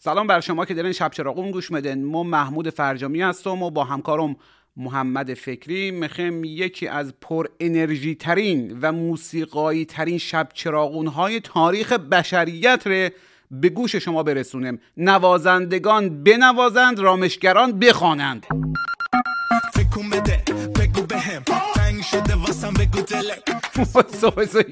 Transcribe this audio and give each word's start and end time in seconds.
سلام 0.00 0.26
بر 0.26 0.40
شما 0.40 0.64
که 0.64 0.74
دارین 0.74 0.92
شب 0.92 1.10
چراغون 1.10 1.50
گوش 1.50 1.70
میدن 1.70 2.04
ما 2.04 2.22
محمود 2.22 2.70
فرجامی 2.70 3.22
هستم 3.22 3.62
و 3.62 3.70
با 3.70 3.84
همکارم 3.84 4.36
محمد 4.76 5.34
فکری 5.34 5.90
می‌خوایم 5.90 6.44
یکی 6.44 6.88
از 6.88 7.14
پر 7.20 7.46
انرژی 7.60 8.14
ترین 8.14 8.78
و 8.82 8.92
موسیقایی 8.92 9.84
ترین 9.84 10.18
شب 10.18 10.48
چراغون 10.54 11.06
های 11.06 11.40
تاریخ 11.40 11.92
بشریت 11.92 12.82
ره 12.86 13.12
به 13.50 13.68
گوش 13.68 13.96
شما 13.96 14.22
برسونیم. 14.22 14.80
نوازندگان 14.96 16.24
بنوازند 16.24 16.98
رامشگران 16.98 17.78
بخوانند. 17.78 18.46
تکون 19.74 20.10
بده 20.10 20.42
بگو 20.80 21.02
بهم. 21.02 21.42
تنگ 21.74 22.02
شده 22.02 22.34
واسم 22.34 22.74
بگو 22.74 23.00
دلم 23.00 23.36
وایسا، 23.94 24.30
وایسا، 24.30 24.62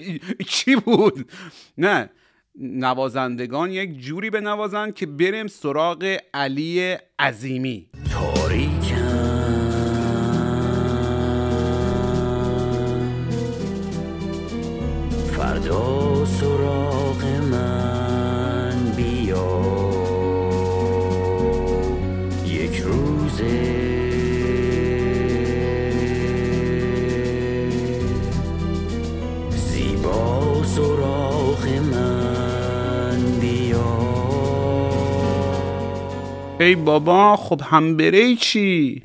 چی 0.48 0.76
بود؟ 0.76 1.30
نه. 1.78 2.10
نوازندگان 2.60 3.70
یک 3.70 3.98
جوری 3.98 4.30
بنوازند 4.30 4.94
که 4.94 5.06
بریم 5.06 5.46
سراغ 5.46 6.16
علی 6.34 6.96
عظیمی. 7.18 7.88
فردا 15.36 16.24
سراغ 16.24 16.95
ای 36.60 36.74
بابا 36.74 37.36
خب 37.36 37.60
هم 37.64 37.96
بری 37.96 38.36
چی؟ 38.36 39.02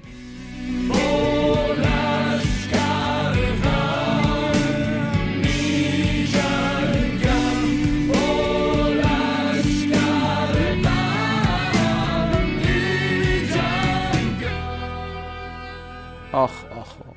آخ 16.34 16.66
آخ 16.66 17.02
آخ. 17.02 17.16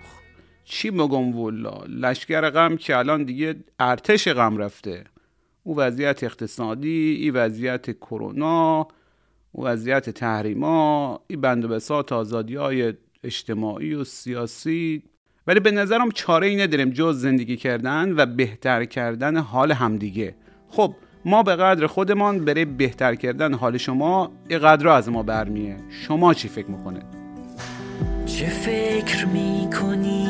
چی 0.64 0.90
بگم 0.90 1.36
والا 1.36 1.84
لشکر 1.88 2.50
غم 2.50 2.76
که 2.76 2.96
الان 2.96 3.24
دیگه 3.24 3.54
ارتش 3.80 4.28
غم 4.28 4.58
رفته. 4.58 5.04
او 5.62 5.76
وضعیت 5.76 6.24
اقتصادی 6.24 7.18
ای 7.20 7.30
وضعیت 7.30 7.90
کرونا. 7.90 8.88
وضعیت 9.58 10.10
تحریما 10.10 11.20
ای 11.26 11.36
بند 11.36 11.64
و 11.64 11.68
بساط 11.68 12.12
آزادی 12.12 12.54
های 12.54 12.94
اجتماعی 13.24 13.94
و 13.94 14.04
سیاسی. 14.04 15.02
ولی 15.46 15.60
به 15.60 15.70
نظرم 15.70 16.10
چاره 16.10 16.46
ای 16.46 16.56
نداریم 16.56 16.90
جز 16.90 17.20
زندگی 17.20 17.56
کردن 17.56 18.14
و 18.16 18.26
بهتر 18.26 18.84
کردن 18.84 19.36
حال 19.36 19.72
همدیگه. 19.72 20.34
خب 20.68 20.94
ما 21.24 21.42
به 21.42 21.56
قدر 21.56 21.86
خودمان 21.86 22.44
برای 22.44 22.64
بهتر 22.64 23.14
کردن 23.14 23.54
حال 23.54 23.76
شما 23.76 24.32
اینقدر 24.48 24.88
از 24.88 25.08
ما 25.08 25.22
برمیه. 25.22 25.76
شما 25.90 26.34
چی 26.34 26.48
فکر 26.48 26.70
می‌کنه 26.70 27.00
چه 28.26 28.46
فکر 28.46 29.26
می‌کنی 29.26 30.28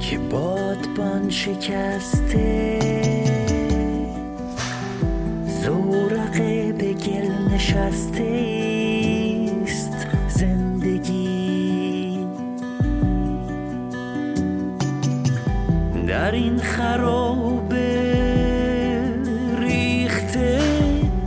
که 0.00 0.18
بادبان 0.18 1.30
شکسته؟ 1.30 3.07
زورقه 5.62 6.72
به 6.72 6.92
گل 6.92 7.54
نشسته 7.54 8.24
است 9.62 10.06
زندگی. 10.28 12.18
در 16.08 16.32
این 16.32 16.58
خرابه 16.58 17.88
ریخته 19.60 20.58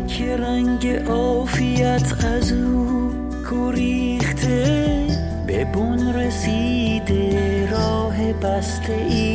که 0.08 0.38
رنگ 0.38 0.88
عافیت 0.88 2.26
از 2.26 2.52
او 2.52 3.12
گریخته 3.52 5.08
به 5.48 5.66
بون 5.66 6.14
رسیده 6.14 7.70
راه 7.72 8.34
بسته 8.34 8.94
ایست 8.94 9.31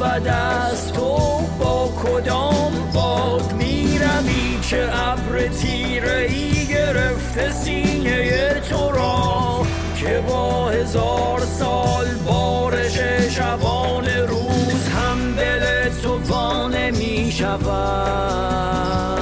بد 0.00 0.26
است 0.26 0.92
تو 0.92 1.40
با 1.58 1.88
کدام 2.04 2.72
باد 2.94 3.52
می‌روی 3.52 4.58
که 4.62 4.88
ابر 5.08 5.48
تیره 5.48 6.26
ای 6.30 6.66
گرفته 6.66 7.52
سینه 7.52 8.60
تو 8.60 8.90
را؟ 8.90 9.66
که 9.96 10.22
با 10.28 10.68
هزار 10.68 11.40
سال 11.40 12.06
بارش 12.26 12.98
شبان 13.30 14.06
روز 14.06 14.88
هم 14.88 15.34
دل 15.34 15.88
تو 16.02 16.18
وانه 16.32 16.90
می 16.90 17.32
شود 17.32 19.19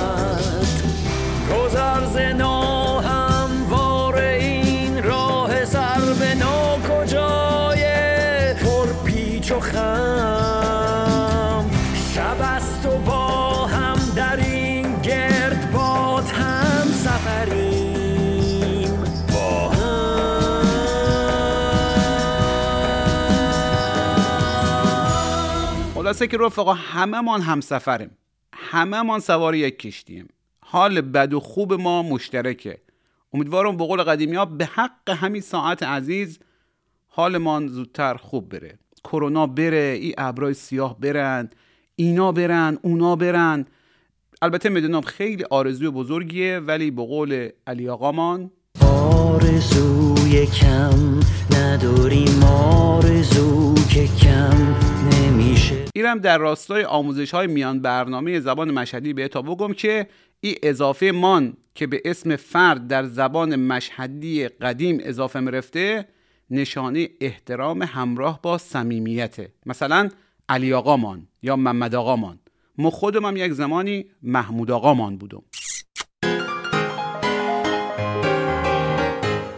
خلاصه 26.18 26.36
که 26.36 26.44
رفقا 26.44 26.72
همه 26.72 27.20
من 27.20 27.40
همسفریم. 27.40 28.10
همه 28.52 29.02
من 29.02 29.18
سوار 29.18 29.54
یک 29.54 29.78
کشتیم. 29.78 30.28
حال 30.60 31.00
بد 31.00 31.34
و 31.34 31.40
خوب 31.40 31.74
ما 31.74 32.02
مشترکه. 32.02 32.78
امیدوارم 33.32 33.76
به 33.76 33.84
قول 33.84 34.02
قدیمی 34.02 34.36
ها 34.36 34.44
به 34.44 34.66
حق 34.66 35.10
همین 35.10 35.40
ساعت 35.40 35.82
عزیز 35.82 36.38
حالمان 37.06 37.68
زودتر 37.68 38.14
خوب 38.14 38.48
بره. 38.48 38.78
کرونا 39.04 39.46
بره 39.46 39.98
این 40.00 40.14
ابرای 40.18 40.54
سیاه 40.54 41.00
برن 41.00 41.50
اینا 41.96 42.32
برن 42.32 42.78
اونا 42.82 43.16
برن. 43.16 43.66
البته 44.42 44.68
می‌دونم 44.68 45.00
خیلی 45.00 45.44
آرزوی 45.50 45.90
بزرگیه 45.90 46.58
ولی 46.58 46.90
به 46.90 47.02
قول 47.02 47.48
علی 47.66 47.88
آقامان 47.88 48.50
آرزوی 50.28 50.46
کم 50.46 51.20
نداریم 51.58 52.42
آرزو 52.44 53.75
که 53.75 54.06
کم 54.06 54.75
نمیشه. 55.12 55.84
ایرم 55.94 56.19
در 56.19 56.38
راستای 56.38 56.84
آموزش 56.84 57.30
های 57.34 57.46
میان 57.46 57.80
برنامه 57.80 58.40
زبان 58.40 58.70
مشهدی 58.70 59.12
به 59.12 59.28
تا 59.28 59.42
بگم 59.42 59.72
که 59.72 60.06
این 60.40 60.54
اضافه 60.62 61.10
مان 61.10 61.56
که 61.75 61.86
به 61.86 62.02
اسم 62.04 62.36
فرد 62.36 62.86
در 62.86 63.04
زبان 63.04 63.56
مشهدی 63.56 64.48
قدیم 64.48 64.98
اضافه 65.02 65.40
مرفته 65.40 66.08
نشانه 66.50 67.08
احترام 67.20 67.82
همراه 67.82 68.42
با 68.42 68.58
صمیمیته. 68.58 69.52
مثلا 69.66 70.08
علی 70.48 70.72
آقامان 70.72 71.26
یا 71.42 71.56
محمد 71.56 71.94
آقامان 71.94 72.38
ما 72.78 72.90
خودم 72.90 73.25
هم 73.25 73.36
یک 73.36 73.52
زمانی 73.52 74.06
محمود 74.22 74.70
آقامان 74.70 75.16
بودم. 75.16 75.42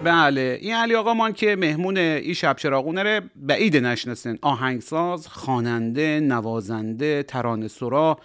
بله. 0.04 0.58
این 0.60 0.74
علی 0.74 0.94
آقامان 0.94 1.32
که 1.32 1.56
مهمون 1.56 1.96
این 1.96 2.34
شب 2.34 2.56
چراغونه 2.56 3.02
ره 3.02 3.22
بعید 3.36 3.76
نشناسن. 3.76 4.38
آهنگساز 4.42 5.28
خواننده 5.28 6.20
نوازنده 6.20 7.22
ترانه 7.22 7.68
سرا 7.68 8.18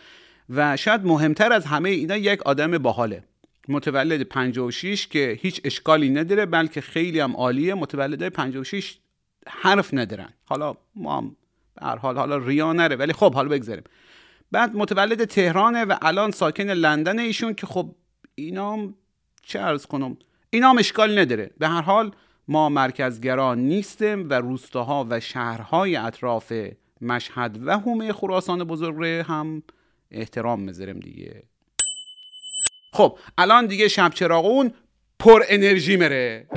و 0.50 0.78
شاید 0.78 1.06
مهمتر 1.06 1.54
از 1.54 1.66
همه 1.66 1.90
اینا 1.90 2.18
یک 2.18 2.42
آدم 2.44 2.78
باحاله. 2.78 3.24
متولد 3.68 4.22
56 4.22 5.08
که 5.08 5.38
هیچ 5.42 5.62
اشکالی 5.64 6.10
نداره 6.10 6.46
بلکه 6.46 6.82
خیلی 6.82 7.20
هم 7.20 7.36
عالیه. 7.36 7.74
متولدای 7.74 8.30
56 8.30 8.98
حرف 9.48 9.94
ندارن. 9.94 10.30
حالا 10.46 10.76
ما 10.96 11.18
هم 11.18 11.36
هر 11.82 11.96
حال 11.96 12.18
حالا 12.18 12.38
ریا 12.38 12.74
نره 12.74 12.96
ولی 12.96 13.14
خب 13.14 13.34
حالا 13.34 13.50
بگذاریم. 13.50 13.84
بعد 14.52 14.76
متولد 14.76 15.26
تهرانه 15.26 15.86
و 15.86 15.96
الان 16.02 16.32
ساکن 16.32 16.64
لندن 16.64 17.20
ایشون 17.20 17.54
که 17.54 17.68
خب 17.68 17.96
اینا 18.36 18.74
هم 18.74 18.94
چه 19.42 19.60
ارز 19.60 19.86
کنم؟ 19.86 20.18
اینا 20.56 20.70
هم 20.70 20.78
اشکال 20.78 21.20
نداره. 21.20 21.52
به 21.58 21.68
هر 21.68 21.82
حال 21.82 22.12
ما 22.48 22.70
مرکزگرا 22.70 23.56
نیستیم 23.56 24.30
و 24.30 24.34
روستاها 24.34 25.08
و 25.10 25.20
شهرهای 25.20 25.96
اطراف 25.96 26.54
مشهد 27.02 27.60
و 27.66 27.80
حومه 27.80 28.14
خراسان 28.14 28.64
بزرگ 28.64 29.06
هم 29.06 29.64
احترام 30.12 30.60
می‌ذاریم 30.60 31.00
دیگه. 31.00 31.44
خب 32.94 33.18
الان 33.38 33.66
دیگه 33.66 33.88
شب 33.88 34.12
چراغون 34.14 34.74
پر 35.20 35.44
انرژی 35.50 35.96
مره 35.96 36.48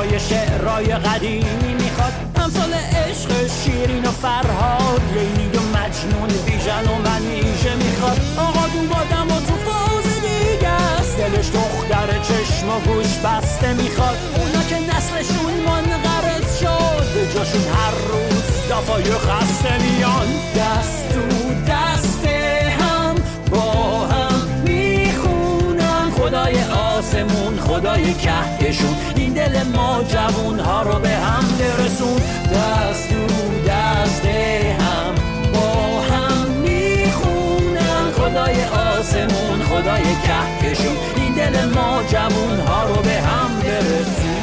عشقای 0.00 0.20
شعرای 0.20 0.86
قدیمی 0.86 1.74
می‌خواد. 1.74 2.12
امثال 2.36 2.72
عشق 2.74 3.30
شیرین 3.64 4.04
و 4.04 4.10
فرهاد 4.10 5.02
لیلی 5.14 5.50
و 5.56 5.60
مجنون 5.76 6.28
بیژن 6.46 6.84
و 6.84 6.94
منیژه 7.08 7.74
می‌خواد. 7.74 8.20
آقا 8.38 8.66
دون 8.68 8.88
بادم 8.88 9.26
و 9.26 9.40
تو 9.40 9.54
فاز 9.66 10.04
دیگه 10.22 10.68
است. 10.68 11.16
دلش 11.16 11.46
دختر 11.46 12.18
چشم 12.18 12.68
و 12.68 12.80
گوش 12.80 13.18
بسته 13.24 13.72
می‌خواد. 13.72 14.16
اونا 14.36 14.62
که 14.68 14.76
نسلشون 14.76 15.52
منقرض 15.66 16.58
شد 16.60 17.34
جاشون 17.34 17.62
هر 17.62 17.94
روز 18.10 18.44
دفای 18.70 19.04
خسته 19.04 19.78
میان. 19.78 20.28
دست 20.56 21.10
خدای 27.70 28.14
کهکشون. 28.14 28.94
این 29.16 29.32
دل 29.32 29.62
ما 29.62 30.04
جوون 30.08 30.58
ها 30.58 30.82
رو 30.82 30.98
به 30.98 31.08
هم 31.08 31.44
برسون. 31.58 32.16
دست 32.54 33.08
تو 33.08 33.68
دست 33.68 34.24
هم 34.24 35.14
با 35.52 36.00
هم 36.00 36.50
می‌خونن. 36.50 38.10
خدای 38.12 38.64
آسمون 38.64 39.62
خدای 39.62 40.02
کهکشون. 40.02 40.96
این 41.16 41.34
دل 41.34 41.64
ما 41.74 42.02
جوون 42.02 42.60
ها 42.60 42.88
رو 42.88 43.02
به 43.02 43.20
هم 43.20 43.60
برسون. 43.60 44.40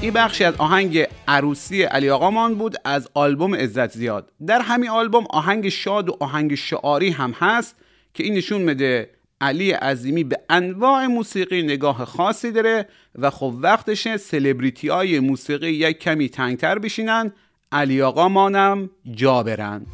این 0.00 0.12
بخشی 0.12 0.44
از 0.44 0.54
آهنگ 0.58 1.06
عروسی 1.28 1.82
علی 1.82 2.10
آقامان 2.10 2.54
بود 2.54 2.76
از 2.84 3.08
آلبوم 3.14 3.54
عزت 3.54 3.90
زیاد. 3.90 4.32
در 4.46 4.60
همین 4.60 4.90
آلبوم 4.90 5.26
آهنگ 5.30 5.68
شاد 5.68 6.08
و 6.08 6.16
آهنگ 6.20 6.54
شعاری 6.54 7.10
هم 7.10 7.34
هست 7.40 7.76
که 8.14 8.24
این 8.24 8.34
نشون 8.34 8.60
میده 8.60 9.10
علی 9.40 9.70
عظیمی 9.70 10.24
به 10.24 10.40
انواع 10.48 11.06
موسیقی 11.06 11.62
نگاه 11.62 12.04
خاصی 12.04 12.52
داره 12.52 12.88
و 13.14 13.30
خب 13.30 13.54
وقتشه 13.60 14.16
سلبریتی 14.16 14.88
های 14.88 15.20
موسیقی 15.20 15.70
یک 15.70 15.98
کمی 15.98 16.28
تنگتر 16.28 16.78
بشینن. 16.78 17.32
علی 17.72 18.02
آقامانم 18.02 18.90
جا 19.14 19.42
برن. 19.42 19.86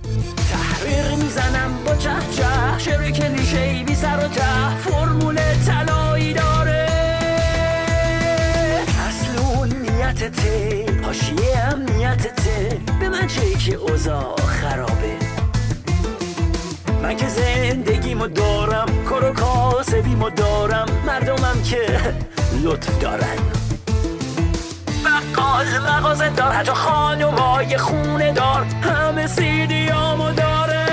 تحقیق 0.51 1.23
می‌زنم 1.23 1.85
با 1.87 1.97
چه 1.97 2.11
چه 2.37 2.79
شعر 2.79 3.11
کلیشه 3.11 3.85
بی 3.87 3.95
سر 3.95 4.17
و 4.25 4.29
ته 4.29 4.77
فرمول 4.77 5.37
طلایی 5.67 6.33
داره. 6.33 6.87
اصل 9.09 9.39
اون 9.39 9.69
نیتته 9.69 10.87
حاشیه 11.03 11.57
هم 11.57 11.83
نیتته 11.83 12.81
به 13.01 13.09
من 13.09 13.27
چه 13.27 13.59
که 13.59 13.75
اوضاع 13.75 14.37
خرابه. 14.37 15.24
من 17.05 17.17
که 17.17 17.29
زندگیمو 17.29 18.27
دارم. 18.27 18.87
کار 19.09 19.25
و 19.25 19.33
کاسبیمو 19.33 20.31
دارم. 20.31 20.87
مردمم 21.07 21.63
که 21.65 22.01
لطف 22.63 22.99
دارن. 22.99 23.39
بقال 25.05 25.67
مغازه 25.79 26.29
دار 26.29 26.53
حتی 26.53 26.73
خانمای 26.73 27.79
خونه 27.79 28.33
دار. 28.33 28.67
همه 28.83 29.27
سیدیامو 29.27 30.33
داره. 30.33 30.87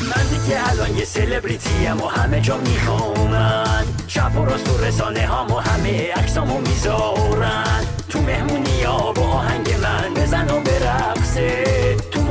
من 0.00 0.22
دیگه 0.30 0.70
الان 0.70 0.96
یه 0.96 1.04
سلبریتیم 1.04 2.00
و 2.00 2.08
همه 2.08 2.40
جا 2.40 2.56
میخوامن 2.56 3.84
چپ 4.06 4.36
و 4.36 4.44
راست 4.44 4.68
و 4.68 4.84
رسانه 4.84 5.26
هامو 5.26 5.58
همه 5.58 6.12
عکسامو 6.12 6.60
می‌ذارن. 6.60 7.86
تو 8.08 8.20
مهمونی 8.20 8.82
ها 8.82 9.12
با 9.12 9.22
آهنگ 9.22 9.74
من 9.82 10.14
بزن 10.14 10.50
و 10.50 10.60
برقصه. 10.60 11.82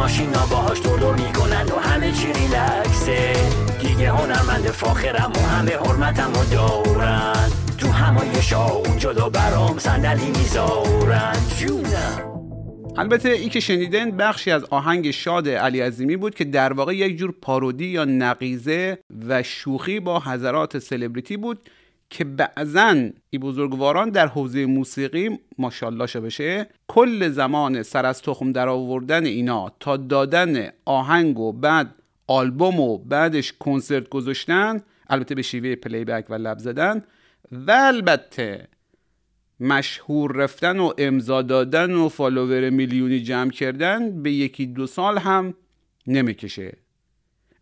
ماشینا 0.02 0.46
باهاش 0.46 0.82
دور 0.82 1.16
می‌کنن 1.16 1.66
و 1.66 1.80
همه 1.80 2.12
چی 2.12 2.28
ریلکسه. 2.28 3.34
دیگه 3.82 4.12
هنرمند 4.12 4.66
فاخرم 4.66 5.32
و 5.36 5.40
همه 5.40 5.72
حرمتم 5.72 6.32
و 6.32 6.56
دارن. 6.56 7.50
تو 7.78 7.88
همایشا 7.88 8.66
اونجا 8.66 9.14
دو 9.14 9.30
برام 9.30 9.78
صندلی 9.78 10.26
می‌ذارن. 10.26 11.36
جونم. 11.60 12.32
البته 12.98 13.30
ای 13.30 13.50
که 13.50 13.60
شنیدن 13.60 14.12
بخشی 14.12 14.52
از 14.52 14.64
آهنگ 14.70 15.12
شاد 15.12 15.50
علی 15.50 15.80
عظیمی 15.80 16.18
بود 16.18 16.36
که 16.36 16.44
در 16.44 16.74
واقع 16.74 16.96
یک 16.96 17.18
جور 17.18 17.34
پارودی 17.42 17.86
یا 17.86 18.06
نقیزه 18.06 18.98
و 19.28 19.44
شوخی 19.44 20.00
با 20.00 20.20
حضرات 20.20 20.80
سلبریتی 20.80 21.38
بود. 21.38 21.70
که 22.12 22.24
بعضا 22.24 22.90
این 23.30 23.42
بزرگواران 23.42 24.10
در 24.10 24.28
حوزه 24.28 24.66
موسیقی 24.66 25.40
ماشاءالله 25.58 26.06
شه 26.06 26.20
بشه 26.20 26.68
کل 26.88 27.30
زمان 27.30 27.84
سر 27.84 28.06
از 28.06 28.22
تخم 28.22 28.52
در 28.52 28.68
آوردن 28.68 29.26
اینا 29.26 29.72
تا 29.80 29.98
دادن 29.98 30.70
آهنگ 30.86 31.40
و 31.40 31.54
بعد 31.54 31.96
آلبوم 32.28 32.80
و 32.80 32.98
بعدش 32.98 33.54
کنسرت 33.60 34.10
گذاشتن 34.10 34.82
البته 35.10 35.36
به 35.36 35.42
شیوه 35.42 35.76
پلی 35.76 36.06
بک 36.06 36.26
و 36.30 36.34
لب 36.34 36.58
زدن 36.58 37.04
و 37.52 37.72
البته 37.72 38.68
مشهور 39.60 40.32
رفتن 40.32 40.80
و 40.80 40.94
امضا 40.98 41.42
دادن 41.42 41.92
و 41.92 42.10
فالوور 42.10 42.70
میلیونی 42.70 43.20
جمع 43.20 43.52
کردن 43.52 44.22
به 44.24 44.32
یکی 44.32 44.66
دو 44.66 44.88
سال 44.88 45.18
هم 45.18 45.54
نمی‌کشه. 46.08 46.78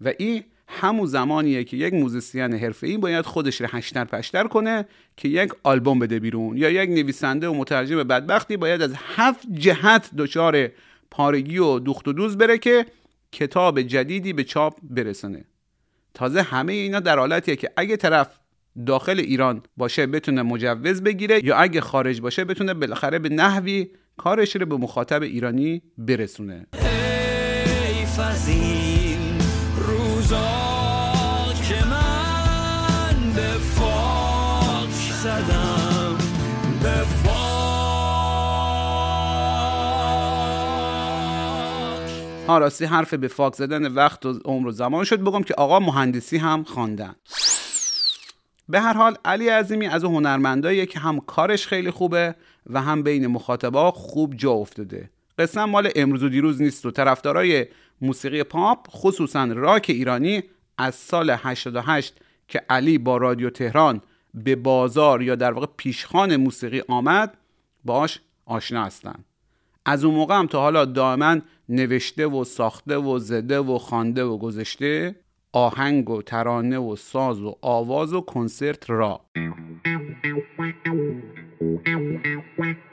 و 0.01 0.13
این 0.17 0.43
همون 0.69 1.05
زمانیه 1.05 1.63
که 1.63 1.77
یک 1.77 1.93
موزیسین 1.93 2.53
حرفه‌ای 2.53 2.97
باید 2.97 3.25
خودش 3.25 3.61
رو 3.61 3.67
شتک 3.71 4.05
پتک 4.05 4.47
کنه 4.47 4.85
که 5.17 5.27
یک 5.27 5.51
آلبوم 5.63 5.99
بده 5.99 6.19
بیرون 6.19 6.57
یا 6.57 6.69
یک 6.69 6.89
نویسنده 6.89 7.47
و 7.47 7.53
مترجم 7.53 8.03
بدبختی 8.03 8.57
باید 8.57 8.81
از 8.81 8.93
هفت 9.15 9.47
جهت 9.51 10.09
دچار 10.17 10.67
پارگی 11.11 11.57
و 11.57 11.79
دوخت 11.79 12.07
و 12.07 12.13
دوز 12.13 12.37
بره 12.37 12.57
که 12.57 12.85
کتاب 13.31 13.81
جدیدی 13.81 14.33
به 14.33 14.43
چاپ 14.43 14.77
برسونه. 14.83 15.45
تازه 16.13 16.41
همه 16.41 16.73
اینا 16.73 16.99
در 16.99 17.19
حالتیه 17.19 17.55
که 17.55 17.71
اگه 17.77 17.97
طرف 17.97 18.39
داخل 18.85 19.19
ایران 19.19 19.61
باشه 19.77 20.07
بتونه 20.07 20.41
مجوز 20.41 21.01
بگیره 21.01 21.45
یا 21.45 21.55
اگه 21.55 21.81
خارج 21.81 22.21
باشه 22.21 22.45
بتونه 22.45 22.73
بالاخره 22.73 23.19
به 23.19 23.29
نحوی 23.29 23.89
کارش 24.17 24.55
رو 24.55 24.65
به 24.65 24.77
مخاطب 24.77 25.21
ایرانی 25.21 25.81
برسونه. 25.97 26.65
روزا 29.87 30.58
ها 42.49 42.57
راستی 42.57 42.85
حرف 42.85 43.13
به 43.13 43.27
فاک 43.27 43.55
زدن 43.55 43.93
وقت 43.93 44.25
و 44.25 44.39
عمر 44.45 44.67
و 44.67 44.71
زمان 44.71 45.03
شد. 45.03 45.21
بگم 45.21 45.43
که 45.43 45.53
آقا 45.53 45.79
مهندسی 45.79 46.37
هم 46.37 46.63
خواندن. 46.63 47.15
به 48.69 48.79
هر 48.79 48.93
حال 48.93 49.17
علی 49.25 49.49
عظیمی 49.49 49.87
از 49.87 50.03
اون 50.03 50.85
که 50.85 50.99
هم 50.99 51.19
کارش 51.19 51.67
خیلی 51.67 51.91
خوبه 51.91 52.35
و 52.69 52.81
هم 52.81 53.03
بین 53.03 53.27
مخاطبا 53.27 53.91
خوب 53.91 54.35
جا 54.35 54.51
افتاده. 54.51 55.09
قصه 55.37 55.65
مال 55.65 55.89
امروز 55.95 56.23
و 56.23 56.29
دیروز 56.29 56.61
نیست 56.61 56.85
و 56.85 56.91
طرفدارای 56.91 57.65
موسیقی 58.01 58.43
پاپ 58.43 58.87
خصوصا 58.89 59.45
راک 59.45 59.85
ایرانی 59.89 60.43
از 60.77 60.95
سال 60.95 61.29
88 61.29 62.15
که 62.47 62.61
علی 62.69 62.97
با 62.97 63.17
رادیو 63.17 63.49
تهران 63.49 64.01
به 64.33 64.55
بازار 64.55 65.21
یا 65.21 65.35
در 65.35 65.51
واقع 65.51 65.67
پیشخان 65.77 66.35
موسیقی 66.35 66.83
آمد 66.87 67.37
باش 67.85 68.19
آشنا 68.45 68.85
هستن. 68.85 69.25
از 69.85 70.03
اون 70.03 70.15
موقع 70.15 70.35
هم 70.35 70.47
تا 70.47 70.61
حالا 70.61 70.85
دائما 70.85 71.37
نوشته 71.69 72.27
و 72.27 72.43
ساخته 72.43 72.97
و 72.97 73.19
زده 73.19 73.59
و 73.59 73.77
خوانده 73.77 74.23
و 74.23 74.37
گذاشته 74.37 75.15
آهنگ 75.53 76.09
و 76.09 76.21
ترانه 76.21 76.77
و 76.77 76.95
ساز 76.95 77.41
و 77.41 77.55
آواز 77.61 78.13
و 78.13 78.21
کنسرت 78.21 78.89
را. 78.89 79.21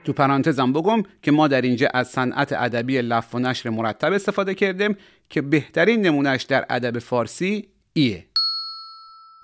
تو 0.05 0.13
پرانتزم 0.13 0.73
بگم 0.73 1.03
که 1.23 1.33
ما 1.33 1.49
در 1.49 1.61
اینجا 1.61 1.89
از 1.95 2.09
صنعت 2.09 2.53
ادبی 2.53 3.03
لف 3.03 3.35
و 3.35 3.39
نشر 3.39 3.71
مرتب 3.71 4.13
استفاده 4.13 4.55
کردیم 4.55 4.97
که 5.31 5.43
بهترین 5.43 6.03
نمونهش 6.03 6.43
در 6.43 6.67
ادب 6.71 6.99
فارسی 6.99 7.69
ایه. 7.93 8.25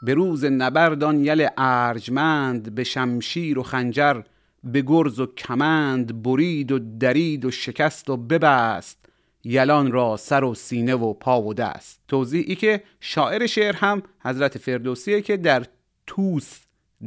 به 0.02 0.14
روز 0.14 0.44
نبردان 0.44 1.25
یل 1.25 1.49
ارجمند 1.58 2.75
به 2.75 2.84
شمشیر 2.84 3.58
و 3.58 3.62
خنجر 3.62 4.22
به 4.64 4.83
گرز 4.83 5.21
و 5.21 5.26
کمند 5.26 6.23
برید 6.23 6.73
و 6.73 6.78
درید 6.78 7.45
و 7.45 7.50
شکست 7.50 8.11
و 8.11 8.16
ببست. 8.16 8.99
یلان 9.45 9.92
را 9.92 10.16
سر 10.16 10.45
و 10.45 10.54
سینه 10.54 10.95
و 10.95 11.12
پا 11.12 11.42
و 11.42 11.54
دست. 11.54 12.00
توضیحی 12.09 12.54
که 12.54 12.83
شاعر 13.00 13.47
شعر 13.47 13.76
هم 13.76 14.02
حضرت 14.21 14.59
فردوسیه 14.59 15.23
که 15.23 15.37
در 15.37 15.66
توس 16.07 16.61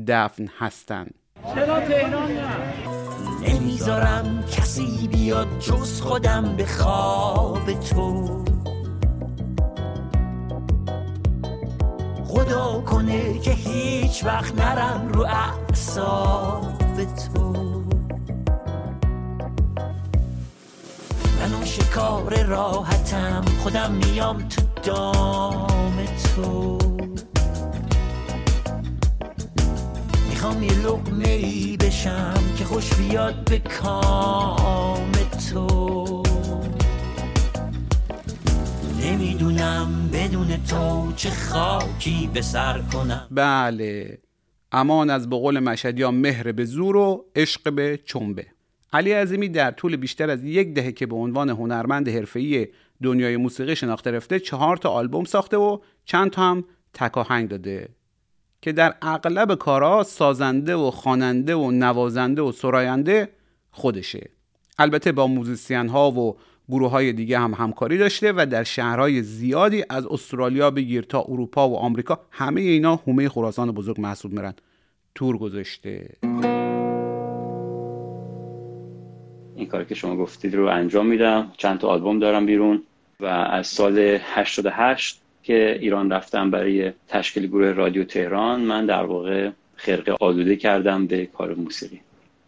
دفن 0.07 0.47
هستند. 0.57 1.13
نمی‌ذارم 3.47 4.43
کسی 4.51 5.07
بیاد 5.07 5.59
جز 5.59 6.01
خودم 6.01 6.55
به 6.57 6.65
خواب 6.65 7.73
تو. 7.73 8.45
خدا 12.23 12.83
کنه 12.85 13.39
که 13.39 13.51
هیچ 13.51 14.25
وقت 14.25 14.61
نرم 14.61 15.07
رو 15.13 15.21
اعصاب. 15.21 16.84
تو. 17.03 17.51
من 21.39 21.53
اون 21.53 21.65
شکار 21.65 22.43
راحتم 22.43 23.45
خودم 23.63 23.91
میام 23.91 24.47
تو 24.47 24.61
دام 24.83 26.05
تو. 26.05 26.77
می‌خوام 30.29 30.63
یه 30.63 30.73
لقمه 30.73 31.29
ای 31.29 31.77
بشم 31.77 32.33
که 32.57 32.65
خوش 32.65 32.93
بیاد 32.93 33.49
به 33.49 33.59
کام 33.59 35.11
تو. 35.51 36.23
نمی‌دونم 39.01 40.09
بدون 40.13 40.63
تو 40.63 41.11
چه 41.15 41.29
خاکی 41.29 42.29
به 42.33 42.41
سر 42.41 42.81
کنم. 42.93 43.27
بله. 43.31 44.24
امان 44.75 45.09
از 45.09 45.29
بقول 45.29 45.59
مشهدی 45.59 46.05
مهر 46.05 46.51
به 46.51 46.65
زور 46.65 46.95
و 46.95 47.25
عشق 47.35 47.73
به 47.73 47.99
چنبه. 48.05 48.45
علی 48.93 49.11
عظیمی 49.11 49.49
در 49.49 49.71
طول 49.71 49.95
بیشتر 49.95 50.29
از 50.29 50.43
یک 50.43 50.73
دهه 50.73 50.91
که 50.91 51.05
به 51.05 51.15
عنوان 51.15 51.49
هنرمند 51.49 52.09
حرفه‌ای 52.09 52.67
دنیای 53.03 53.37
موسیقی 53.37 53.75
شناخته 53.75 54.11
رفته 54.11 54.39
چهار 54.39 54.77
تا 54.77 54.89
آلبوم 54.89 55.23
ساخته 55.23 55.57
و 55.57 55.79
چند 56.05 56.31
تا 56.31 56.41
هم 56.41 56.63
تکاهنگ 56.93 57.49
داده 57.49 57.89
که 58.61 58.71
در 58.71 58.95
اغلب 59.01 59.55
کارها 59.55 60.03
سازنده 60.03 60.75
و 60.75 60.91
خواننده 60.91 61.55
و 61.55 61.71
نوازنده 61.71 62.41
و 62.41 62.51
سراینده 62.51 63.29
خودشه. 63.71 64.29
البته 64.77 65.11
با 65.11 65.27
موزیسین 65.27 65.89
ها 65.89 66.11
و 66.11 66.37
گروه 66.69 66.91
های 66.91 67.13
دیگه 67.13 67.39
هم 67.39 67.53
همکاری 67.53 67.97
داشته 67.97 68.33
و 68.35 68.45
در 68.45 68.63
شهرهای 68.63 69.21
زیادی 69.21 69.83
از 69.89 70.05
استرالیا 70.05 70.71
بگیر 70.71 71.03
تا 71.03 71.21
اروپا 71.21 71.69
و 71.69 71.77
آمریکا 71.77 72.19
همه 72.31 72.61
اینا 72.61 72.95
هومه 72.95 73.29
خراسان 73.29 73.71
بزرگ 73.71 74.01
محسوب 74.01 74.31
میرن. 74.31 74.53
تور 75.15 75.37
گذاشته. 75.37 76.09
این 79.55 79.67
کاری 79.67 79.85
که 79.85 79.95
شما 79.95 80.15
گفتید 80.15 80.55
رو 80.55 80.67
انجام 80.67 81.05
میدم. 81.05 81.51
چند 81.57 81.79
تا 81.79 81.87
آلبوم 81.87 82.19
دارم 82.19 82.45
بیرون 82.45 82.81
و 83.19 83.25
از 83.25 83.67
سال 83.67 84.17
88 84.21 85.21
که 85.43 85.77
ایران 85.81 86.11
رفتم 86.11 86.51
برای 86.51 86.91
تشکیل 87.07 87.47
گروه 87.47 87.71
رادیو 87.71 88.03
تهران 88.03 88.61
من 88.61 88.85
در 88.85 89.03
واقع 89.03 89.49
خرقه 89.75 90.15
آلوده 90.21 90.55
کردم 90.55 91.07
به 91.07 91.25
کار 91.25 91.55
موسیقی. 91.55 92.01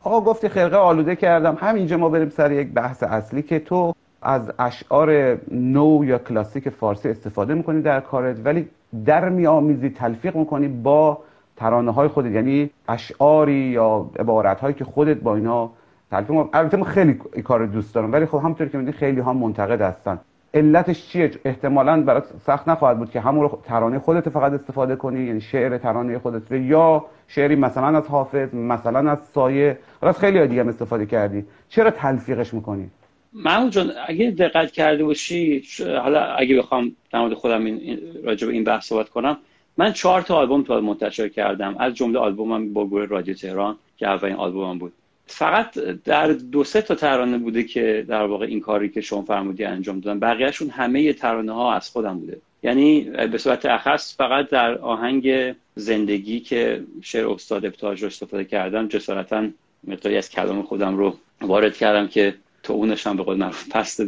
آقا 0.03 0.21
گفتی 0.21 0.50
خرقه 0.50 0.77
آلوده 0.77 1.15
کردم. 1.15 1.57
همینجا 1.59 1.97
ما 1.97 2.09
بریم 2.09 2.29
سر 2.29 2.51
یک 2.51 2.67
بحث 2.67 3.03
اصلی 3.03 3.41
که 3.41 3.59
تو 3.59 3.95
از 4.21 4.51
اشعار 4.59 5.38
نو 5.51 6.05
یا 6.05 6.17
کلاسیک 6.17 6.69
فارسی 6.69 7.09
استفاده 7.09 7.53
می‌کنی 7.53 7.81
در 7.81 8.00
کارت 8.00 8.38
ولی 8.43 8.67
در 9.05 9.29
میآمیزی 9.29 9.89
تلفیق 9.89 10.36
می‌کنی 10.36 10.67
با 10.67 11.24
ترانه 11.58 11.92
های 11.92 12.08
خودت 12.08 12.32
یعنی 12.32 12.70
اشعاری 12.90 13.54
یا 13.54 14.10
عبارت 14.20 14.60
هایی 14.60 14.76
که 14.76 14.86
خودت 14.86 15.18
با 15.18 15.36
اینا 15.36 15.72
تلفیق 16.12 16.50
البته 16.54 16.78
من 16.78 16.84
خیلی 16.84 17.20
این 17.34 17.44
کار 17.44 17.66
دوست 17.66 17.96
دارم 17.96 18.12
ولی 18.12 18.26
خب 18.26 18.38
همونطور 18.38 18.68
که 18.68 18.78
می‌دونی 18.78 18.98
خیلی 18.98 19.20
ها 19.20 19.34
منتقد 19.34 19.82
هستن. 19.82 20.20
علتش 20.54 21.08
چیه؟ 21.08 21.32
احتمالا 21.46 22.02
برات 22.02 22.26
سخت 22.46 22.68
نخواهد 22.68 22.98
بود 22.98 23.12
که 23.12 23.20
همون 23.20 23.42
رو 23.42 23.62
ترانه 23.64 24.00
خودت 24.00 24.30
فقط 24.30 24.52
استفاده 24.54 24.96
کنی 24.96 25.24
یعنی 25.24 25.42
شعر 25.42 25.78
ترانه 25.78 26.20
خودت 26.20 26.52
رو 26.52 26.58
یا 26.58 27.06
شعری 27.28 27.56
مثلا 27.56 27.98
از 27.98 28.08
حافظ 28.08 28.54
مثلا 28.54 29.12
از 29.12 29.18
سایه. 29.34 29.78
راست 30.02 30.20
خیلی 30.20 30.48
دیگه 30.48 30.62
هم 30.62 30.68
استفاده 30.68 31.06
کردی. 31.06 31.46
چرا 31.70 31.92
تلفیقش 31.92 32.54
می‌کنی؟ 32.54 32.90
محمود 33.34 33.72
جان 33.72 33.92
اگه 34.08 34.32
دقت 34.32 34.72
کرده 34.72 35.04
باشی 35.04 35.64
حالا 36.04 36.24
اگه 36.24 36.58
بخوام 36.58 36.92
در 37.12 37.20
مورد 37.20 37.34
خودم 37.34 37.66
این 37.66 38.00
راجع 38.24 38.48
به 38.48 38.54
این 38.54 38.64
بحث 38.64 38.86
صحبت 38.88 39.10
کنم 39.10 39.38
من 39.77 39.93
چهار 39.93 40.22
تا 40.22 40.36
آلبوم 40.36 40.63
تا 40.63 40.81
منتشر 40.81 41.29
کردم. 41.29 41.75
از 41.79 41.93
جمله 41.93 42.19
آلبومم 42.19 42.74
با 42.74 42.88
گروه 42.88 43.05
رادیو 43.05 43.34
تهران 43.34 43.77
که 43.98 44.07
اولین 44.07 44.36
آلبومم 44.36 44.77
بود. 44.77 44.93
فقط 45.27 45.74
در 46.05 46.27
دو 46.27 46.63
سه 46.63 46.81
تا 46.81 46.96
ترانه 46.96 47.38
بوده 47.38 47.63
که 47.63 48.05
در 48.07 48.24
واقع 48.24 48.46
این 48.46 48.60
کاری 48.60 48.89
که 48.89 49.01
شما 49.01 49.22
فرمودی 49.22 49.63
انجام 49.63 50.00
دادم 50.00 50.19
بقیهشون 50.19 50.69
همه 50.69 51.13
ترانه 51.13 51.51
ها 51.51 51.74
از 51.74 51.89
خودم 51.89 52.19
بوده. 52.19 52.38
یعنی 52.63 53.01
به 53.01 53.38
صورت 53.38 53.65
اخص 53.65 54.17
فقط 54.17 54.50
در 54.50 54.77
آهنگ 54.77 55.55
زندگی 55.75 56.39
که 56.39 56.84
شعر 57.01 57.27
استاد 57.27 57.65
ابتاج 57.65 58.01
رو 58.01 58.07
استفاده 58.07 58.43
کردم 58.46 58.88
جسارتا 58.88 59.48
مقداری 59.88 60.17
از 60.17 60.29
کلام 60.29 60.62
خودم 60.62 60.98
رو 60.98 61.17
وارد 61.41 61.77
کردم 61.77 62.07
که 62.07 62.36
تو 62.67 62.74
اونش 62.74 63.07
هم 63.07 63.17
به 63.17 63.24
قول 63.24 63.38
معروف 63.38 63.69
پس 63.69 64.00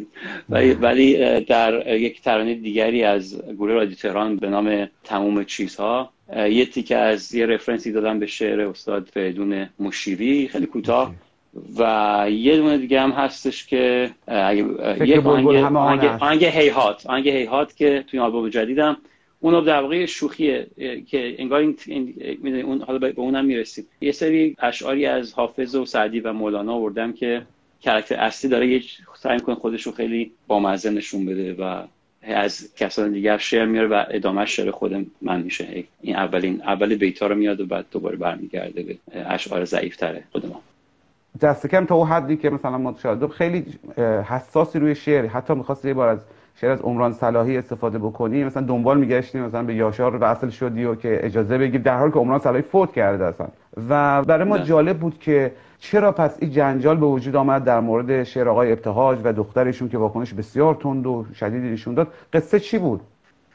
ولی, 0.49 0.73
ولی 0.73 1.39
در 1.41 1.97
یک 1.97 2.21
ترانه 2.21 2.53
دیگری 2.53 3.03
از 3.03 3.43
گروه 3.53 3.73
رادیو 3.73 3.95
تهران 3.95 4.35
به 4.35 4.49
نام 4.49 4.89
تموم 5.03 5.43
چیزها 5.43 6.09
یه 6.35 6.65
تیکه 6.65 6.97
از 6.97 7.35
یه 7.35 7.45
رفرنسی 7.45 7.91
دادم 7.91 8.19
به 8.19 8.25
شعر 8.25 8.61
استاد 8.61 9.09
فریدون 9.13 9.69
مشیری 9.79 10.47
خیلی 10.47 10.65
کوتاه. 10.65 11.15
و 11.79 12.25
یه 12.31 12.57
دونه 12.57 12.77
دیگه 12.77 13.01
هم 13.01 13.11
هستش 13.11 13.67
که 13.67 14.11
اگه 14.27 14.65
یک 15.05 15.25
آهنگ 15.25 16.05
آهنگ 16.05 16.45
هیهات. 16.45 17.05
آهنگ 17.05 17.29
هیهات 17.29 17.75
که 17.75 18.03
توی 18.07 18.19
آلبوم 18.19 18.49
جدیدم. 18.49 18.97
اون 19.39 19.63
در 19.63 19.81
واقع 19.81 20.05
شوخیه 20.05 20.67
که 21.07 21.35
انگار 21.37 21.59
این, 21.59 21.77
این 21.87 22.61
اون 22.61 22.81
حالا 22.81 22.99
به 22.99 23.13
اونم 23.15 23.45
می‌رسیم. 23.45 23.85
یه 24.01 24.11
سری 24.11 24.55
اشعاری 24.59 25.05
از 25.05 25.33
حافظ 25.33 25.75
و 25.75 25.85
سعدی 25.85 26.19
و 26.19 26.33
مولانا 26.33 26.73
آوردم 26.73 27.13
که 27.13 27.41
کرکتر 27.81 28.15
اصلی 28.15 28.50
داره 28.50 28.67
یه 28.67 28.81
سعی 29.17 29.36
می‌کنه 29.36 29.55
خودش 29.55 29.83
رو 29.83 29.91
خیلی 29.91 30.31
بامزه 30.48 30.89
نشون 30.89 31.25
بده 31.25 31.53
و 31.53 31.83
از 32.24 32.75
کسان 32.75 33.12
دیگر 33.12 33.38
شعر 33.38 33.65
میاره 33.65 33.88
و 33.88 34.03
ادامه 34.09 34.45
شعر 34.45 34.71
خود 34.71 35.05
من 35.21 35.41
میشه. 35.41 35.83
این 36.01 36.15
اولین 36.15 36.62
اول 36.62 36.95
بیتا 36.95 37.27
رو 37.27 37.36
میاد 37.36 37.62
و 37.62 37.65
بعد 37.65 37.86
دوباره 37.91 38.17
برمیگرده 38.17 38.83
به 38.83 38.98
اشعار 39.13 39.65
ضعیف 39.65 39.95
تره 39.95 40.24
خود 40.31 40.45
ما. 40.45 40.62
دست 41.41 41.67
کم 41.67 41.86
تا 41.86 41.95
اون 41.95 42.07
حدی 42.07 42.38
که 42.38 42.50
مثلا 42.50 42.77
ما 42.77 42.95
شاهد 43.03 43.27
خیلی 43.27 43.65
حساسی 44.25 44.79
روی 44.79 44.95
شعر. 44.95 45.25
حتی 45.25 45.53
می‌خواست 45.53 45.86
یه 45.86 45.93
بار 45.93 46.09
از 46.09 46.19
شعر 46.62 46.71
از 46.71 46.81
عمران 46.81 47.13
صلاحی 47.13 47.57
استفاده 47.57 47.98
بکنی 47.98 48.43
مثلا 48.43 48.63
دنبال 48.63 49.00
میگشتی 49.00 49.39
مثلا 49.39 49.63
به 49.63 49.75
یاشار 49.75 50.17
وصل 50.21 50.50
شدی 50.50 50.86
و 50.86 50.95
که 50.95 51.19
اجازه 51.24 51.57
بگیر 51.57 51.81
در 51.81 51.98
حالی 51.98 52.12
که 52.12 52.19
عمران 52.19 52.39
صلاحی 52.39 52.62
فوت 52.62 52.93
کرده 52.93 53.25
اصلا. 53.25 53.48
و 53.89 54.24
برای 54.24 54.48
ما 54.48 54.57
جالب 54.57 54.98
بود 54.98 55.19
که 55.19 55.51
چرا 55.79 56.12
پس 56.12 56.38
این 56.41 56.51
جنجال 56.51 56.98
به 56.98 57.05
وجود 57.05 57.36
آمد 57.36 57.63
در 57.63 57.79
مورد 57.79 58.24
شعر 58.24 58.50
آقای 58.50 58.71
ابتهاج 58.71 59.19
و 59.24 59.33
دخترشون 59.33 59.89
که 59.89 59.98
واکنش 59.98 60.33
بسیار 60.33 60.75
تند 60.75 61.07
و 61.07 61.25
شدیدی 61.39 61.69
نشون 61.69 61.93
داد؟ 61.93 62.13
قصه 62.33 62.59
چی 62.59 62.77
بود؟ 62.77 63.01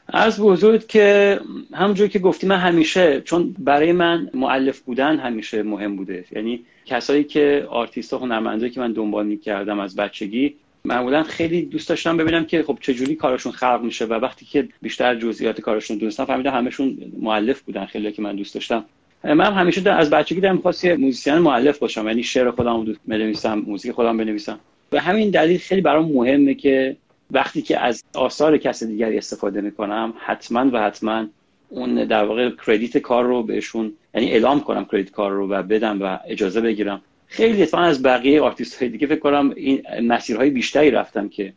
از 0.08 0.40
بزرگ 0.40 0.86
که 0.86 1.40
همونجور 1.74 2.08
که 2.08 2.18
گفتی 2.18 2.46
من 2.46 2.56
همیشه 2.56 3.20
چون 3.20 3.54
برای 3.58 3.92
من 3.92 4.30
مؤلف 4.34 4.80
بودن 4.80 5.16
همیشه 5.18 5.62
مهم 5.62 5.96
بوده. 5.96 6.24
یعنی 6.32 6.64
کسایی 6.84 7.24
که 7.24 7.66
آرتیست 7.70 8.12
ها 8.12 8.18
هنرمندایی 8.18 8.72
که 8.72 8.80
من 8.80 8.92
دنبال 8.92 9.26
می‌کردم 9.26 9.80
از 9.80 9.96
بچگی 9.96 10.56
معمولا 10.84 11.22
خیلی 11.22 11.62
دوست 11.62 11.88
داشتم 11.88 12.16
ببینم 12.16 12.44
که 12.44 12.62
خب 12.62 12.78
چجوری 12.80 13.14
کارشون 13.14 13.52
خلق 13.52 13.80
میشه 13.82 14.04
و 14.04 14.12
وقتی 14.12 14.44
که 14.44 14.68
بیشتر 14.82 15.14
جزئیات 15.14 15.60
کارشون 15.60 15.98
دونستم 15.98 16.24
فهمیدم 16.24 16.52
همشون 16.52 16.98
مؤلف 17.20 17.60
بودن 17.60 17.86
خیلی 17.86 18.12
که 18.12 18.22
من 18.22 18.36
دوست 18.36 18.54
داشتم. 18.54 18.84
من 19.24 19.52
همیشه 19.52 19.90
از 19.90 20.10
بچگی 20.10 20.40
دارم 20.40 20.56
می‌خواست 20.56 20.84
یه 20.84 20.96
موزیسین 20.96 21.38
مؤلف 21.38 21.78
باشم 21.78 22.06
یعنی 22.06 22.22
شعر 22.22 22.50
خودم 22.50 22.86
رو 22.86 22.94
بنویسم 23.08 23.58
موزیک 23.66 23.92
خودم 23.92 24.16
بنویسم. 24.16 24.58
و 24.92 25.00
همین 25.00 25.30
دلیل 25.30 25.58
خیلی 25.58 25.80
برام 25.80 26.12
مهمه 26.12 26.54
که 26.54 26.96
وقتی 27.30 27.62
که 27.62 27.80
از 27.80 28.04
آثار 28.14 28.58
کس 28.58 28.84
دیگری 28.84 29.18
استفاده 29.18 29.60
می‌کنم 29.60 30.14
حتما 30.18 30.70
و 30.72 30.82
حتما 30.82 31.26
اون 31.68 32.04
در 32.04 32.24
واقع 32.24 32.50
credit 32.66 32.98
کار 32.98 33.24
رو 33.24 33.42
بهشون 33.42 33.92
یعنی 34.14 34.30
اعلام 34.30 34.60
کنم 34.60 34.84
credit 34.92 35.10
کار 35.10 35.32
رو 35.32 35.48
و 35.48 35.62
بدم 35.62 36.02
و 36.02 36.18
اجازه 36.28 36.60
بگیرم. 36.60 37.00
خیلی 37.26 37.62
اتفاقا 37.62 37.82
از 37.82 38.02
بقیه 38.02 38.40
آرتیست 38.40 38.82
های 38.82 38.88
دیگه 38.88 39.06
فکر 39.06 39.18
کنم 39.18 39.52
این 39.56 39.82
مسیرهای 40.02 40.50
بیشتری 40.50 40.90
رفتم 40.90 41.28
که 41.28 41.52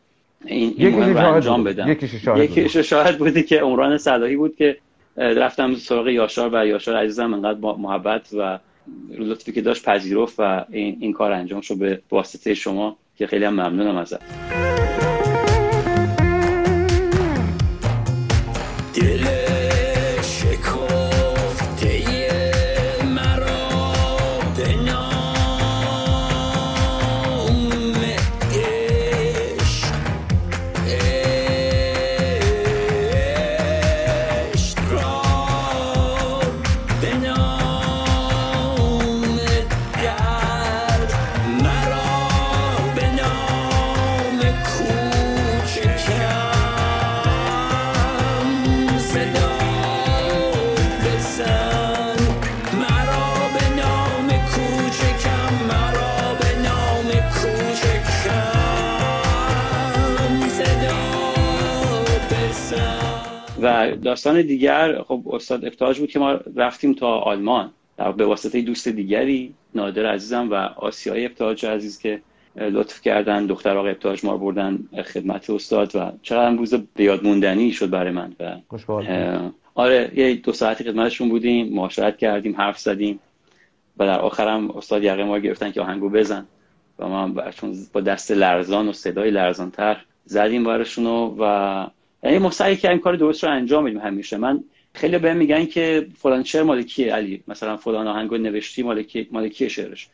این, 0.45 0.74
این 0.77 0.89
مهم 0.89 1.17
رو 1.17 1.33
انجام 1.33 1.63
بدم. 1.63 1.97
یکیش 2.38 2.77
شاید 2.77 3.17
بوده 3.17 3.43
که 3.43 3.59
عمران 3.59 3.97
صلاحی 3.97 4.36
بود 4.36 4.55
که 4.55 4.77
رفتم 5.17 5.75
سراغ 5.75 6.07
یاشار 6.07 6.50
و 6.53 6.67
یاشار 6.67 6.95
عزیزم 6.95 7.33
انقدر 7.33 7.59
با 7.59 7.77
محبت 7.77 8.29
و 8.33 8.59
لطفی 9.17 9.51
که 9.51 9.62
داشت 9.62 9.86
پذیرفت 9.86 10.36
و 10.39 10.65
این, 10.69 10.97
این 11.00 11.13
کار 11.13 11.31
انجام 11.31 11.62
شد 11.62 11.77
به 11.77 12.01
واسطه 12.12 12.53
شما 12.53 12.97
که 13.15 13.27
خیلی 13.27 13.45
هم 13.45 13.53
ممنونم 13.53 13.95
ازت. 13.95 14.87
داستان 64.07 64.41
دیگر 64.41 65.01
خب 65.01 65.23
استاد 65.31 65.65
افتاج 65.65 65.99
بود 65.99 66.09
که 66.09 66.19
ما 66.19 66.39
رفتیم 66.55 66.93
تا 66.93 67.07
آلمان. 67.07 67.71
به 68.17 68.25
واسطه 68.25 68.61
دوست 68.61 68.87
دیگری 68.87 69.53
نادر 69.75 70.05
عزیزم 70.05 70.49
و 70.51 70.53
آسیای 70.55 71.25
ابتهاج 71.25 71.65
عزیز 71.65 71.99
که 71.99 72.21
لطف 72.55 73.01
کردن 73.01 73.45
دختر 73.45 73.77
آقای 73.77 73.91
ابتهاج 73.91 74.25
ما 74.25 74.37
بردن 74.37 74.79
خدمت 75.13 75.49
استاد 75.49 75.95
و 75.95 76.12
چقدر 76.21 76.55
روز 76.55 76.73
بیاد 76.95 77.23
موندنی 77.23 77.71
شد 77.71 77.89
برای 77.89 78.12
من 78.12 78.36
و 78.39 78.55
آره 79.75 80.12
یه 80.15 80.36
دو 80.36 80.53
ساعتی 80.53 80.84
خدمتشون 80.84 81.29
بودیم 81.29 81.73
معاشرت 81.73 82.17
کردیم 82.17 82.55
حرف 82.55 82.79
زدیم 82.79 83.19
و 83.97 84.05
در 84.05 84.19
آخرم 84.19 84.71
استاد 84.71 85.03
یقه 85.03 85.23
ما 85.23 85.39
گرفتن 85.39 85.71
که 85.71 85.82
آهنگو 85.82 86.10
بزن 86.10 86.45
و 86.99 87.08
ما 87.08 87.51
چون 87.51 87.75
با 87.93 88.01
دست 88.01 88.32
لرزان 88.32 88.88
و 88.88 88.93
صدای 88.93 89.32
لرزانتر 89.32 90.05
زدیم 90.25 90.63
بارشونو 90.63 91.36
و 91.39 91.88
یعنی 92.23 92.38
ما 92.38 92.51
سعی 92.51 92.75
کردیم 92.75 92.99
کار 92.99 93.15
درست 93.15 93.43
رو 93.43 93.51
انجام 93.51 93.86
بدیم 93.86 93.99
همیشه. 93.99 94.38
من 94.38 94.63
خیلی 94.93 95.17
بهم 95.17 95.38
میگن 95.38 95.65
که 95.65 96.08
فلان 96.15 96.43
شعر 96.43 96.63
مال 96.63 96.84
کیه 96.84 97.13
علی؟ 97.13 97.43
مثلا 97.47 97.77
فلان 97.77 98.08
آهنگو 98.08 98.38
نوشتی 98.38 98.84
مال 98.84 99.03
کی 99.03 99.27
مال 99.32 99.47
کیه 99.49 99.67
شعرش؟ 99.67 100.08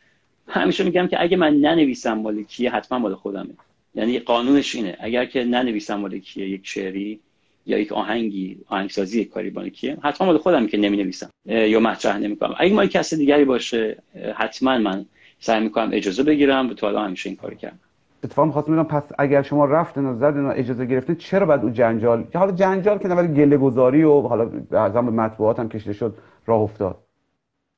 همیشه 0.48 0.84
میگم 0.84 1.06
که 1.06 1.22
اگه 1.22 1.36
من 1.36 1.54
ننویسم 1.54 2.18
مال 2.18 2.42
کیه 2.42 2.70
حتما 2.70 2.98
مال 2.98 3.14
خودمه. 3.14 3.50
یعنی 3.94 4.18
قانونش 4.18 4.74
اینه. 4.74 4.96
اگر 5.00 5.24
که 5.24 5.44
ننویسم 5.44 5.94
مال 5.94 6.18
کیه 6.18 6.48
یک 6.48 6.60
شعری 6.64 7.20
یا 7.66 7.78
یک 7.78 7.92
آهنگی 7.92 8.58
آهنگسازی 8.68 9.20
یک 9.20 9.30
کاری 9.30 9.50
مال 9.50 9.68
کیه 9.68 9.96
حتما 10.02 10.26
مال 10.26 10.38
خودم 10.38 10.66
که 10.66 10.78
نمی 10.78 10.96
نویسم 10.96 11.30
یا 11.46 11.80
مطرح 11.80 12.18
نمی‌کنم. 12.18 12.54
اگه 12.58 12.72
مال 12.72 12.86
کسی 12.86 13.16
دیگری 13.16 13.44
باشه 13.44 13.96
حتما 14.34 14.78
من 14.78 15.06
سعی 15.40 15.60
می‌کنم 15.60 15.90
اجازه 15.92 16.22
بگیرم 16.22 16.68
به 16.68 16.74
تو 16.74 16.86
حالا 16.86 17.04
همیشه 17.04 17.28
این 17.28 17.36
کار 17.36 17.54
کردم. 17.54 17.78
اتفاق 18.24 18.46
می‌خواستم 18.46 18.72
ببینم 18.72 18.88
پس 18.88 19.02
اگر 19.18 19.42
شما 19.42 19.64
رفتن 19.64 20.04
و 20.04 20.16
زدن 20.18 20.44
و 20.44 20.52
اجازه 20.56 20.86
گرفتید 20.86 21.18
چرا 21.18 21.46
بعد 21.46 21.62
اون 21.62 21.72
جنجال؟ 21.72 22.24
حالا 22.34 22.52
جنجال 22.52 22.98
که 22.98 23.08
ولی 23.08 23.34
گله 23.34 23.56
گذاری 23.56 24.02
و 24.02 24.20
حالا 24.20 24.50
اعظم 24.72 25.06
به 25.06 25.12
مطبوعات 25.12 25.60
هم 25.60 25.68
کشیده 25.68 25.92
شد 25.92 26.14
راه 26.46 26.60
افتاد. 26.60 26.98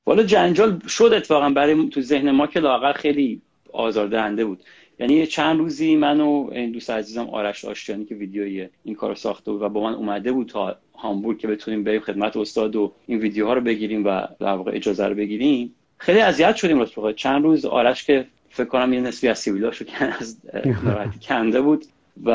والا 0.07 0.23
جنجال 0.23 0.79
شد 0.89 1.13
اتفاقا 1.17 1.51
برای 1.51 1.89
تو 1.89 2.01
ذهن 2.01 2.31
ما 2.31 2.47
که 2.47 2.61
لاغر 2.61 2.93
خیلی 2.93 3.43
آزاردهنده 3.73 4.45
بود. 4.45 4.63
یعنی 4.99 5.27
چند 5.27 5.59
روزی 5.59 5.97
من 5.97 6.21
و 6.21 6.49
این 6.53 6.73
دوست 6.73 6.91
عزیزم 6.91 7.29
آرش 7.31 7.65
آشتیانی 7.65 8.05
که 8.05 8.15
ویدیوی 8.15 8.69
این 8.85 8.95
کارو 8.95 9.15
ساخته 9.15 9.53
بود 9.53 9.63
و 9.63 9.69
با 9.69 9.83
من 9.83 9.95
اومده 9.95 10.33
بود 10.33 10.49
تا 10.49 10.77
هامبورگ 10.95 11.39
که 11.39 11.49
بتونیم 11.49 11.85
بریم 11.85 12.01
خدمت 12.01 12.37
استاد 12.37 12.77
و 12.77 12.93
این 13.07 13.19
ویدیوها 13.19 13.55
رو 13.55 13.61
بگیریم 13.61 14.05
و 14.07 14.27
در 14.41 14.55
واقع 14.55 14.73
اجازه 14.75 15.07
رو 15.07 15.15
بگیریم 15.15 15.75
خیلی 15.99 16.21
اذیت 16.21 16.57
شدیم 16.57 16.79
راست 16.79 17.13
چند 17.13 17.45
روز 17.45 17.65
آرش 17.65 18.05
که 18.05 18.27
فکر 18.57 18.69
کنم 18.69 18.93
یه 18.93 19.01
نسبی 19.01 19.29
از 19.29 19.39
سیبیلاشو 19.39 19.85
که 19.85 20.05
از 20.05 20.37
ناراحتی 20.85 21.19
کنده 21.29 21.61
بود 21.61 21.85
و 22.25 22.31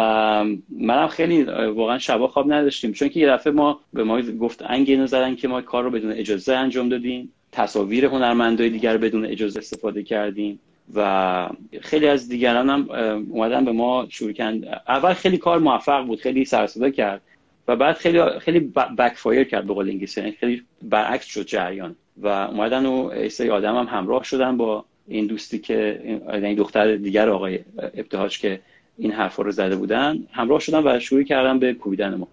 منم 0.69 1.07
خیلی 1.07 1.43
واقعا 1.75 1.99
شبا 1.99 2.27
خواب 2.27 2.53
نداشتیم. 2.53 2.91
چون 2.91 3.09
که 3.09 3.19
یه 3.19 3.27
دفعه 3.27 3.53
ما 3.53 3.79
به 3.93 4.03
ما 4.03 4.21
گفت 4.21 4.61
انگ 4.67 4.89
اینو 4.89 5.07
زدن 5.07 5.35
که 5.35 5.47
ما 5.47 5.61
کار 5.61 5.83
رو 5.83 5.89
بدون 5.89 6.11
اجازه 6.11 6.53
انجام 6.53 6.89
دادیم. 6.89 7.33
تصاویر 7.51 8.05
هنرمندای 8.05 8.69
دیگر 8.69 8.97
بدون 8.97 9.25
اجازه 9.25 9.59
استفاده 9.59 10.03
کردیم 10.03 10.59
و 10.95 11.49
خیلی 11.81 12.07
از 12.07 12.29
دیگران 12.29 12.69
هم 12.69 12.89
اومدن 13.29 13.65
به 13.65 13.71
ما 13.71 14.07
شروع 14.09 14.31
کردن. 14.31 14.73
اول 14.87 15.13
خیلی 15.13 15.37
کار 15.37 15.59
موفق 15.59 16.05
بود 16.05 16.19
خیلی 16.19 16.45
سرصدا 16.45 16.89
کرد 16.89 17.21
و 17.67 17.75
بعد 17.75 17.95
خیلی 17.95 18.39
خیلی 18.39 18.59
بک 18.97 19.13
فایر 19.15 19.43
کرد 19.43 19.67
به 19.67 19.73
قول 19.73 19.89
انگلیسی. 19.89 20.21
یعنی 20.21 20.31
خیلی 20.31 20.63
برعکس 20.81 21.25
شد 21.25 21.45
جریان. 21.45 21.95
و 22.17 22.27
اومدن 22.27 22.85
و 22.85 23.29
سری 23.29 23.49
آدم 23.49 23.75
هم 23.75 23.85
همراه 23.85 24.23
شدن 24.23 24.57
با 24.57 24.85
این 25.11 25.27
دوستی 25.27 25.59
که 25.59 26.01
این 26.03 26.21
یعنی 26.33 26.55
دختر 26.55 26.95
دیگر 26.95 27.29
آقای 27.29 27.59
ابتهاج 27.77 28.39
که 28.39 28.59
این 28.97 29.11
حرفا 29.11 29.43
رو 29.43 29.51
زده 29.51 29.75
بودن 29.75 30.23
همراه 30.31 30.59
شدن 30.59 30.87
و 30.87 30.99
شروع 30.99 31.23
کردن 31.23 31.59
به 31.59 31.73
کوبیدن 31.73 32.15
ما. 32.15 32.27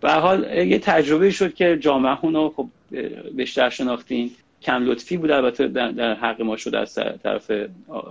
به 0.00 0.10
حال 0.10 0.56
یه 0.66 0.78
تجربه 0.78 1.30
شد 1.30 1.54
که 1.54 1.78
جامعه 1.80 2.18
رو 2.22 2.52
خب 2.56 2.68
بیشتر 3.34 3.70
شناختین. 3.70 4.30
کم 4.62 4.84
لطفی 4.84 5.16
بود 5.16 5.30
البته 5.30 5.68
در 5.68 6.14
حق 6.14 6.42
ما 6.42 6.56
شد 6.56 6.74
از 6.74 6.94
طرف 7.22 7.52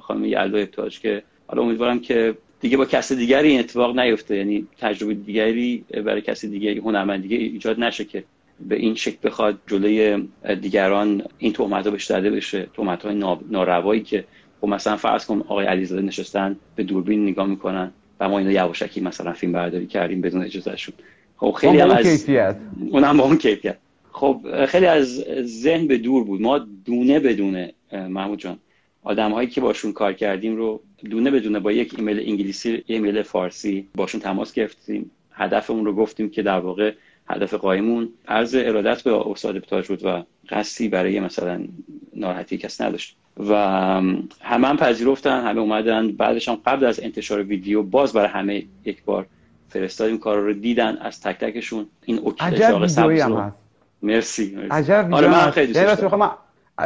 خانم 0.01 0.25
یلدا 0.25 0.57
ابتهاج 0.57 0.99
که 0.99 1.23
حالا 1.47 1.61
امیدوارم 1.61 1.99
که 1.99 2.35
دیگه 2.61 2.77
با 2.77 2.85
کسی 2.85 3.15
دیگری 3.15 3.49
این 3.49 3.59
اتفاق 3.59 3.99
نیفته. 3.99 4.37
یعنی 4.37 4.67
تجربه 4.79 5.13
دیگری 5.13 5.83
برای 6.05 6.21
کسی 6.21 6.49
دیگری 6.49 6.77
هنرمند 6.79 7.21
دیگه 7.21 7.37
ایجاد 7.37 7.79
نشه 7.79 8.05
که 8.05 8.23
به 8.67 8.75
این 8.75 8.95
شکل 8.95 9.17
بخواد 9.23 9.59
جلوی 9.67 10.27
دیگران 10.61 11.23
این 11.37 11.53
تهمت 11.53 11.85
ها 11.85 11.91
بهش 11.91 12.11
بشه. 12.11 12.67
تهمت 12.73 13.05
های 13.05 13.15
ناروایی 13.49 14.01
که 14.01 14.23
خب 14.61 14.67
مثلا 14.67 14.97
فرض 14.97 15.25
کن 15.25 15.39
آقای 15.39 15.65
علیزاده 15.65 16.01
نشستن 16.01 16.55
به 16.75 16.83
دوربین 16.83 17.27
نگاه 17.27 17.47
می‌کنن 17.47 17.91
و 18.19 18.29
ما 18.29 18.39
اینو 18.39 18.51
یواشکی 18.51 19.01
مثلا 19.01 19.33
فیلم 19.33 19.51
برداری 19.51 19.87
کردیم 19.87 20.21
بدون 20.21 20.43
اجازهشون. 20.43 20.95
خب 21.37 21.51
خیلی 21.51 21.79
هم 21.79 21.89
از 21.89 22.05
کیفیت. 22.05 22.55
اونم 22.89 23.17
با 23.17 23.23
اون 23.23 23.37
کیفیت. 23.37 23.77
خب 24.11 24.65
خیلی 24.65 24.85
از 24.85 25.25
ذهن 25.43 25.87
به 25.87 25.97
دور 25.97 26.23
بود. 26.23 26.41
ما 26.41 26.59
دونه 26.85 27.19
بدونه 27.19 27.73
محمود 27.91 28.39
جان 28.39 28.59
آدم 29.03 29.31
هایی 29.31 29.49
که 29.49 29.61
باشون 29.61 29.93
کار 29.93 30.13
کردیم 30.13 30.55
رو 30.55 30.81
دونه 31.09 31.31
بدونه 31.31 31.59
با 31.59 31.71
یک 31.71 31.93
ایمیل 31.97 32.19
انگلیسی 32.19 32.83
ایمیل 32.85 33.21
فارسی 33.21 33.87
باشون 33.95 34.21
تماس 34.21 34.53
گرفتیم. 34.53 35.11
هدف 35.31 35.69
اون 35.69 35.85
رو 35.85 35.93
گفتیم 35.93 36.29
که 36.29 36.41
در 36.41 36.59
واقع 36.59 36.93
هدف 37.29 37.53
قایمون 37.53 38.09
عرض 38.27 38.55
ارادت 38.59 39.03
به 39.03 39.29
استاد 39.31 39.55
ابتاج 39.55 39.87
بود 39.87 40.05
و 40.05 40.23
قصدی 40.49 40.89
برای 40.89 41.19
مثلا 41.19 41.61
ناراحتی 42.15 42.57
کس 42.57 42.81
نداشت. 42.81 43.15
و 43.49 43.53
همه 44.41 44.67
هم 44.67 44.77
پذیرفتن 44.77 45.41
همه 45.43 45.59
اومدن. 45.59 46.11
بعدش 46.11 46.49
هم 46.49 46.57
قبل 46.65 46.85
از 46.85 46.99
انتشار 46.99 47.43
ویدیو 47.43 47.83
باز 47.83 48.13
برای 48.13 48.27
همه 48.27 48.63
یک 48.85 49.03
بار 49.03 49.25
فرستادیم. 49.69 50.17
کار 50.17 50.37
رو 50.37 50.53
دیدن 50.53 50.97
از 50.97 51.21
تک 51.21 51.39
تکشون. 51.39 51.85
این 52.05 52.19
ویدیویی 52.41 53.19
هم 53.19 53.33
هست. 53.33 53.55
مرسی, 54.01 54.55
مرسی. 54.55 54.67
عجب 54.71 55.09
آره 55.11 55.27
من. 55.27 55.51
خیلی 55.51 55.73
دوست 55.73 55.85
وقتی 55.85 56.01
دارم. 56.01 56.31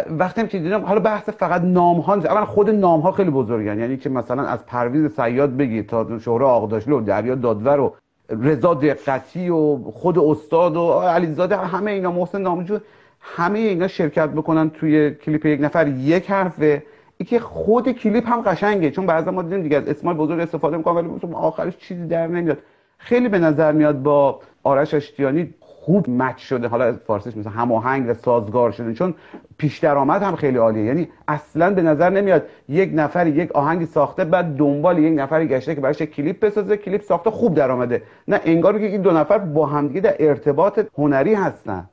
وقتی 0.10 0.42
هم 0.42 0.48
که 0.48 0.60
دیدم؟ 0.60 0.82
حالا 0.82 1.00
بحث 1.00 1.30
فقط 1.30 1.62
نام 1.62 2.00
ها 2.00 2.16
نیست. 2.16 2.28
اولا 2.28 2.46
خود 2.46 2.70
نام 2.70 3.00
ها 3.00 3.12
خیلی 3.12 3.30
بزرگن. 3.30 3.80
یعنی 3.80 3.98
که 3.98 4.10
مثلا 4.10 4.44
از 4.44 4.66
پرویز 4.66 5.12
صیاد 5.12 5.58
بگی 5.58 5.84
تا 5.84 6.20
شهره 6.20 6.46
آقداشلو 6.46 7.02
دریا 7.02 7.36
دادور 7.36 7.80
و 7.80 7.96
رضا 8.30 8.74
دقتی 8.74 9.50
و 9.50 9.78
خود 9.92 10.20
استاد 10.20 10.78
و 10.78 10.92
علیزاده 10.92 11.58
همه 11.58 11.92
اینا 11.92 12.12
محسن 12.12 12.42
نامجو 12.42 12.80
همه 13.20 13.60
اینا 13.60 13.88
شرکت 13.88 14.30
بکنن 14.30 14.70
توی 14.70 15.12
کلیپ 15.12 15.46
یک 15.46 15.62
نفر 15.62 15.88
یک 15.88 16.32
حرفه. 16.32 16.84
این 17.18 17.28
که 17.28 17.40
خود 17.40 17.92
کلیپ 17.92 18.30
هم 18.30 18.42
قشنگه 18.42 18.92
چون 18.92 19.06
بعضا 19.06 19.32
ما 19.32 19.42
دیدیم 19.42 19.64
دیگه 19.64 19.78
از 19.78 19.88
اسمال 19.88 20.16
بزرگ 20.16 20.40
استفاده 20.40 20.78
می‌کنم 20.78 20.96
ولی 20.96 21.34
آخرش 21.34 21.78
چیزی 21.78 22.08
در 22.08 22.28
نمیاد. 22.28 22.58
خیلی 22.98 23.30
به 23.30 23.40
نظر 23.40 23.72
میاد 23.72 24.02
با 24.02 24.40
آرش 24.64 24.94
اشتیانی 24.94 25.54
خوب 25.86 26.10
مچ 26.10 26.38
شده 26.38 26.68
حالا 26.68 26.98
فارسیش 27.08 27.38
مثلا 27.38 27.52
هماهنگ 27.52 28.10
و 28.10 28.14
سازگار 28.14 28.72
شده 28.72 28.94
چون 28.94 29.14
پیش 29.58 29.78
درآمد 29.78 30.24
هم 30.24 30.36
خیلی 30.36 30.58
عالیه. 30.58 30.84
یعنی 30.84 31.08
اصلا 31.28 31.74
به 31.74 31.82
نظر 31.82 32.10
نمیاد 32.10 32.48
یک 32.70 32.90
نفر 32.94 33.28
یک 33.28 33.52
آهنگی 33.52 33.86
ساخته 33.86 34.26
بعد 34.26 34.56
دنبال 34.56 35.00
یک 35.00 35.14
نفری 35.20 35.48
گشته 35.48 35.76
که 35.76 35.82
براش 35.82 36.02
کلیپ 36.02 36.40
بسازه 36.40 36.78
کلیپ 36.78 37.02
ساخته 37.02 37.30
خوب 37.30 37.56
درآمده 37.56 38.04
نه 38.28 38.42
انگار 38.46 38.80
که 38.80 38.86
این 38.86 39.02
دو 39.02 39.12
نفر 39.12 39.38
با 39.38 39.66
همدیگه 39.66 40.02
در 40.02 40.16
ارتباط 40.20 40.80
هنری 40.98 41.34
هستن. 41.34 41.90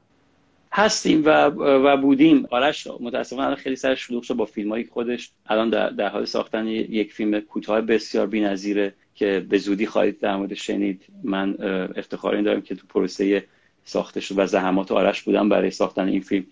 هستیم 0.72 1.22
و 1.24 1.50
و 1.56 1.96
بودیم. 1.96 2.46
آرش 2.50 2.88
متاسفانه 3.00 3.42
الان 3.42 3.56
خیلی 3.56 3.76
سرش 3.76 4.06
شلوغ 4.06 4.22
شد 4.22 4.34
با 4.34 4.44
فیلمایی 4.44 4.84
که 4.84 4.90
خودش. 4.90 5.32
الان 5.46 5.70
در, 5.70 5.90
در 5.90 6.08
حال 6.08 6.24
ساختن 6.24 6.66
یک 6.66 7.12
فیلم 7.12 7.40
کوتاه 7.40 7.80
بسیار 7.80 8.26
بی‌نظیره 8.26 8.94
که 9.14 9.46
به 9.48 9.58
زودی 9.58 9.86
خواهید 9.86 10.20
در 10.20 10.36
موردش 10.36 10.66
شنید. 10.66 11.02
من 11.24 11.56
افتخار 11.96 12.34
این 12.34 12.44
دارم 12.44 12.60
که 12.60 12.74
تو 12.74 12.86
پروسه 12.86 13.44
ساختش 13.90 14.32
و 14.36 14.46
زحمات 14.46 14.92
آرش 14.92 15.22
بودم 15.22 15.48
برای 15.48 15.70
ساختن 15.70 16.08
این 16.08 16.20
فیلم. 16.20 16.44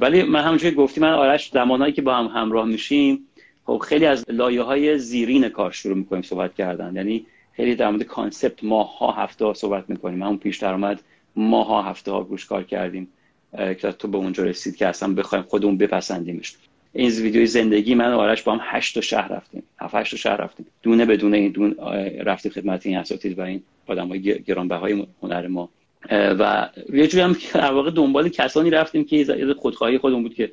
ولی 0.00 0.22
من 0.22 0.40
همونجوری 0.40 0.74
گفتی 0.74 1.00
من 1.00 1.12
آرش 1.12 1.50
زمانهایی 1.52 1.92
که 1.92 2.02
با 2.02 2.14
هم 2.14 2.26
همراه 2.26 2.66
میشیم 2.66 3.18
خب 3.66 3.78
خیلی 3.78 4.06
از 4.06 4.24
لایه 4.28 4.62
های 4.62 4.98
زیرین 4.98 5.48
کار 5.48 5.70
شروع 5.72 5.96
می‌کنیم 5.96 6.22
صحبت 6.22 6.54
کردن. 6.54 6.96
یعنی 6.96 7.26
خیلی 7.52 7.74
در 7.74 7.90
مورد 7.90 8.02
concept 8.02 8.64
ماه 8.64 8.98
ها 8.98 9.12
هفته 9.12 9.44
ها 9.44 9.54
صحبت 9.54 9.84
می‌کنیم. 9.88 10.22
همون 10.22 10.38
پیش 10.38 10.58
درآمد 10.58 11.00
ماه 11.36 11.66
ها 11.66 11.82
هفته 11.82 12.12
ها 12.12 12.18
روش 12.18 12.46
کار 12.46 12.62
کردیم 12.62 13.08
که 13.52 13.74
تو 13.74 14.08
به 14.08 14.18
اونجا 14.18 14.44
رسید 14.44 14.76
که 14.76 14.86
اصلا 14.86 15.12
بخوایم 15.14 15.44
خودمون 15.48 15.78
بپسندیمش. 15.78 16.56
این 16.92 17.10
ویدیوی 17.10 17.46
زندگی 17.46 17.94
من 17.94 18.12
و 18.12 18.18
آرش 18.18 18.42
با 18.42 18.52
هم 18.52 18.60
هشت 18.62 18.94
تا 18.94 19.00
شهر 19.00 19.28
رفتیم. 19.28 19.62
هفت 19.80 19.94
هشت 19.94 20.10
تا 20.10 20.16
شهر 20.16 20.36
رفتیم. 20.36 20.66
دونه 20.82 21.04
بدون 21.04 21.34
این 21.34 21.52
دون 21.52 21.76
رفتیم 22.24 22.52
خدمت 22.52 22.86
این 22.86 22.96
اساتید 22.96 23.38
و 23.38 23.42
این 23.42 23.62
آدم 23.86 24.08
های 24.08 24.20
گرانبهای 24.20 25.06
هنر 25.22 25.46
ما. 25.46 25.68
و 26.10 26.68
یه 26.92 27.06
جوری 27.06 27.22
هم 27.22 27.36
در 27.54 27.72
واقع 27.72 27.90
دنبال 27.90 28.28
کسانی 28.28 28.70
رفتیم 28.70 29.04
که 29.04 29.16
یه 29.16 29.54
خودخواهی 29.54 29.98
خودمون 29.98 30.22
بود 30.22 30.34
که 30.34 30.50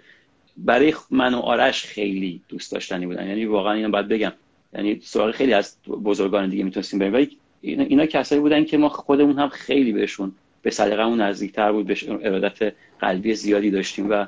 برای 0.58 0.94
من 1.12 1.34
و 1.34 1.40
آرش 1.40 1.84
خیلی 1.84 2.42
دوست 2.50 2.72
داشتنی 2.72 3.06
بودن. 3.06 3.28
یعنی 3.28 3.46
واقعا 3.46 3.74
اینو 3.74 3.90
باید 3.90 4.08
بگم. 4.08 4.32
یعنی 4.74 5.00
سراغ 5.04 5.32
خیلی 5.32 5.54
از 5.54 5.78
بزرگان 5.88 6.50
دیگه 6.50 6.64
می‌تونستیم 6.64 7.00
بریم. 7.00 7.14
ولی 7.14 7.38
اینا, 7.62 8.06
کسایی 8.06 8.42
بودن 8.42 8.64
که 8.64 8.78
ما 8.78 8.90
خودمون 8.90 9.40
هم 9.40 9.50
خیلی 9.50 9.92
بهشون 9.92 10.32
به 10.62 10.72
سلیقه‌مون 10.72 11.22
نزدیکتر 11.22 11.72
بود 11.72 11.88
بهش 11.88 12.10
ارادت 12.10 12.74
قلبی 13.00 13.34
زیادی 13.34 13.72
داشتیم 13.72 14.10
و 14.10 14.26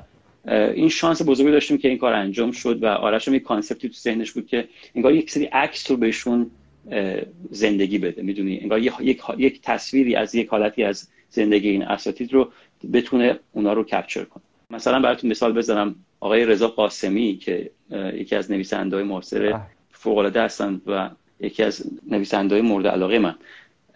این 0.48 0.88
شانس 0.88 1.22
بزرگی 1.26 1.50
داشتیم 1.50 1.78
که 1.78 1.88
این 1.88 1.98
کار 1.98 2.12
انجام 2.12 2.50
شد 2.52 2.82
و 2.82 2.86
آرش 2.86 3.28
هم 3.28 3.34
یک 3.34 3.42
کانسپتی 3.42 3.88
تو 3.88 3.94
ذهنش 3.94 4.32
بود 4.32 4.46
که 4.46 4.68
انگار 4.94 5.14
یک 5.14 5.30
سری 5.30 5.44
عکس 5.44 5.90
رو 5.90 5.96
بهشون 5.96 6.50
زندگی 7.50 7.98
بده. 7.98 8.22
می‌دونی؟ 8.22 8.58
انگار 8.62 8.78
یک, 8.78 9.18
یک 9.38 9.60
تصویری 9.62 10.14
از 10.14 10.34
یک 10.34 10.48
حالتی 10.48 10.84
از 10.84 11.08
زندگی 11.30 11.68
این 11.68 11.82
اساتید 11.82 12.32
رو 12.32 12.52
بتونه 12.92 13.38
اونا 13.52 13.72
رو 13.72 13.84
کپچر 13.84 14.24
کنه. 14.24 14.42
مثلا 14.70 15.00
براتون 15.00 15.30
مثال 15.30 15.52
بزنم. 15.52 15.94
آقای 16.20 16.44
رضا 16.44 16.68
قاسمی 16.68 17.36
که 17.36 17.70
یکی 18.14 18.36
از 18.36 18.50
نویسنده‌های 18.50 19.04
معاصر 19.04 19.60
فوق‌العاده 19.90 20.42
هستن 20.42 20.80
و 20.86 21.10
یکی 21.40 21.62
از 21.62 21.84
نویسنده‌های 22.10 22.62
مورد 22.62 22.86
علاقه 22.86 23.18
من. 23.18 23.34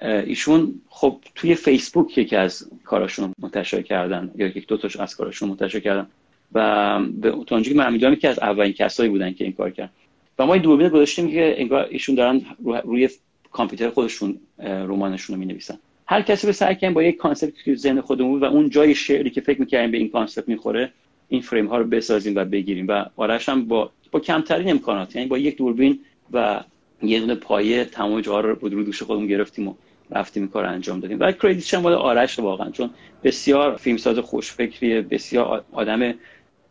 ایشون 0.03 0.75
خب 0.88 1.19
توی 1.35 1.55
فیسبوک 1.55 2.19
یکی 2.19 2.37
از 2.37 2.71
کاراشون 2.85 3.35
منتشر 3.38 3.83
کردن 3.83 4.31
یا 4.37 4.47
یک 4.47 4.66
دو 4.66 4.77
تاش 4.77 4.97
از 4.97 5.16
کاراشون 5.16 5.49
منتشر 5.49 5.81
کردن. 5.81 6.07
و 6.53 7.01
به 7.05 7.31
تا 7.31 7.57
اونجایی 7.57 7.77
که 7.77 7.83
من 7.83 7.93
می‌دونم 7.93 8.14
که 8.14 8.29
از 8.29 8.38
اولین 8.38 8.73
کسایی 8.73 9.11
بودن 9.11 9.33
که 9.33 9.45
این 9.45 9.53
کار 9.53 9.71
کردن. 9.71 9.90
و 10.38 10.47
ما 10.47 10.55
این 10.55 10.62
دوربین 10.62 10.88
گذاشتیم 10.88 11.31
که 11.31 11.55
انگار 11.61 11.87
ایشون 11.90 12.14
دارن 12.14 12.40
رو- 12.64 12.81
روی 12.85 13.09
کامپیوتر 13.53 13.90
خودشون 13.90 14.40
رمانشون 14.59 15.37
رو 15.37 15.40
می‌نویسن. 15.40 15.79
هر 16.11 16.23
کسی 16.23 16.46
به 16.46 16.53
سعی 16.53 16.77
کنیم 16.77 16.94
با 16.94 17.03
یک 17.03 17.16
concept 17.16 17.59
ی 17.59 17.64
که 17.64 17.75
ذهن 17.75 18.01
خودمون 18.01 18.31
بود 18.31 18.42
و 18.42 18.44
اون 18.44 18.70
جای 18.70 18.94
شعری 18.94 19.31
که 19.31 19.40
فکر 19.40 19.61
می‌کردیم 19.61 19.90
به 19.90 19.99
این 19.99 20.09
concept 20.09 20.49
می‌خوره 20.49 20.92
این 21.29 21.40
فریم 21.40 21.66
ها 21.66 21.79
رو 21.79 21.85
بسازیم 21.85 22.37
و 22.37 22.44
بگیریم. 22.44 22.88
و 22.88 23.05
آرش 23.16 23.49
هم 23.49 23.64
با 23.64 23.90
با 24.11 24.20
کمترین 24.20 24.70
امکانات 24.70 25.16
یعنی 25.16 25.29
با 25.29 25.38
یک 25.38 25.57
دوربین 25.57 25.99
و 26.33 26.61
یه 27.03 27.20
دونه 27.20 27.35
پایه 27.35 27.85
تمام 27.85 28.20
جاها 28.20 28.40
رو 28.40 28.55
رو 28.55 28.83
دوش 28.83 29.03
خودمون 29.03 29.27
گرفتیم 29.27 29.68
و 29.68 29.75
رفتیم 30.11 30.42
این 30.42 30.53
کار 30.53 30.64
انجام 30.64 31.01
دادیم. 31.01 31.20
و 31.20 31.33
کردیتش 31.33 31.75
هم 31.75 31.87
آرش 31.87 32.38
واقعا 32.38 32.70
چون 32.70 32.90
بسیار 33.25 33.77
فیلمساز 33.77 34.18
خوشفکریه 34.18 35.03
بسیار 35.03 35.64
آدم 35.73 36.14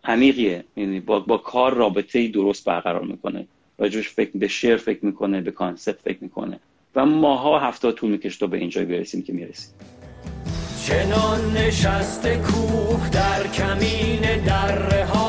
عمیقیه. 0.04 0.64
یعنی 0.78 1.00
با, 1.00 1.20
با 1.20 1.38
کار 1.38 1.74
رابطه 1.74 2.28
درست 2.28 2.66
برقرار 2.66 3.04
می‌کنه. 3.04 3.48
راجبش 3.78 4.10
فکر 4.10 4.32
به 4.36 4.48
شعر 4.48 4.78
فکر 4.78 5.06
می‌کنه 5.06 5.42
به 5.42 5.52
کانسپت 5.52 6.02
فکر 6.02 6.18
می‌کنه. 6.22 6.60
و 6.96 7.06
ماها 7.06 7.60
هفته 7.60 7.92
طول 7.92 8.12
می‌کشه 8.12 8.40
تا 8.40 8.48
به 8.48 8.58
اینجای 8.58 8.86
برسیم 8.86 9.24
که 9.24 9.34
می‌رسیم. 9.34 9.70
چنان 10.86 11.52
نشسته 11.52 12.38
کوه 12.38 13.10
در 13.10 13.48
کمین 13.48 14.44
دره 14.46 15.06
های 15.06 15.29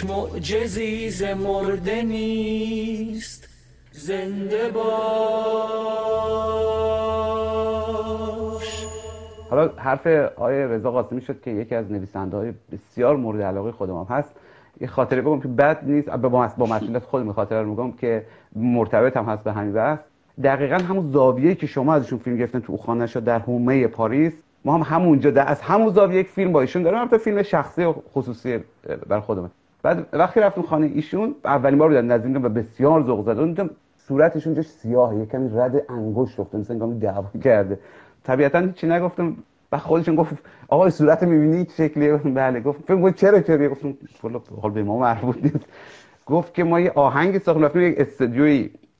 هیچ 0.00 0.10
معجزی 0.10 1.10
ز 1.10 1.22
مرده 1.22 2.02
نیست. 2.02 3.48
زنده 3.92 4.70
باش. 4.70 4.80
حالا 9.50 9.70
حرف 9.76 10.06
آقای 10.06 10.64
رضا 10.64 10.90
قاسمی 10.90 11.20
شد 11.20 11.40
که 11.40 11.50
یکی 11.50 11.74
از 11.74 11.92
نویسنده 11.92 12.36
های 12.36 12.52
بسیار 12.72 13.16
مورد 13.16 13.42
علاقه 13.42 13.72
خودم 13.72 13.96
هم 13.96 14.06
هست. 14.10 14.30
یه 14.80 14.86
خاطره 14.86 15.22
بگم 15.22 15.40
که 15.40 15.48
بد 15.48 15.84
نیست. 15.86 16.10
با 16.10 16.28
با 16.28 16.66
مسئولیت 16.66 17.04
خودم 17.04 17.32
خاطره 17.32 17.62
رو 17.62 17.70
میگم 17.70 17.92
که 17.92 18.26
مرتبط 18.56 19.16
هم 19.16 19.24
هست 19.24 19.44
به 19.44 19.52
همین 19.52 19.72
بحث. 19.72 19.98
دقیقا 20.42 20.76
همون 20.76 21.12
زاویه‌ای 21.12 21.54
که 21.54 21.66
شما 21.66 21.94
ازشون 21.94 22.18
فیلم 22.18 22.36
گرفتن 22.36 22.60
تو 22.60 22.76
خانه 22.76 23.06
شد 23.06 23.24
در 23.24 23.38
حومه 23.38 23.86
پاریس. 23.86 24.32
ما 24.64 24.74
هم 24.74 24.96
همونجا 24.96 25.42
از 25.42 25.60
همون 25.60 25.92
زاویه 25.92 26.20
یک 26.20 26.28
فیلم 26.28 26.52
با 26.52 26.60
ایشون 26.60 26.82
داریم. 26.82 26.98
البته 26.98 27.18
فیلم 27.18 27.42
شخصی 27.42 27.84
و 27.84 27.94
خصوصی 28.14 28.58
بر 29.08 29.20
خودمه. 29.20 29.48
بعد 29.82 30.06
وقتی 30.12 30.40
رفتم 30.40 30.62
خانه 30.62 30.86
ایشون 30.86 31.34
اولین 31.44 31.78
بار 31.78 31.88
بودن 31.88 32.04
نزدیک 32.04 32.44
و 32.44 32.48
بسیار 32.48 33.02
ذوق 33.02 33.24
زده. 33.24 33.46
دیدم 33.46 33.70
صورتشون 33.96 34.54
جاش 34.54 34.66
سیاهه 34.66 35.26
کمی 35.26 35.50
رد 35.54 35.82
انگشت 35.88 36.40
رفته 36.40 36.58
مثلا 36.58 36.74
انگار 36.76 36.98
دعوا 36.98 37.40
کرده. 37.44 37.78
طبیعتا 38.24 38.58
هیچی 38.58 38.86
نگفتم. 38.86 39.36
و 39.72 39.78
خودشون 39.78 40.16
گفت 40.16 40.34
آقا 40.68 40.90
صورت 40.90 41.24
چه 41.24 41.88
شکلیه؟ 41.88 42.16
بله. 42.16 42.60
گفت 42.60 42.80
فکر 42.82 43.10
چرا 43.10 43.40
چرا؟ 43.40 43.68
گفتم 43.68 43.94
حال 44.62 44.70
به 44.70 44.82
ما 44.82 44.98
مربوط 44.98 45.36
نیست. 45.42 45.66
گفت 46.26 46.54
که 46.54 46.64
ما 46.64 46.80
یه 46.80 46.92
آهنگ 46.94 47.38
ساختیم 47.38 47.64
رفتیم 47.64 47.82
یک 47.82 47.98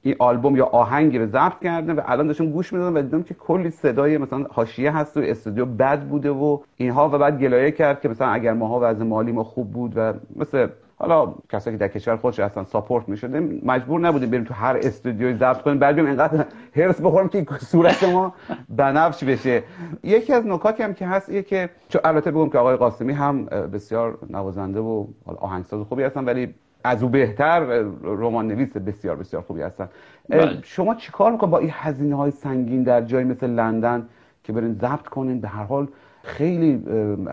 این 0.02 0.16
آلبوم 0.18 0.56
یا 0.56 0.66
آهنگی 0.66 1.18
رو 1.18 1.26
ضبط 1.26 1.60
کرده 1.62 1.92
و 1.92 2.00
الان 2.06 2.26
داشتم 2.26 2.50
گوش 2.50 2.72
می‌دادم 2.72 2.96
و 2.96 3.02
دیدم 3.02 3.22
که 3.22 3.34
کلی 3.34 3.70
صدای 3.70 4.18
مثلا 4.18 4.46
حاشیه 4.50 4.96
هست 4.96 5.16
و 5.16 5.20
استودیو 5.20 5.64
بد 5.64 6.00
بوده 6.00 6.30
و 6.30 6.58
اینها 6.76 7.08
و 7.08 7.18
بعد 7.18 7.40
گلایه 7.40 7.70
کرد 7.70 8.00
که 8.00 8.08
مثلا 8.08 8.28
اگر 8.28 8.52
ماها 8.52 8.78
وضع 8.82 9.04
مالی 9.04 9.32
ما 9.32 9.44
خوب 9.44 9.70
بود 9.70 9.92
و 9.96 10.12
مثل 10.36 10.68
حالا 10.96 11.34
کسایی 11.52 11.76
که 11.76 11.80
در 11.80 11.88
کشور 11.88 12.16
خودش 12.16 12.40
اصلا 12.40 12.64
ساپورت 12.64 13.08
می‌شدیم 13.08 13.62
مجبور 13.64 14.00
نبودیم 14.00 14.30
بریم 14.30 14.44
تو 14.44 14.54
هر 14.54 14.76
استودیوی 14.82 15.34
ضبط 15.34 15.62
کنیم. 15.62 15.78
بعد 15.78 15.98
اینقدر 15.98 16.44
هرس 16.76 17.00
بخورم 17.00 17.28
که 17.28 17.46
صورت 17.58 18.04
ما 18.04 18.34
بنفش 18.68 19.24
بشه. 19.24 19.62
یکی 20.02 20.32
از 20.32 20.46
نکاتی 20.46 20.82
هم 20.82 20.94
که 20.94 21.06
هست 21.06 21.28
اینه 21.28 21.42
که 21.42 21.70
چون 21.88 22.00
البته 22.04 22.30
بگم 22.30 22.48
که 22.48 22.58
آقای 22.58 22.76
قاسمی 22.76 23.12
هم 23.12 23.44
بسیار 23.44 24.18
نوازنده 24.30 24.80
و 24.80 25.06
آهنگساز 25.26 25.86
خوبی 25.86 26.02
هستن 26.02 26.24
ولی 26.24 26.54
از 26.84 27.02
او 27.02 27.08
بهتر 27.08 27.60
رمان 28.02 28.48
نویس 28.48 28.76
بسیار 28.76 29.16
بسیار 29.16 29.42
خوبی 29.42 29.62
هستن. 29.62 29.88
بله. 30.28 30.58
شما 30.62 30.94
چیکار 30.94 31.32
می‌کنید 31.32 31.50
با 31.50 31.58
این 31.58 31.70
هزینه 31.72 32.16
های 32.16 32.30
سنگین 32.30 32.82
در 32.82 33.00
جایی 33.00 33.24
مثل 33.26 33.50
لندن 33.50 34.08
که 34.44 34.52
برین 34.52 34.74
ضبط 34.74 35.08
کنین؟ 35.08 35.40
به 35.40 35.48
هر 35.48 35.64
حال 35.64 35.88
خیلی 36.22 36.84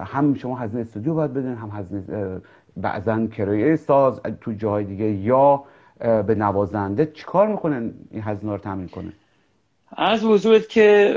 هم 0.05 0.33
شما 0.33 0.55
هزینه 0.55 0.81
استودیو 0.81 1.13
باید 1.13 1.33
بدین 1.33 1.55
هم 1.55 1.69
هزینه 1.73 2.41
بعضا 2.77 3.27
کرایه 3.27 3.75
ساز 3.75 4.21
تو 4.41 4.51
جای 4.51 4.83
دیگه 4.83 5.05
یا 5.05 5.63
به 5.99 6.35
نوازنده. 6.35 7.05
چیکار 7.05 7.47
می‌کنن 7.47 7.93
این 8.11 8.23
هزینه 8.23 8.51
رو 8.51 8.57
تامین 8.57 8.87
کنه 8.87 9.13
از 9.95 10.23
حضورت 10.23 10.69
که 10.69 11.15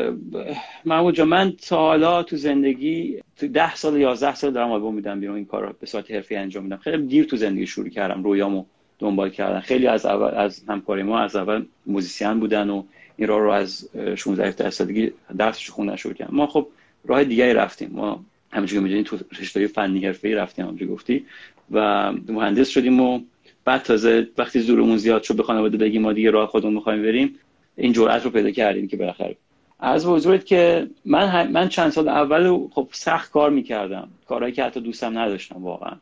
محمود 0.85 1.15
جا 1.15 1.25
من 1.25 1.53
تا 1.69 1.77
حالا 1.77 2.23
تو 2.23 2.37
زندگی 2.37 3.21
تو 3.37 3.49
ده 3.49 3.75
سال 3.75 4.01
یازده 4.01 4.35
سال 4.35 4.51
دارم 4.51 4.71
آلبوم 4.71 4.95
میدم 4.95 5.21
بیرون 5.21 5.37
این 5.37 5.45
کار 5.45 5.67
رو 5.67 5.75
به 5.81 5.87
صورت 5.87 6.11
حرفی 6.11 6.37
انجام 6.37 6.65
میدم. 6.65 6.77
خیلی 6.77 7.07
دیر 7.07 7.25
تو 7.25 7.37
زندگی 7.37 7.67
شروع 7.67 7.89
کردم 7.89 8.23
رویامو 8.23 8.65
دنبال 8.99 9.31
کردن 9.31 9.61
خیلی 9.61 9.87
از 9.87 10.07
اول 10.07 10.35
از 10.35 10.63
همکاری 10.69 11.03
ما 11.03 11.19
از 11.19 11.37
اول 11.37 11.65
موزیسین 11.87 12.41
بودن 12.41 12.71
و 12.71 12.83
این 13.17 13.29
راه 13.29 13.41
رو 13.41 13.51
از 13.51 13.89
16 14.17 14.49
17 14.49 14.71
سالگی 14.71 15.13
درسش 15.39 15.71
خوندن 15.71 15.97
شروع 15.97 16.15
کردم. 16.15 16.37
ما 16.37 16.47
خب 16.47 16.67
راه 17.05 17.25
دیگه 17.25 17.55
رفتیم. 17.55 17.91
ما 17.93 18.25
همونجوری 18.53 18.79
که 18.79 18.85
می‌دونید 18.85 19.07
تو 19.07 19.19
رشته 19.41 19.67
فنی 19.67 20.07
حرفه‌ای 20.07 20.35
رفتیم 20.35 20.65
همونجوری 20.65 20.91
گفتی. 20.93 21.27
و 21.71 22.13
مهندس 22.29 22.69
شدیم 22.69 23.01
و 23.01 23.21
بعد 23.65 23.83
تازه 23.83 24.29
وقتی 24.39 24.61
زورمون 24.61 24.97
زیاد 24.97 25.23
شد 25.23 25.37
به 25.37 25.43
خانواده 25.43 25.77
بگیم 25.77 26.03
ما 26.03 26.13
دیگه 26.13 26.31
راه 26.31 26.49
خودمون 26.49 26.75
می‌خوایم 26.75 27.03
بریم 27.03 27.35
این 27.81 27.93
جرأت 27.93 28.25
رو 28.25 28.31
پیدا 28.31 28.51
کردیم 28.51 28.89
که 28.89 28.97
بالاخره. 28.97 29.37
از 29.81 30.07
حضورت 30.07 30.47
که 30.47 30.91
من 31.05 31.51
من 31.51 31.69
چند 31.69 31.91
سال 31.91 32.09
اول 32.09 32.69
خب 32.71 32.89
سخت 32.93 33.33
کار 33.33 33.51
می‌کردم. 33.51 34.09
کارهایی 34.29 34.55
که 34.55 34.65
حتی 34.65 34.81
دوستم 34.81 35.19
نداشتم 35.19 35.65
واقعا. 35.65 35.97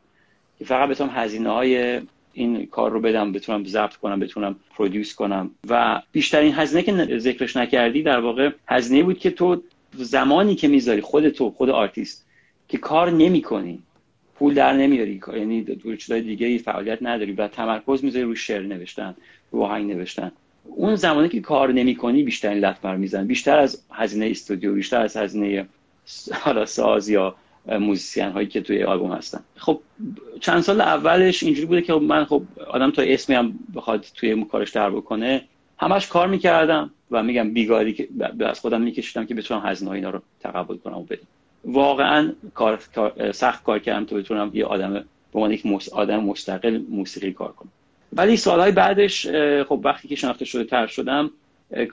که 0.59 0.65
فقط 0.65 0.89
بتونم 0.89 1.09
هزینه 1.13 1.49
های 1.49 2.01
این 2.33 2.65
کار 2.65 2.91
رو 2.91 2.99
بدم 3.01 3.31
بتونم 3.31 3.63
ضبط 3.65 3.93
کنم 3.93 4.19
بتونم 4.19 4.55
produce 4.75 5.15
کنم. 5.15 5.51
و 5.69 6.01
بیشترین 6.11 6.53
هزینه 6.53 6.83
که 6.83 7.19
ذکرش 7.19 7.57
نکردی 7.57 8.03
در 8.03 8.19
واقع 8.19 8.49
هزینه 8.67 9.03
بود 9.03 9.19
که 9.19 9.31
تو 9.31 9.61
زمانی 9.93 10.55
که 10.55 10.67
می‌ذاری 10.67 11.01
خود 11.01 11.29
تو 11.29 11.49
خود 11.51 11.69
آرتیست 11.69 12.25
که 12.67 12.77
کار 12.77 13.11
نمی‌کنی 13.11 13.79
پول 14.35 14.53
در 14.53 14.73
نمیاری. 14.73 15.21
یعنی 15.33 15.61
دور 15.61 15.95
چیزای 15.95 16.21
دیگه 16.21 16.47
ای 16.47 16.57
فعالیت 16.57 16.97
نداری 17.01 17.31
و 17.31 17.47
تمرکز 17.47 18.03
می‌ذاری 18.03 18.25
رو 18.25 18.35
شعر 18.35 18.61
نوشتن 18.61 19.15
رو 19.51 19.77
نوشتن. 19.77 20.31
اون 20.75 20.95
زمانی 20.95 21.29
که 21.29 21.41
کار 21.41 21.71
نمی‌کنی 21.71 22.23
بیشتر 22.23 22.49
لطمه 22.49 22.95
میزنه 22.95 23.27
بیشتر 23.27 23.57
از 23.57 23.83
هزینه 23.91 24.25
استودیو 24.25 24.73
بیشتر 24.73 25.01
از 25.01 25.17
هزینه 25.17 25.67
حالا 26.31 26.65
ساز 26.65 27.09
یا 27.09 27.35
موزیسین 27.65 28.29
هایی 28.29 28.47
که 28.47 28.61
توی 28.61 28.83
آلبوم 28.83 29.11
هستن. 29.11 29.39
خب 29.55 29.79
چند 30.39 30.61
سال 30.61 30.81
اولش 30.81 31.43
اینجوری 31.43 31.65
بوده 31.65 31.81
که 31.81 31.93
من 31.93 32.25
خب 32.25 32.41
آدم 32.67 32.91
تا 32.91 33.01
اسمی 33.01 33.35
هم 33.35 33.59
بخواد 33.75 34.05
توی 34.15 34.45
کارش 34.45 34.71
در 34.71 34.89
بکنه 34.89 35.41
همش 35.77 36.07
کار 36.07 36.27
می‌کردم 36.27 36.89
و 37.11 37.23
میگم 37.23 37.53
بیگاری 37.53 37.93
که 37.93 38.07
از 38.39 38.59
خودم 38.59 38.81
میکشیدم 38.81 39.25
که 39.25 39.35
بتونم 39.35 39.61
هزینه 39.65 39.91
اینا 39.91 40.09
رو 40.09 40.21
تقبل 40.39 40.77
کنم 40.77 40.97
و 40.97 41.03
بدم. 41.03 41.27
واقعا 41.65 42.31
کار, 42.53 42.79
سخت 43.31 43.63
کار 43.63 43.79
کردم 43.79 44.05
تا 44.05 44.15
بتونم 44.15 44.51
یه 44.53 44.65
آدم 44.65 44.93
به 44.93 45.03
عنوان 45.33 45.51
یک 45.51 45.63
آدم 45.91 46.23
مستقل 46.23 46.81
موسیقی 46.89 47.31
کار 47.31 47.51
کنم. 47.51 47.69
ولی 48.13 48.37
سالهای 48.37 48.71
بعدش 48.71 49.27
خب 49.63 49.81
وقتی 49.83 50.07
که 50.07 50.15
شناخته 50.15 50.45
شده 50.45 50.63
تر 50.63 50.87
شدم 50.87 51.31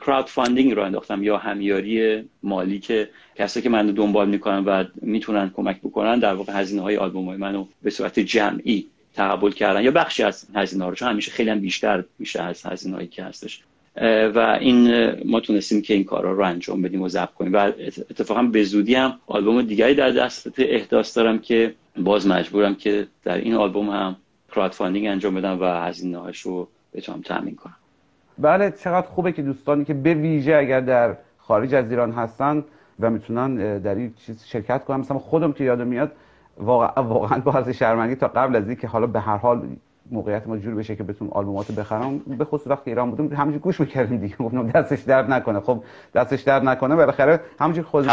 crowdfunding 0.00 0.74
رو 0.74 0.82
انداختم 0.82 1.22
یا 1.22 1.36
همیاری 1.36 2.24
مالی 2.42 2.78
که 2.78 3.08
کسایی 3.34 3.64
که 3.64 3.68
من 3.68 3.86
دنبال 3.86 4.28
می‌کنن 4.28 4.64
و 4.64 4.84
می‌تونن 5.02 5.50
کمک 5.56 5.80
بکنن 5.80 6.18
در 6.18 6.34
واقع 6.34 6.52
هزینه 6.52 6.82
های 6.82 6.96
آلبوم 6.96 7.26
های 7.26 7.36
منو 7.36 7.66
به 7.82 7.90
صورت 7.90 8.20
جمعی 8.20 8.86
تقبل 9.14 9.50
کردن 9.50 9.82
یا 9.82 9.90
بخشی 9.90 10.22
از 10.22 10.46
هزینه 10.54 10.84
ها 10.84 10.90
رو 10.90 10.96
چون 10.96 11.08
همیشه 11.08 11.30
خیلی 11.30 11.50
هم 11.50 11.60
بیشتر 11.60 12.04
میشه 12.18 12.42
از 12.42 12.66
هزینه 12.66 12.96
هایی 12.96 13.08
که 13.08 13.24
هستش. 13.24 13.62
و 14.34 14.58
این 14.60 15.10
ما 15.24 15.40
تونستیم 15.40 15.82
که 15.82 15.94
این 15.94 16.04
کارا 16.04 16.32
رو 16.32 16.44
انجام 16.44 16.82
بدیم 16.82 17.02
و 17.02 17.08
ضبط 17.08 17.34
کنیم. 17.34 17.52
و 17.52 17.72
اتفاقا 18.10 18.42
به 18.42 18.64
زودی 18.64 18.94
هم 18.94 19.18
آلبوم 19.26 19.62
دیگری 19.62 19.94
در 19.94 20.10
دست 20.10 20.52
احداث 20.58 21.16
دارم 21.16 21.38
که 21.38 21.74
باز 21.96 22.26
مجبورم 22.26 22.74
که 22.74 23.06
در 23.24 23.38
این 23.38 23.54
آلبوم 23.54 23.90
هم 23.90 24.16
crowdfunding 24.56 25.06
انجام 25.06 25.34
بدم 25.34 25.60
و 25.60 25.64
هزینه 25.64 26.18
هاش 26.18 26.40
رو 26.40 26.68
بتونم 26.92 27.20
تامین 27.20 27.56
کنم. 27.56 27.76
بله 28.38 28.70
چقدر 28.70 29.06
خوبه 29.06 29.32
که 29.32 29.42
دوستانی 29.42 29.84
که 29.84 29.94
به 29.94 30.14
ویژه 30.14 30.56
اگر 30.56 30.80
در 30.80 31.16
خارج 31.38 31.74
از 31.74 31.90
ایران 31.90 32.12
هستن 32.12 32.64
و 33.00 33.10
می‌تونن 33.10 33.78
در 33.78 33.94
این 33.94 34.14
چیز 34.14 34.44
شرکت 34.44 34.84
کنن. 34.84 35.00
مثلا 35.00 35.18
خودم 35.18 35.52
که 35.52 35.64
یادم 35.64 35.86
میاد 35.86 36.12
واقعا 36.56 37.04
واقعا 37.04 37.38
با 37.38 37.72
شرمندگی 37.72 38.14
تا 38.14 38.28
قبل 38.28 38.56
از 38.56 38.66
اینکه 38.66 38.86
حالا 38.86 39.06
به 39.06 39.20
هر 39.20 39.36
حال 39.36 39.68
موقعیت 40.10 40.46
ما 40.46 40.56
جور 40.56 40.74
بشه 40.74 40.96
که 40.96 41.02
بتونم 41.02 41.30
آلبوماتو 41.30 41.72
بخرم 41.72 42.18
به 42.18 42.44
خصوص 42.44 42.66
وقتی 42.66 42.90
ایران 42.90 43.10
بودم 43.10 43.36
همینجوری 43.36 43.58
گوش 43.58 43.80
می‌کردیم 43.80 44.18
دیگه. 44.18 44.36
گفتم 44.44 44.68
دستش 44.68 45.00
درد 45.00 45.30
نکنه. 45.30 45.60
خب 45.60 45.84
دستش 46.14 46.42
درد 46.42 46.64
نکنه. 46.64 46.96
بالاخره 46.96 47.40
همینجوری 47.60 47.86
خود 47.86 48.06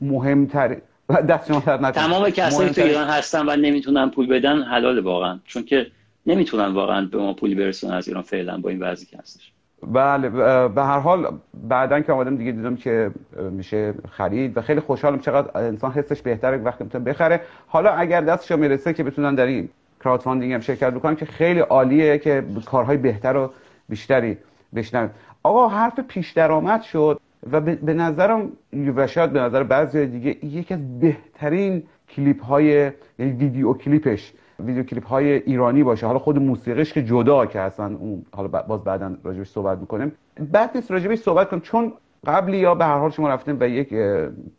مهمتر 0.00 0.76
دست 1.12 1.48
شما 1.48 1.58
نکنه. 1.66 1.90
تمام 1.90 2.30
کسایی 2.30 2.70
تو 2.70 2.82
ایران 2.82 3.08
هستن 3.08 3.48
و 3.48 3.56
نمی‌تونن 3.56 4.10
پول 4.10 4.26
بدن 4.26 4.62
حلال 4.62 4.98
واقعا. 4.98 5.38
چون 5.44 5.62
که 5.64 5.86
نمی‌تونن 6.26 6.74
واقعا 6.74 7.08
به 7.12 7.18
ما 7.18 7.32
پولی 7.32 7.54
برسونن 7.54 7.92
از 7.92 8.08
ایران 8.08 8.22
فعلا 8.22 8.58
با 8.58 8.70
این 8.70 8.82
وضعی 8.82 9.06
که 9.06 9.18
هستش. 9.18 9.52
بله 9.86 10.28
به 10.68 10.82
هر 10.82 10.98
حال 10.98 11.38
بعدا 11.68 12.00
که 12.00 12.12
آمدم 12.12 12.36
دیگه 12.36 12.52
دیدم 12.52 12.76
که 12.76 13.10
میشه 13.50 13.94
خرید 14.10 14.56
و 14.56 14.60
خیلی 14.60 14.80
خوشحالم 14.80 15.18
چقدر 15.18 15.58
انسان 15.58 15.92
حسش 15.92 16.22
بهتره 16.22 16.56
وقتی 16.56 16.84
می‌تونه 16.84 17.04
بخره. 17.04 17.40
حالا 17.66 17.90
اگر 17.90 18.20
دستش 18.20 18.52
می‌رسه 18.52 18.92
که 18.92 19.04
بتونن 19.04 19.34
در 19.34 19.46
این 19.46 19.68
crowdfunding 20.04 20.52
هم 20.52 20.60
شرکت 20.60 20.90
بکنم 20.90 21.16
که 21.16 21.26
خیلی 21.26 21.60
عالیه 21.60 22.18
که 22.18 22.44
کارهای 22.66 22.96
بهتر 22.96 23.36
و 23.36 23.52
بیشتری 23.88 24.38
بشنویم 24.74 25.10
آقا 25.42 25.68
حرف 25.68 26.00
پیش 26.00 26.32
درآمد 26.32 26.82
شد. 26.82 27.20
و 27.52 27.60
به 27.60 27.94
نظرم 27.94 28.52
و 28.96 29.06
شاید 29.06 29.32
به 29.32 29.40
نظر 29.40 29.62
بعضی 29.62 30.06
دیگه 30.06 30.44
یکی 30.44 30.74
از 30.74 30.98
بهترین 31.00 31.82
کلیپ 32.08 32.44
های 32.44 32.92
یعنی 33.18 33.32
ویدیو 33.32 33.72
کلیپش 33.72 34.32
ویدیو 34.60 34.82
کلیپ 34.82 35.06
های 35.06 35.32
ایرانی 35.32 35.82
باشه. 35.82 36.06
حالا 36.06 36.18
خود 36.18 36.38
موسیقیش 36.38 36.92
که 36.92 37.04
جدا 37.04 37.46
که 37.46 37.60
اصلا 37.60 37.86
اون 37.86 38.22
حالا 38.32 38.48
باز 38.48 38.84
بعدا 38.84 39.16
راجبش 39.24 39.48
صحبت 39.48 39.78
می‌کنیم. 39.78 40.12
بد 40.52 40.70
نیست 40.74 40.90
راجبش 40.90 41.18
صحبت 41.18 41.48
کنیم 41.48 41.62
چون 41.62 41.92
قبلی 42.26 42.58
یا 42.58 42.74
به 42.74 42.84
هر 42.84 42.98
حال 42.98 43.10
شما 43.10 43.28
رفتیم 43.28 43.56
به 43.56 43.70
یک 43.70 43.94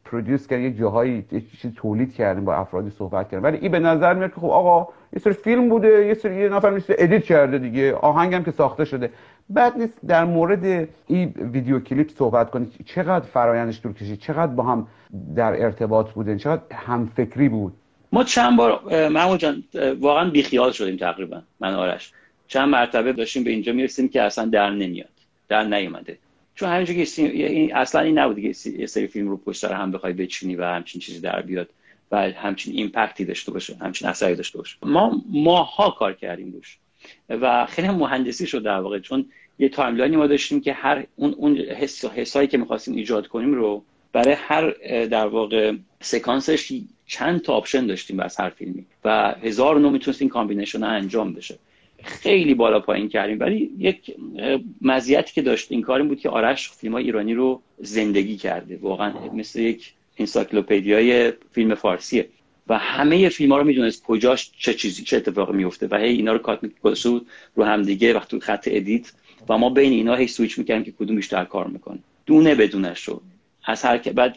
produce 0.05 0.47
کردن 0.47 0.61
یک 0.61 0.77
جاهایی 0.77 1.25
یک 1.31 1.67
تولید 1.75 2.13
کردیم 2.13 2.45
با 2.45 2.55
افرادی 2.55 2.89
صحبت 2.89 3.29
کردیم. 3.29 3.43
ولی 3.43 3.57
این 3.57 3.71
به 3.71 3.79
نظر 3.79 4.13
میاد 4.13 4.29
که 4.29 4.39
خب 4.39 4.49
آقا 4.49 4.93
یه 5.13 5.19
سری 5.19 5.33
فیلم 5.33 5.69
بوده 5.69 6.05
یه 6.05 6.13
سری 6.13 6.35
یه 6.35 6.49
نفر 6.49 6.69
میشه 6.69 6.95
edit 6.97 7.23
کرده 7.23 7.57
دیگه 7.57 7.93
آهنگم 7.93 8.43
که 8.43 8.51
ساخته 8.51 8.85
شده. 8.85 9.09
بد 9.53 9.77
نیست 9.77 9.99
در 10.07 10.25
مورد 10.25 10.89
این 11.07 11.33
ویدیو 11.53 11.79
کلیپ 11.79 12.09
صحبت 12.17 12.51
کنید 12.51 12.73
چقدر 12.85 13.25
فرایندش 13.25 13.81
طول 13.81 13.93
کشید؟ 13.93 14.19
چقدر 14.19 14.51
با 14.51 14.63
هم 14.63 14.87
در 15.35 15.63
ارتباط 15.63 16.09
بودن؟ 16.09 16.37
چقدر 16.37 16.61
هم 16.71 17.11
فکری 17.15 17.49
بود؟ 17.49 17.73
ما 18.11 18.23
چند 18.23 18.57
بار 18.57 19.07
محمود 19.09 19.39
جان 19.39 19.63
واقعا 19.99 20.29
بیخیال 20.29 20.71
شدیم 20.71 20.97
تقریبا 20.97 21.41
من 21.59 21.73
آرش. 21.73 22.11
چند 22.47 22.69
مرتبه 22.69 23.13
داشتیم 23.13 23.43
به 23.43 23.51
اینجا 23.51 23.73
می‌رسیم 23.73 24.09
که 24.09 24.21
اصلا 24.21 24.45
در 24.45 24.69
نمیاد 24.69 25.09
در 25.49 25.63
نیومده. 25.63 26.17
چون 26.55 26.69
همینجور 26.69 26.95
که 27.05 27.21
این 27.23 27.75
اصلا 27.75 28.01
این 28.01 28.19
نبود 28.19 28.39
که 28.39 28.69
یه 28.79 28.85
سری 28.85 29.07
فیلم 29.07 29.29
رو 29.29 29.37
پشت 29.37 29.61
سر 29.61 29.73
هم 29.73 29.91
بخوای 29.91 30.13
بچینی 30.13 30.55
و 30.55 30.65
همچین 30.65 31.01
چیزی 31.01 31.19
در 31.19 31.41
بیاد 31.41 31.69
و 32.11 32.17
همچین 32.17 32.73
impact 32.77 33.18
ی 33.18 33.25
داشته 33.25 33.51
باشه 33.51 33.75
همچین 33.81 34.07
اثری 34.07 34.35
داشته 34.35 34.57
باشه. 34.57 34.77
ما 34.83 35.21
ماها 35.29 35.89
کار 35.89 36.13
کردیم 36.13 36.51
روش 36.51 36.77
و 37.29 37.65
خیلی 37.65 37.89
مهندسی 37.89 38.47
شد 38.47 38.63
در 38.63 38.79
واقع. 38.79 38.99
چون 38.99 39.25
یه 39.61 39.69
timeline 39.69 40.10
ی 40.10 40.15
ما 40.15 40.27
داشتیم 40.27 40.61
که 40.61 40.73
هر 40.73 41.03
اون 41.15 41.33
اون 41.37 41.57
حس 41.57 42.05
حسایی 42.05 42.47
که 42.47 42.57
می‌خواستیم 42.57 42.95
ایجاد 42.95 43.27
کنیم 43.27 43.53
رو 43.53 43.83
برای 44.13 44.33
هر 44.37 44.71
در 45.05 45.27
واقع 45.27 45.73
سکانسش 46.01 46.73
چند 47.07 47.41
تا 47.41 47.53
option 47.53 47.85
داشتیم 47.85 48.19
از 48.19 48.37
هر 48.37 48.49
فیلمی 48.49 48.85
و 49.05 49.35
هزار 49.43 49.79
نوع 49.79 49.89
می‌تونست 49.89 50.23
combination 50.23 50.83
انجام 50.83 51.33
بشه. 51.33 51.59
خیلی 52.03 52.53
بالا 52.53 52.79
پایین 52.79 53.09
کردیم 53.09 53.39
ولی 53.39 53.71
یک 53.79 54.15
مزیتی 54.81 55.33
که 55.33 55.41
داشت 55.41 55.71
این 55.71 55.81
کاریم 55.81 56.07
بود 56.07 56.19
که 56.19 56.29
آرش 56.29 56.69
فیلم 56.69 56.95
ایرانی 56.95 57.33
رو 57.33 57.61
زندگی 57.77 58.37
کرده. 58.37 58.79
واقعا 58.81 59.13
مثل 59.33 59.59
یک 59.59 59.93
encyclopedia 60.17 61.24
ی 61.24 61.33
فیلم 61.51 61.75
فارسیه. 61.75 62.27
و 62.67 62.77
همه 62.77 63.29
فیلم 63.29 63.51
ها 63.51 63.57
رو 63.57 63.63
می‌دونست 63.63 64.03
کجاش 64.03 64.51
چه 64.57 64.73
چیزی 64.73 65.03
چه 65.03 65.17
اتفاقی 65.17 65.57
میفته 65.57 65.87
و 65.91 65.95
هی 65.95 66.09
اینا 66.09 66.33
رو 66.33 66.39
کات 66.39 66.63
میگذاشت 66.63 67.05
رو 67.55 67.63
هم 67.63 67.81
دیگه 67.81 68.13
وقتی 68.13 68.39
خط 68.39 68.67
edit 68.71 69.11
و 69.49 69.57
ما 69.57 69.69
بین 69.69 69.93
اینا 69.93 70.15
هی 70.15 70.27
سویچ 70.27 70.57
می‌کردیم 70.57 70.83
که 70.83 70.91
کدوم 70.91 71.15
بیشتر 71.15 71.45
کار 71.45 71.67
می‌کنه. 71.67 71.99
دونه 72.25 72.55
بدونش 72.55 73.03
رو 73.03 73.21
از 73.65 73.83
هر 73.83 73.97
بعد 73.97 74.35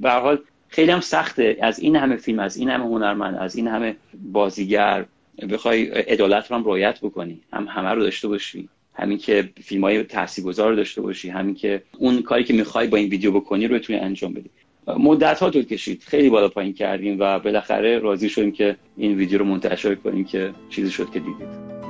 به 0.00 0.10
حال 0.10 0.38
خیلی 0.68 0.90
هم 0.90 1.00
سخته. 1.00 1.56
از 1.60 1.78
این 1.78 1.96
همه 1.96 2.16
فیلم 2.16 2.38
از 2.38 2.56
این 2.56 2.70
همه 2.70 2.84
هنرمند 2.84 3.36
از 3.36 3.56
این 3.56 3.68
همه 3.68 3.96
بازیگر 4.32 5.04
بخوای 5.50 5.84
عدالت 5.84 6.50
رو 6.50 6.56
هم 6.56 6.64
رعایت 6.64 7.00
بکنی. 7.00 7.40
هم 7.52 7.68
همه 7.68 7.88
رو 7.88 8.02
داشته 8.02 8.28
باشی. 8.28 8.68
همین 8.94 9.18
که 9.18 9.48
فیلم 9.62 9.84
های 9.84 10.02
تاثیرگذار 10.02 10.70
رو 10.70 10.76
داشته 10.76 11.00
باشی. 11.00 11.28
همین 11.28 11.54
که 11.54 11.82
اون 11.98 12.22
کاری 12.22 12.44
که 12.44 12.54
می‌خوای 12.54 12.86
با 12.86 12.96
این 12.96 13.08
ویدیو 13.08 13.32
بکنی 13.32 13.66
رو 13.66 13.74
بتونی 13.74 13.98
انجام 13.98 14.32
بدی. 14.32 14.50
مدت 14.86 15.40
ها 15.40 15.50
طول 15.50 15.62
کشید. 15.62 16.02
خیلی 16.02 16.30
بالا 16.30 16.48
پایین 16.48 16.72
کردیم 16.72 17.16
و 17.20 17.38
بالاخره 17.38 17.98
راضی 17.98 18.28
شدیم 18.28 18.52
که 18.52 18.76
این 18.96 19.16
ویدیو 19.16 19.38
رو 19.38 19.44
منتشر 19.44 19.94
کنیم 19.94 20.24
که 20.24 20.52
چیزی 20.70 20.90
شد 20.90 21.10
که 21.10 21.18
دیدید. 21.18 21.89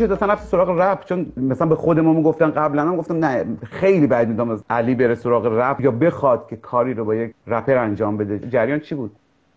شد 0.00 0.12
اصلا 0.12 0.32
رفت 0.32 0.48
سراغ 0.48 0.70
رپ 0.70 1.04
چون 1.04 1.32
مثلا 1.36 1.66
به 1.66 1.74
خودمون 1.74 2.16
می‌گفتن 2.16 2.50
قبلا 2.50 2.82
هم 2.82 2.96
گفتم 2.96 3.24
نه 3.24 3.44
خیلی 3.70 4.06
بعد 4.06 4.28
می‌دونم 4.28 4.50
از 4.50 4.64
علی 4.70 4.94
بره 4.94 5.14
سراغ 5.14 5.46
رپ 5.46 5.80
یا 5.80 5.90
بخواد 5.90 6.46
که 6.50 6.56
کاری 6.56 6.94
رو 6.94 7.04
با 7.04 7.14
یک 7.14 7.34
رپر 7.46 7.76
انجام 7.76 8.16
بده. 8.16 8.48
جریان 8.48 8.80
چی 8.80 8.94
بود؟ 8.94 9.10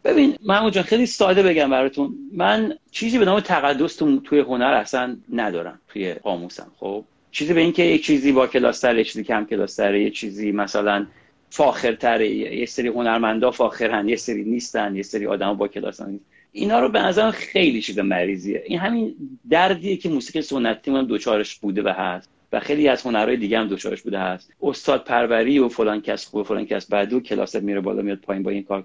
ببین 0.03 0.35
محمود 0.45 0.73
جان 0.73 0.83
خیلی 0.83 1.05
ساده 1.05 1.43
بگم 1.43 1.69
براتون. 1.69 2.13
من 2.37 2.73
چیزی 2.91 3.17
به 3.19 3.25
نام 3.25 3.39
تقدس 3.39 3.95
توی 4.23 4.39
هنر 4.39 4.73
اصلا 4.73 5.15
ندارم 5.33 5.79
توی 5.87 6.13
قاموسم. 6.13 6.67
خب 6.77 7.03
چیزی 7.31 7.53
به 7.53 7.61
اینکه 7.61 7.83
یک 7.83 8.05
چیزی 8.05 8.31
با 8.31 8.47
کلاستر 8.47 8.97
یک 8.97 9.07
چیزی 9.07 9.23
کم 9.23 9.45
کلاستره 9.45 10.03
یه 10.03 10.09
چیزی 10.09 10.51
مثلا 10.51 11.05
فاخرتره. 11.49 12.29
یه 12.29 12.65
سری 12.65 12.87
هنرمندا 12.87 13.51
فاخرن 13.51 14.09
یه 14.09 14.15
سری 14.15 14.43
نیستن 14.43 14.95
یه 14.95 15.03
سری 15.03 15.27
آدم 15.27 15.53
با 15.53 15.67
کلاسن 15.67 16.19
اینا 16.55 16.79
رو 16.79 16.89
به 16.89 16.99
نظرم 16.99 17.31
خیلی 17.31 17.81
چیز 17.81 17.99
مریضیه. 17.99 18.63
این 18.65 18.79
همین 18.79 19.15
دردیه 19.49 19.97
که 19.97 20.09
موسیقی 20.09 20.41
سنتی 20.41 20.91
من 20.91 21.05
دوچارش 21.05 21.55
بوده 21.55 21.81
و 21.83 21.87
هست. 21.87 22.29
و 22.51 22.59
خیلی 22.59 22.87
از 22.87 23.01
هنرهای 23.01 23.37
دیگه 23.37 23.59
هم 23.59 23.67
دوچارش 23.67 24.01
بوده 24.01 24.19
هست. 24.19 24.53
استاد 24.61 25.03
پروری 25.03 25.59
و 25.59 25.67
فلان 25.67 26.01
کس 26.01 26.25
خوب 26.25 26.41
و 26.41 26.43
فلان 26.43 26.65
کس 26.65 26.85
بعدو 26.85 27.19
کلاس 27.19 27.55
میره 27.55 27.81
بالا 27.81 28.01
میاد 28.01 28.17
پایین 28.17 28.43
با 28.43 28.51
این 28.51 28.63
کار. 28.63 28.83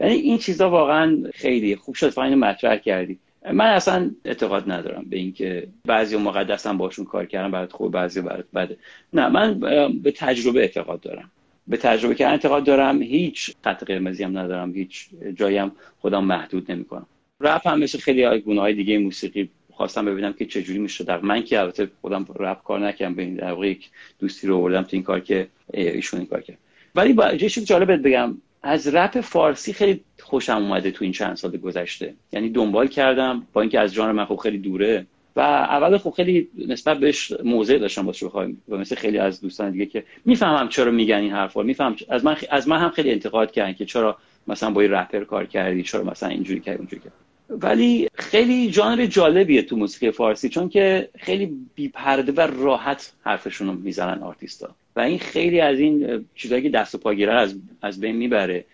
یعنی 0.00 0.14
این 0.14 0.38
چیزا 0.38 0.70
واقعا 0.70 1.18
خیلی 1.34 1.76
خوب 1.76 1.94
شد. 1.94 2.10
فاین 2.10 2.34
مطرح 2.34 2.76
کردی. 2.76 3.18
من 3.52 3.66
اصلا 3.66 4.10
اعتقاد 4.24 4.70
ندارم 4.70 5.04
به 5.10 5.16
اینکه 5.16 5.66
بعضی 5.84 6.16
مقدسم 6.16 6.78
باشون 6.78 7.04
کار 7.04 7.26
کردم 7.26 7.50
برات 7.50 7.72
خوب 7.72 7.92
بعضی 7.92 8.20
برات 8.20 8.44
بده. 8.54 8.76
نه 9.12 9.28
من 9.28 9.60
به 10.02 10.12
تجربه 10.12 10.60
اعتقاد 10.60 11.00
دارم. 11.00 11.30
به 11.68 11.76
تجربه 11.76 12.14
که 12.14 12.28
اعتقاد 12.28 12.64
دارم 12.64 13.02
هیچ 13.02 13.54
خط 13.64 13.84
قرمزی 13.84 14.24
هم 14.24 14.38
ندارم 14.38 14.74
هیچ 14.74 15.08
جایم 15.34 15.72
خودم 16.00 16.24
محدود 16.24 16.72
نمی‌کنم. 16.72 17.06
رپ 17.40 17.68
هم 17.68 17.78
مثل 17.78 17.98
خیلی 17.98 18.38
گونه 18.38 18.60
های 18.60 18.74
دیگه 18.74 18.98
موسیقی 18.98 19.50
خواستم 19.72 20.04
ببینم 20.04 20.32
که 20.32 20.46
چجوری 20.46 20.78
میشه. 20.78 21.04
در 21.04 21.20
من 21.20 21.42
که 21.42 21.60
البته 21.60 21.90
خودم 22.00 22.26
رپ 22.38 22.62
کار 22.62 22.86
نکردم 22.88 23.14
به 23.14 23.22
این 23.22 23.34
در 23.34 23.52
واقع 23.52 23.68
یک 23.68 23.90
دوستی 24.18 24.46
رو 24.46 24.56
آوردم 24.56 24.82
تو 24.82 24.88
این 24.92 25.02
کار 25.02 25.20
که 25.20 25.46
ایشون 25.74 26.20
این 26.20 26.28
کار 26.28 26.40
کرد. 26.40 26.58
ولی 26.94 27.12
با 27.12 27.32
یه 27.32 27.48
جالب 27.48 28.08
بگم 28.08 28.36
از 28.62 28.94
رپ 28.94 29.20
فارسی 29.20 29.72
خیلی 29.72 30.00
خوشم 30.18 30.56
اومده 30.56 30.90
تو 30.90 31.04
این 31.04 31.12
چند 31.12 31.36
سال 31.36 31.56
گذشته. 31.56 32.14
یعنی 32.32 32.50
دنبال 32.50 32.86
کردم 32.86 33.46
با 33.52 33.60
اینکه 33.60 33.80
از 33.80 33.94
جان 33.94 34.12
من 34.12 34.24
خب 34.24 34.36
خیلی 34.36 34.58
دوره 34.58 35.06
و 35.36 35.40
اول 35.40 35.98
خب 35.98 36.10
خیلی 36.10 36.48
نسبت 36.68 36.98
بهش 36.98 37.32
موضع 37.44 37.78
داشتم 37.78 38.06
باشه 38.06 38.26
بخوایم 38.26 38.62
و 38.68 38.76
مثل 38.76 38.94
خیلی 38.94 39.18
از 39.18 39.40
دوستان 39.40 39.70
دیگه 39.70 39.86
که 39.86 40.04
می‌فهمم 40.24 40.68
چرا 40.68 40.90
میگن 40.90 41.16
این 41.16 41.32
حرفا. 41.32 41.62
میفهم 41.62 41.96
از 42.08 42.24
من 42.24 42.36
از 42.50 42.68
من 42.68 42.78
هم 42.78 42.90
خیلی 42.90 43.10
انتقاد 43.10 43.52
کردن 43.52 43.72
که 43.72 43.84
چرا 43.84 44.16
مثلا 44.46 44.70
با 44.70 44.80
این 44.80 44.90
رپر 44.90 45.24
کار 45.24 45.46
کردی 45.46 45.82
چرا 45.82 46.04
مثلا 46.04 46.28
اینجوری 46.28 46.60
کردی 46.60 46.78
اونجوری 46.78 47.02
کردی. 47.02 47.14
ولی 47.50 48.08
خیلی 48.14 48.70
جانر 48.70 49.06
جالبیه 49.06 49.62
تو 49.62 49.76
موسیقی 49.76 50.12
فارسی 50.12 50.48
چون 50.48 50.68
که 50.68 51.08
خیلی 51.18 51.56
بیپرده 51.74 52.32
و 52.32 52.40
راحت 52.40 53.12
حرفشون 53.24 53.66
رو 53.66 53.74
می‌زنن 53.74 54.22
آرتیستا. 54.22 54.74
و 54.96 55.00
این 55.00 55.18
خیلی 55.18 55.60
از 55.60 55.78
این 55.78 56.26
چیزایی 56.34 56.62
که 56.62 56.68
دست 56.68 56.94
و 56.94 56.98
پاگیره 56.98 57.32
از 57.32 57.54
از 57.82 58.00
بین 58.00 58.16
می‌بره. 58.16 58.64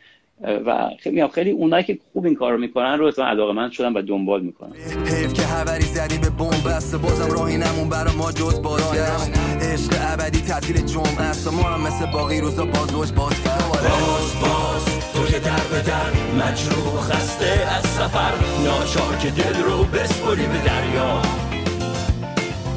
و 0.40 0.90
خیلی 1.03 1.29
خیلی 1.29 1.51
اونایی 1.51 1.85
که 1.85 1.99
خوب 2.12 2.25
این 2.25 2.35
کارو 2.35 2.59
می‌کنن 2.59 2.99
رو 2.99 3.07
اصلا 3.07 3.27
علاقه 3.27 3.53
من 3.53 3.70
شدن 3.70 3.92
و 3.92 4.03
دنبال 4.03 4.40
می‌کنن. 4.40 4.72
حیف 5.07 5.33
که 5.33 5.42
خبری 5.42 5.85
زدی 5.85 6.18
به 6.18 6.31
بمب 6.31 6.68
بس 6.68 6.94
بازم 6.94 7.31
راهی 7.33 7.59
نمون 7.59 7.88
برا 7.88 8.12
ما 8.12 8.33
جز 8.33 8.62
بازگشت 8.62 9.31
عشق 9.61 9.92
ابدی 10.01 10.40
تعطیل 10.40 10.77
جمعه 10.77 11.20
است 11.20 11.53
ما 11.53 11.62
هم 11.62 11.81
مثل 11.81 12.07
باقی 12.12 12.40
روزا 12.40 12.64
بازوش 12.64 13.12
باز 13.12 13.35
باز 13.44 14.40
باز 14.42 14.85
تو 15.14 15.27
که 15.33 15.38
در 15.38 15.64
به 15.70 15.83
در 15.83 16.44
مجروح 16.44 17.01
خسته 17.01 17.66
از 17.77 17.87
سفر. 17.87 18.33
ناچار 18.64 19.16
که 19.16 19.31
دل 19.31 19.62
رو 19.62 19.85
بسپری 19.85 20.46
به 20.46 20.59
دریا. 20.64 21.22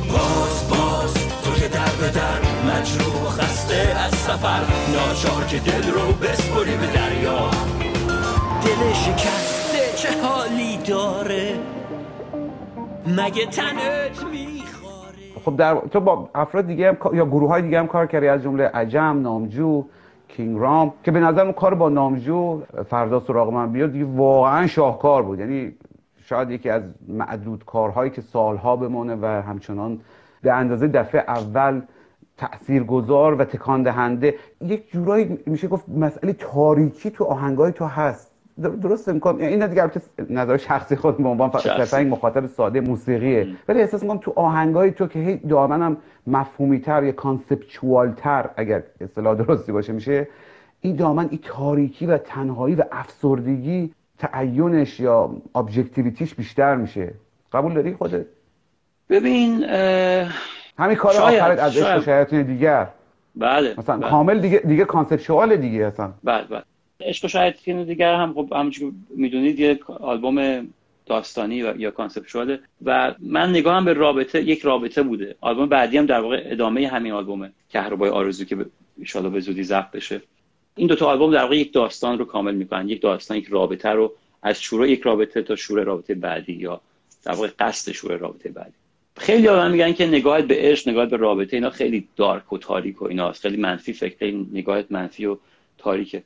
باز 0.10 0.69
باز 0.69 1.13
تو 1.43 1.62
که 1.62 1.67
در 1.67 1.91
به 2.02 2.10
در 2.12 2.48
مجروح 2.65 3.24
خسته 3.30 4.00
از 4.06 4.12
سفر. 4.12 4.62
ناچار 4.93 5.43
که 5.48 5.60
دل 5.60 5.91
رو 5.91 6.13
بسپری 6.13 6.78
به 6.78 6.88
دریا. 6.88 7.39
دل 8.65 8.93
شکسته 8.93 9.98
چه 9.98 10.22
حالی 10.22 10.78
داره؟ 10.78 11.60
مگه 13.08 13.45
تنت 13.45 14.26
میخواره؟ 14.32 15.39
خب 15.45 15.56
در 15.56 15.76
تو 15.76 16.00
با 16.00 16.30
افراد 16.36 16.67
دیگه 16.67 16.88
هم... 16.88 17.15
یا 17.15 17.26
گروه 17.26 17.50
های 17.50 17.62
دیگه 17.62 17.80
هم 17.80 17.88
کار 17.88 18.08
کردی 18.08 18.28
از 18.28 18.43
جمله 18.43 18.63
عجم 18.63 19.22
نامجو 19.22 19.86
کینگ 20.28 20.60
رام 20.60 20.93
که 21.04 21.12
به 21.12 21.19
نظر 21.19 21.52
کار 21.52 21.74
با 21.74 21.89
نامجو 21.89 22.62
فردا 22.89 23.19
سراغ 23.19 23.50
من 23.50 23.72
بیاد 23.72 23.91
دیگه 23.91 24.06
واقعا 24.06 24.67
شاهکار 24.67 25.24
بود. 25.24 25.39
یعنی 25.39 25.74
شاید 26.26 26.52
یکی 26.52 26.69
از 26.69 26.84
معدود 27.08 27.65
کارهایی 27.65 28.12
که 28.12 28.22
سالها 28.22 28.76
بمونه 28.76 29.15
و 29.15 29.26
همچنان 29.26 30.00
به 30.41 30.54
اندازه 30.54 30.88
دفعه 30.88 31.24
اول 31.28 31.82
تاثیرگذار 32.39 33.34
و 33.34 33.43
تکان 33.43 33.84
دهنده 33.84 34.36
یک 34.62 34.91
جورایی 34.91 35.39
میشه 35.45 35.67
گفت 35.67 35.89
مسئله 35.89 36.34
تاریکی 36.34 37.10
تو 37.12 37.23
آهنگای 37.23 37.71
تو 37.71 37.86
هست. 37.86 38.32
درست 38.82 39.10
می‌کنم؟ 39.10 39.39
یعنی 39.39 39.54
این 39.54 39.67
دیگه 39.67 39.82
البته 39.82 40.02
نظر 40.30 40.58
شخصی 40.58 40.95
خود 40.95 41.17
به 41.17 41.30
عنوان 41.30 41.49
فقط 41.49 41.93
مخاطب 41.93 42.45
ساده 42.45 42.82
موسیقیه. 42.82 43.47
ولی 43.67 43.82
احساس 43.82 44.04
می‌کنم 44.04 44.17
تو 44.17 44.34
آهنگای 44.36 44.91
تو 44.91 45.08
که 45.08 45.39
دائما 45.49 45.75
هم 45.75 45.97
مفهومی 46.28 46.80
تر 46.80 47.04
یا 47.04 47.12
conceptual 47.12 48.12
تر 48.12 48.49
اگر 48.58 48.84
اصطلاح 49.02 49.36
درستی 49.36 49.71
باشه 49.71 49.93
میشه 49.93 50.28
این 50.82 50.95
دائما 50.95 51.21
این 51.21 51.39
تاریکی 51.43 52.06
و 52.06 52.17
تنهایی 52.17 52.75
و 52.75 52.84
افسردگی 52.91 53.93
تعینش 54.17 54.99
یا 54.99 55.36
objectivity 55.55 56.23
ش 56.23 56.36
بیشتر 56.36 56.75
میشه. 56.75 57.13
قبول 57.54 57.73
داری 57.73 57.93
خودت؟ 57.93 58.25
ببین 59.10 59.65
همین 60.79 60.95
کار 60.95 61.15
آخرت 61.15 61.59
از 61.59 61.77
عشق 61.77 62.03
و 62.03 62.10
شیاطین 62.10 62.47
دیگر. 62.47 62.87
بله 63.36 63.75
مثلا 63.77 63.97
بله. 63.97 64.09
کامل 64.09 64.39
دیگه 64.39 64.57
دیگه 64.57 64.86
conceptual 64.86 65.55
دیگه 65.55 65.86
اصلا. 65.86 66.13
بله 66.23 66.43
بله. 66.43 66.63
عشق 67.01 67.25
و 67.25 67.27
شیاطین 67.28 67.55
دیگر 67.86 68.15
هم 68.15 68.34
خب 68.34 68.53
همونجوری 68.53 68.95
می‌دونید 69.15 69.59
یک 69.59 69.89
آلبوم 69.89 70.67
داستانی 71.05 71.63
و 71.63 71.77
یا 71.77 71.91
conceptual 71.91 72.53
ه 72.53 72.59
و 72.86 73.15
من 73.19 73.49
نگاهم 73.49 73.86
به 73.86 73.93
رابطه 73.93 74.41
یک 74.41 74.61
رابطه 74.61 75.03
بوده. 75.03 75.36
آلبوم 75.41 75.69
بعدی 75.69 75.97
هم 75.97 76.05
در 76.05 76.19
واقع 76.19 76.41
ادامه 76.45 76.88
همین 76.88 77.13
آلبومه. 77.13 77.51
کهربای 77.69 78.09
آرزو 78.09 78.45
که 78.45 78.65
ان 79.15 79.30
به 79.30 79.39
زودی 79.39 79.63
ضبط 79.63 79.91
بشه. 79.91 80.21
این 80.75 80.88
دو 80.88 80.95
تا 80.95 81.07
آلبوم 81.07 81.32
در 81.32 81.43
واقع 81.43 81.57
یک 81.57 81.73
داستان 81.73 82.19
رو 82.19 82.25
کامل 82.25 82.55
می‌کنن. 82.55 82.89
یک 82.89 83.01
داستان 83.01 83.38
یک 83.38 83.47
رابطه 83.47 83.89
رو 83.89 84.13
از 84.43 84.61
شروع 84.61 84.89
یک 84.89 85.01
رابطه 85.01 85.41
تا 85.41 85.55
شروع 85.55 85.84
رابطه 85.84 86.15
بعدی 86.15 86.53
یا 86.53 86.82
در 87.23 87.32
واقع 87.32 87.49
قصد 87.59 87.91
شروع 87.91 88.15
رابطه 88.15 88.49
بعدی. 88.49 88.73
خیلی 89.20 89.47
ها 89.47 89.70
میگن 89.70 89.93
که 89.93 90.07
نگاهت 90.07 90.45
به 90.45 90.55
عشق 90.57 90.89
نگاهت 90.89 91.09
به 91.09 91.17
رابطه 91.17 91.57
اینا 91.57 91.70
خیلی 91.70 92.07
دارک 92.15 92.53
و 92.53 92.57
تاریک 92.57 93.01
و 93.01 93.05
ایناست. 93.05 93.41
خیلی 93.41 93.57
منفی 93.57 93.93
فکر 93.93 94.17
خیلی 94.17 94.47
نگاهت 94.53 94.86
منفی 94.89 95.26
و 95.26 95.38
تاریکه. 95.78 96.24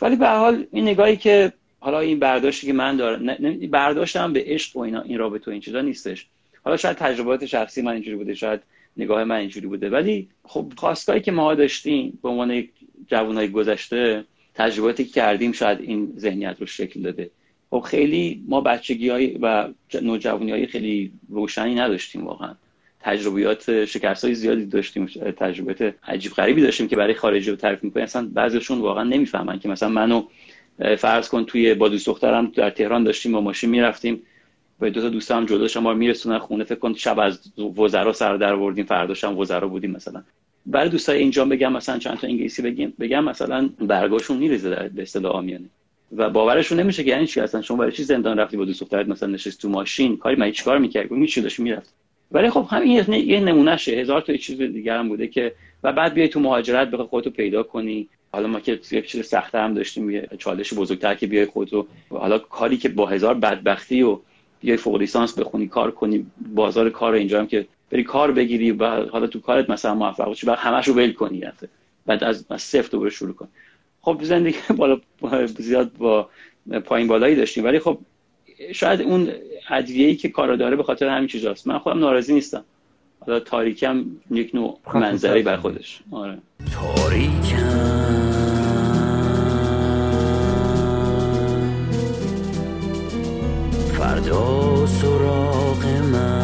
ولی 0.00 0.16
به 0.16 0.28
حال 0.28 0.66
این 0.72 0.88
نگاهی 0.88 1.16
که 1.16 1.52
حالا 1.80 2.00
این 2.00 2.18
برداشتی 2.18 2.66
که 2.66 2.72
من 2.72 2.96
دارم 2.96 3.36
برداشتم 3.70 4.32
به 4.32 4.44
عشق 4.46 4.76
و 4.76 4.80
اینا 4.80 5.00
این 5.00 5.18
رابطه 5.18 5.50
و 5.50 5.50
این 5.50 5.60
چیزا 5.60 5.80
نیستش. 5.80 6.26
حالا 6.64 6.76
شاید 6.76 6.96
تجربات 6.96 7.46
شخصی 7.46 7.82
من 7.82 7.92
اینجوری 7.92 8.16
بوده 8.16 8.34
شاید 8.34 8.60
نگاه 8.96 9.24
من 9.24 9.36
اینجوری 9.36 9.66
بوده. 9.66 9.90
ولی 9.90 10.28
خب 10.44 10.72
خواستگاهی 10.76 11.20
که 11.20 11.32
ما 11.32 11.54
داشتیم 11.54 12.18
به 12.22 12.28
عنوان 12.28 12.68
جوانای 13.06 13.48
گذشته 13.48 14.24
تجرباتی 14.54 15.04
که 15.04 15.12
کردیم 15.12 15.52
شاید 15.52 15.80
این 15.80 16.12
ذهنیت 16.18 16.56
رو 16.60 16.66
شکل 16.66 17.02
داده. 17.02 17.30
خب 17.70 17.80
خیلی 17.80 18.44
ما 18.48 18.60
بچگی 18.60 19.08
های 19.08 19.38
و 19.42 19.68
نوجوانی 20.02 20.50
های 20.50 20.66
خیلی 20.66 21.12
روشنی 21.28 21.74
نداشتیم 21.74 22.24
واقعا. 22.24 22.54
تجربیات 23.00 23.84
شکست 23.84 24.24
های 24.24 24.34
زیادی 24.34 24.66
داشتیم 24.66 25.06
تجربیات 25.36 25.94
عجیب 26.08 26.32
غریبی 26.32 26.62
داشتیم 26.62 26.88
که 26.88 26.96
برای 26.96 27.14
خارجی 27.14 27.50
رو 27.50 27.56
تعریف 27.56 27.84
می‌کنیم 27.84 28.04
اصلا 28.04 28.28
بعضیشون 28.32 28.78
واقعا 28.78 29.04
نمی‌فهمن 29.04 29.58
که 29.58 29.68
مثلا 29.68 29.88
منو 29.88 30.22
فرض 30.98 31.28
کن 31.28 31.44
توی 31.44 31.74
با 31.74 31.88
دوست 31.88 32.06
دخترم 32.06 32.46
در 32.46 32.70
تهران 32.70 33.04
داشتیم 33.04 33.32
با 33.32 33.40
ماشین 33.40 33.70
می‌رفتیم. 33.70 34.22
با 34.78 34.88
دو 34.88 35.00
تا 35.00 35.08
دوستم 35.08 35.46
جدا 35.46 35.68
شما 35.68 35.94
میرسونن 35.94 36.38
خونه. 36.38 36.64
فکر 36.64 36.78
کن 36.78 36.94
شب 36.94 37.18
از 37.18 37.52
وزرا 37.76 38.12
سر 38.12 38.36
در 38.36 38.52
آوردیم 38.52 38.84
فرداش 38.84 39.24
هم 39.24 39.38
وزرا 39.38 39.68
بودیم 39.68 39.90
مثلا. 39.90 40.22
برای 40.66 40.88
دوستای 40.88 41.18
اینجا 41.18 41.44
بگم 41.44 41.72
مثلا 41.72 41.98
چند 41.98 42.18
تا 42.18 42.26
انگلیسی 42.26 42.62
بگیم 42.62 42.94
بگم 43.00 43.24
مثلا 43.24 43.70
برگاشون 43.80 44.36
میریزه 44.36 44.90
به 44.94 45.02
اصطلاح 45.02 45.32
آمیانه. 45.32 45.64
و 46.16 46.30
باورشون 46.30 46.80
نمیشه 46.80 47.04
که 47.04 47.10
یعنی 47.10 47.26
چی 47.26 47.40
اصلا؟ 47.40 47.62
شما 47.62 47.76
برای 47.76 47.92
چی 47.92 48.02
زندان 48.02 48.38
رفتی 48.38 48.56
با 48.56 48.64
دوست 48.64 48.80
دخترت 48.80 49.08
مثلا 49.08 49.28
نشست 49.28 49.60
تو 49.60 49.68
ماشین؟ 49.68 50.16
کاری 50.16 50.36
من 50.36 50.50
چیکار 50.50 50.78
می‌کرد 50.78 51.08
گفت 51.08 51.24
چی 51.24 51.40
داشت 51.40 51.60
می‌رفت؟ 51.60 51.94
ولی 52.32 52.50
خب 52.50 52.66
همین 52.70 53.04
یه 53.10 53.40
نمونه 53.40 53.76
شه 53.76 53.92
هزار 53.92 54.20
تا 54.20 54.36
چیز 54.36 54.58
دیگه 54.58 54.92
هم 54.92 55.08
بوده 55.08 55.28
که 55.28 55.52
و 55.82 55.92
بعد 55.92 56.14
بیای 56.14 56.28
تو 56.28 56.40
مهاجرت 56.40 56.90
بخوای 56.90 57.08
خودتو 57.08 57.30
پیدا 57.30 57.62
کنی. 57.62 58.08
حالا 58.32 58.48
ما 58.48 58.60
که 58.60 58.80
یک 58.90 59.06
چیز 59.06 59.26
سخته 59.26 59.58
هم 59.58 59.74
داشتیم. 59.74 60.10
یه 60.10 60.28
چالش 60.38 60.74
بزرگتر 60.74 61.14
که 61.14 61.26
بیای 61.26 61.46
خودتو 61.46 61.86
حالا 62.10 62.38
کاری 62.38 62.76
که 62.76 62.88
با 62.88 63.06
هزار 63.06 63.34
بدبختی 63.34 64.02
و 64.02 64.18
بیای 64.60 64.76
فوق 64.76 64.96
لیسانس 64.96 65.38
بخونی 65.38 65.68
کار 65.68 65.90
کنی 65.90 66.26
بازار 66.54 66.90
کار 66.90 67.14
اینجا 67.14 67.38
هم 67.38 67.46
که 67.46 67.66
بری 67.90 68.04
کار 68.04 68.32
بگیری 68.32 68.70
و 68.70 69.06
حالا 69.06 69.26
تو 69.26 69.40
کارت 69.40 69.70
مثلا 69.70 69.94
موفق 69.94 70.24
باشی 70.24 70.46
بعد 70.46 70.58
همش 70.58 70.88
رو 70.88 70.94
ول 70.94 71.12
کنی. 71.12 71.44
بعد 72.06 72.24
از, 72.24 72.46
از 72.50 72.62
صفر 72.62 72.88
دوباره 72.90 73.10
شروع 73.10 73.34
کنی 73.34 73.48
خب 74.06 74.18
زندگی 74.22 74.56
بالا 74.78 75.00
زیاد 75.46 75.92
با 75.92 76.28
پایین 76.84 77.08
بالایی 77.08 77.36
داشتیم 77.36 77.64
ولی 77.64 77.78
خب 77.78 77.98
شاید 78.72 79.00
اون 79.02 79.28
ادویه‌ای 79.70 80.16
که 80.16 80.28
کارا 80.28 80.56
داره 80.56 80.76
به 80.76 80.82
خاطر 80.82 81.08
همین 81.08 81.28
چیزاست. 81.28 81.66
من 81.66 81.78
خودم 81.78 81.98
ناراضی 81.98 82.34
نیستم. 82.34 82.64
حالا 83.20 83.40
تاریکم 83.40 84.04
یک 84.30 84.54
نوع 84.54 84.78
منظری 84.94 85.42
بر 85.42 85.56
خودش. 85.56 86.00
آره. 86.10 86.38
تاریکم. 86.72 87.96
فردا 93.98 94.86
سراغ 94.86 95.86
من. 96.12 96.35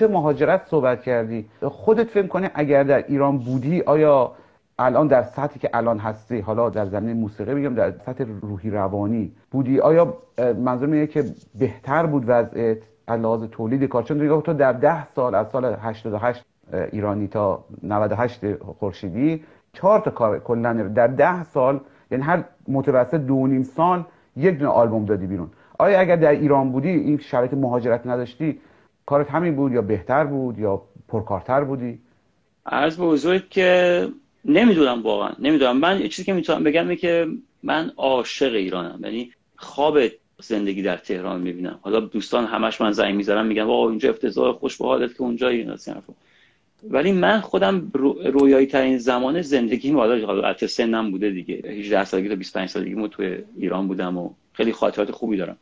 راجع 0.00 0.12
مهاجرت 0.12 0.66
صحبت 0.66 1.02
کردی. 1.02 1.46
خودت 1.62 2.06
فکر 2.08 2.26
کنی 2.26 2.48
اگر 2.54 2.82
در 2.82 3.04
ایران 3.06 3.38
بودی 3.38 3.80
آیا 3.80 4.32
الان 4.78 5.06
در 5.06 5.22
سطحی 5.22 5.60
که 5.60 5.70
الان 5.74 5.98
هستی 5.98 6.40
حالا 6.40 6.70
در 6.70 6.86
زمینه 6.86 7.14
موسیقی 7.14 7.54
بگم 7.54 7.74
در 7.74 7.90
سطح 7.90 8.24
روحی 8.42 8.70
روانی 8.70 9.32
بودی 9.50 9.80
آیا 9.80 10.16
منظور 10.38 10.88
میگه 10.88 11.06
که 11.06 11.24
بهتر 11.58 12.06
بود 12.06 12.24
وضعیت 12.26 12.78
لحاظ 13.08 13.42
تولید 13.42 13.84
کار؟ 13.84 14.02
چون 14.02 14.40
تو 14.40 14.52
در 14.52 14.72
ده 14.72 15.12
سال 15.14 15.34
از 15.34 15.50
سال 15.50 15.76
88 15.80 16.44
ایرانی 16.92 17.28
تا 17.28 17.64
98 17.82 18.54
خورشیدی 18.54 19.44
چهار 19.72 20.00
تا 20.00 20.10
کار 20.10 20.38
کلا 20.38 20.72
در 20.72 21.06
ده 21.06 21.44
سال 21.44 21.80
یعنی 22.10 22.24
هر 22.24 22.44
متوسط 22.68 23.20
دو 23.20 23.46
نیم 23.46 23.62
سال 23.62 24.04
یک 24.36 24.58
دونه 24.58 24.70
آلبوم 24.70 25.04
دادی 25.04 25.26
بیرون. 25.26 25.48
آیا 25.78 26.00
اگر 26.00 26.16
در 26.16 26.30
ایران 26.30 26.72
بودی 26.72 26.88
این 26.88 27.18
شرایط 27.18 27.54
مهاجرت 27.54 28.06
نداشتی 28.06 28.60
کارت 29.06 29.30
همین 29.30 29.56
بود 29.56 29.72
یا 29.72 29.82
بهتر 29.82 30.24
بود 30.24 30.58
یا 30.58 30.82
پرکارتر 31.08 31.64
بودی؟ 31.64 31.98
از 32.66 32.96
به 32.96 33.42
که 33.50 34.08
نمی‌دونم 34.44 35.02
واقعا 35.02 35.30
نمی‌دونم. 35.38 35.76
من 35.76 36.08
چیزی 36.08 36.24
که 36.24 36.32
می‌تونم 36.32 36.64
بگم 36.64 36.94
که 36.94 37.26
من 37.62 37.92
عاشق 37.96 38.54
ایرانم. 38.54 39.00
یعنی 39.04 39.32
خواب 39.56 39.98
زندگی 40.42 40.82
در 40.82 40.96
تهران 40.96 41.40
می‌بینم. 41.40 41.78
حالا 41.82 42.00
دوستان 42.00 42.44
همش 42.44 42.80
من 42.80 42.92
زنگ 42.92 43.14
می‌زنم 43.14 43.46
میگن 43.46 43.62
واو 43.62 43.88
اینجا 43.88 44.10
افتضاح 44.10 44.52
خوش 44.52 44.76
به 44.76 44.84
حالت 44.84 45.14
که 45.14 45.22
اونجا 45.22 45.48
این 45.48 45.70
ولی 46.90 47.12
من 47.12 47.40
خودم 47.40 47.90
رویایی 48.24 48.66
ترین 48.66 48.98
زمان 48.98 49.42
زندگی 49.42 49.92
حالا 49.92 50.26
حالا 50.26 50.48
سنم 50.66 51.10
بوده 51.10 51.30
دیگه. 51.30 51.54
18 51.54 52.04
سالگی 52.04 52.28
تا 52.28 52.34
25 52.34 52.68
سالگی 52.68 52.94
مو 52.94 53.08
تو 53.08 53.36
ایران 53.56 53.88
بودم 53.88 54.18
و 54.18 54.30
خیلی 54.52 54.72
خاطرات 54.72 55.10
خوبی 55.10 55.36
دارم. 55.36 55.56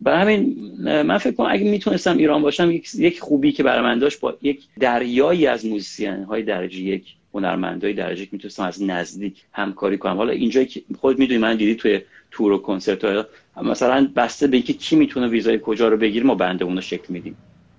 برای 0.00 0.20
همین 0.20 0.56
من 1.02 1.18
فکر 1.18 1.34
کنم 1.34 1.48
اگه 1.50 1.64
می‌تونستم 1.64 2.16
ایران 2.16 2.42
باشم 2.42 2.70
یک 2.98 3.20
خوبی 3.20 3.52
که 3.52 3.62
برای 3.62 3.82
من 3.82 3.98
داشت 3.98 4.20
با 4.20 4.38
یک 4.42 4.60
دریایی 4.80 5.46
از 5.46 5.66
موزیسین 5.66 6.22
های 6.22 6.42
درجه 6.42 6.78
یک 6.78 7.14
هنرمندای 7.34 7.92
درجه 7.92 8.22
یک 8.22 8.28
می‌تونستم 8.32 8.62
از 8.62 8.82
نزدیک 8.82 9.42
همکاری 9.52 9.98
کنم. 9.98 10.16
حالا 10.16 10.32
اینجا 10.32 10.64
که 10.64 10.82
خود 11.00 11.18
می‌دونی 11.18 11.40
من 11.40 11.56
دیدی 11.56 11.74
توی 11.74 12.00
تور 12.30 12.52
و 12.52 12.58
کنسرت 12.58 13.04
ها 13.04 13.26
مثلا 13.62 14.08
بسته 14.16 14.46
به 14.46 14.56
اینکه 14.56 14.72
کی 14.72 14.96
می‌تونه 14.96 15.28
ویزای 15.28 15.60
کجا 15.62 15.88
رو 15.88 15.96
بگیره 15.96 16.26
ما 16.26 16.34
بنده 16.34 16.64
اون 16.64 16.80
شکل 16.80 17.06
میدیم. 17.08 17.36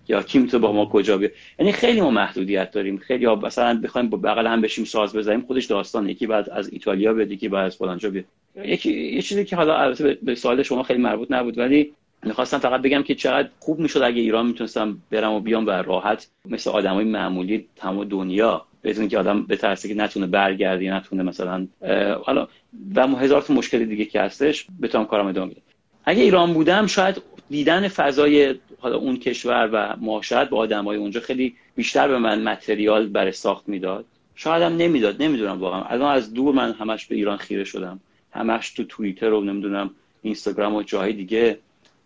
یا 0.08 0.24
کی 0.24 0.40
می‌تونه 0.40 0.62
با 0.62 0.72
ما 0.74 0.86
کجا 0.86 1.18
بیاد. 1.18 1.32
یعنی 1.60 1.72
خیلی 1.72 2.02
ما 2.02 2.12
محدودیت 2.12 2.72
داریم. 2.72 2.98
خیلی 2.98 3.26
ها 3.26 3.36
مثلا 3.36 3.80
بخوایم 3.84 4.10
با 4.10 4.18
بغل 4.18 4.48
هم 4.48 4.62
بشیم 4.62 4.86
ساز 4.86 5.16
بزنیم 5.16 5.42
خودش 5.42 5.66
داستان 5.66 6.10
یکی 6.10 6.28
بعد 6.28 6.50
از 6.50 6.74
ایتالیا 6.74 7.14
بیاد 7.14 7.32
یکی 7.32 7.48
بعد 7.48 7.66
از 7.66 7.76
فلانجا 7.76 8.10
بیاد. 8.10 8.26
یکی 8.66 9.14
یه 9.16 9.22
چیزی 9.22 9.46
که 9.46 9.56
حالا 9.56 9.78
البته 9.78 10.18
به 10.24 10.36
سوال 10.36 10.64
شما 10.64 10.84
خیلی 10.84 11.02
مربوط 11.02 11.32
نبود 11.32 11.58
ولی 11.58 11.94
می‌خواستم 12.24 12.58
فقط 12.58 12.82
بگم 12.82 13.04
که 13.04 13.16
چقدر 13.16 13.50
خوب 13.60 13.80
می‌شد 13.80 14.02
اگه 14.02 14.22
ایران 14.22 14.46
می‌تونستم 14.46 14.98
برم 15.12 15.34
و 15.34 15.40
بیام 15.40 15.68
و 15.68 15.70
راحت 15.70 16.28
مثل 16.46 16.70
آدمای 16.70 17.06
معمولی 17.06 17.68
تمام 17.76 18.04
دنیا 18.04 18.66
بدون 18.84 19.08
که 19.08 19.18
آدم 19.18 19.44
بترسه 19.44 19.88
که 19.88 19.96
نتونه 19.96 20.28
برگردی 20.28 20.90
نتونه 20.90 21.24
مثلا 21.24 21.68
حالا 22.24 22.48
و 22.96 23.08
هزار 23.08 23.42
تا 23.42 23.54
مشکل 23.54 23.86
دیگه 23.86 24.06
که 24.06 24.22
هستش 24.22 24.68
بتونم 24.82 25.06
کارم 25.06 25.28
ادامه 25.28 25.52
بدم. 25.52 25.62
اگه 26.06 26.24
ایران 26.24 26.54
بودم 26.54 26.88
شاید 26.88 27.22
دیدن 27.50 27.88
فضای 27.88 28.56
حالا 28.80 28.98
اون 28.98 29.18
کشور 29.18 29.70
و 29.74 29.96
معاشرت 30.02 30.50
با 30.50 30.58
آدمای 30.58 30.98
اونجا 30.98 31.20
خیلی 31.20 31.56
بیشتر 31.76 32.08
به 32.08 32.18
من 32.18 32.42
متریال 32.44 33.08
برای 33.08 33.32
ساخت 33.32 33.70
می‌داد. 33.70 34.06
شاید 34.36 34.64
هم 34.64 34.78
نمی‌داد 34.78 35.24
نمی‌دونم 35.24 35.60
واقعا. 35.60 35.84
الان 35.84 36.16
از 36.16 36.34
دور 36.34 36.56
من 36.56 36.72
همش 36.72 37.06
به 37.06 37.16
ایران 37.16 37.38
خیره 37.38 37.64
شدم. 37.64 38.00
همش 38.32 38.70
تو 38.70 38.84
توییتر 38.84 39.34
و 39.34 39.42
نمی‌دونم 39.42 39.90
اینستاگرام 40.22 40.76
و 40.76 40.84
جاهای 40.84 41.14
دیگه 41.14 41.60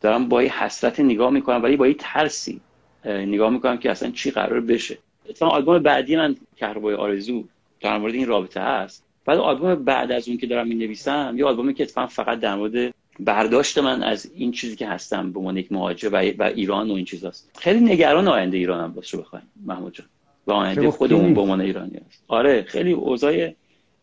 دارم 0.04 0.30
با 0.30 0.44
یه 0.44 0.64
حسرت 0.64 1.00
نگاه 1.00 1.30
می‌کنم 1.32 1.64
ولی 1.64 1.78
با 1.78 1.88
یه 1.88 1.96
ترسی 2.00 2.62
نگاه 3.06 3.50
می‌کنم 3.50 3.78
که 3.78 3.92
اصلا 3.92 4.12
چی 4.12 4.32
قرار 4.32 4.62
بشه. 4.62 4.98
اتفاقا 5.30 5.56
آلبوم 5.56 5.80
بعدی 5.80 6.16
من 6.16 6.36
کهربای 6.58 6.96
آرزو 6.96 7.44
در 7.82 7.98
مورد 7.98 8.14
این 8.14 8.28
رابطه 8.28 8.62
هست. 8.62 9.04
بعد 9.26 9.40
آلبوم 9.40 9.76
بعد 9.76 10.12
از 10.12 10.28
اون 10.28 10.38
که 10.38 10.48
دارم 10.48 10.68
می 10.68 10.76
نویسم 10.76 11.36
یه 11.38 11.46
آلبومی 11.46 11.74
که 11.74 11.84
اتفاقا 11.84 12.08
فقط 12.08 12.40
در 12.40 12.56
مورد 12.56 12.94
برداشت 13.20 13.78
من 13.78 14.04
از 14.04 14.32
این 14.36 14.52
چیزی 14.52 14.76
که 14.76 14.88
هستم 14.88 15.32
به 15.32 15.40
عنوان 15.40 15.58
یک 15.58 15.72
مهاجر 15.72 16.10
و, 16.40 16.44
ایران 16.44 16.92
و 16.92 16.94
این 16.94 17.06
چیزاست. 17.06 17.52
خیلی 17.60 17.80
نگران 17.80 18.28
آینده 18.28 18.58
ایران 18.58 18.84
هم 18.84 18.94
باشه 18.94 19.18
بخوایم 19.18 19.46
محمود 19.66 19.94
جان. 19.94 20.08
و 20.48 20.52
آینده 20.52 20.92
خودمون 20.92 21.34
به 21.34 21.42
عنوان 21.42 21.62
ایرانی 21.62 22.02
هست. 22.08 22.24
آره 22.28 22.62
خیلی 22.62 22.92
اوضاع 22.92 23.54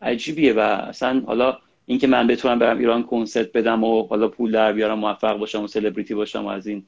عجیبیه 0.02 0.52
و 0.52 0.58
اصلا 0.60 1.22
حالا 1.26 1.58
اینکه 1.90 2.06
من 2.06 2.26
بتونم 2.26 2.58
برم 2.58 2.78
ایران 2.78 3.02
کنسرت 3.02 3.52
بدم 3.52 3.84
و 3.84 4.02
حالا 4.02 4.28
پول 4.28 4.52
در 4.52 4.72
بیارم 4.72 4.98
موفق 4.98 5.38
باشم 5.38 5.62
و 5.62 5.66
سلبریتی 5.66 6.14
باشم 6.14 6.44
و 6.44 6.48
از 6.48 6.66
این 6.66 6.82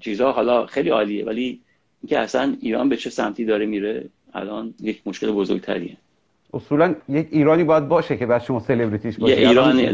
چیزها 0.00 0.32
حالا 0.32 0.66
خیلی 0.66 0.90
عالیه. 0.90 1.24
ولی 1.24 1.60
اینکه 2.02 2.18
اصلا 2.18 2.56
ایران 2.60 2.88
به 2.88 2.96
چه 2.96 3.10
سمتی 3.10 3.44
داره 3.44 3.66
میره 3.66 4.04
الان 4.34 4.74
یک 4.80 5.02
مشکل 5.06 5.30
بزرگتریه. 5.30 5.96
اصولا 6.54 6.94
یک 7.08 7.28
ایرانی 7.30 7.64
باید 7.64 7.88
باشه 7.88 8.16
که 8.16 8.26
بعد 8.26 8.42
شما 8.42 8.60
سلبریتیش 8.60 9.18
باشید. 9.18 9.38
یه 9.38 9.48
ایرانی 9.48 9.86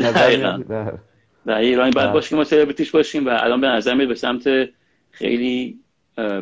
در 1.47 1.59
ایرانی 1.59 1.91
باید 1.91 2.13
باشه 2.13 2.29
که 2.29 2.37
ما 2.37 2.45
سلبریتیش 2.45 2.91
باشیم 2.91 3.27
و 3.27 3.31
الان 3.33 3.61
به 3.61 3.67
نظر 3.67 4.07
به 4.07 4.15
سمت 4.15 4.69
خیلی 5.11 5.79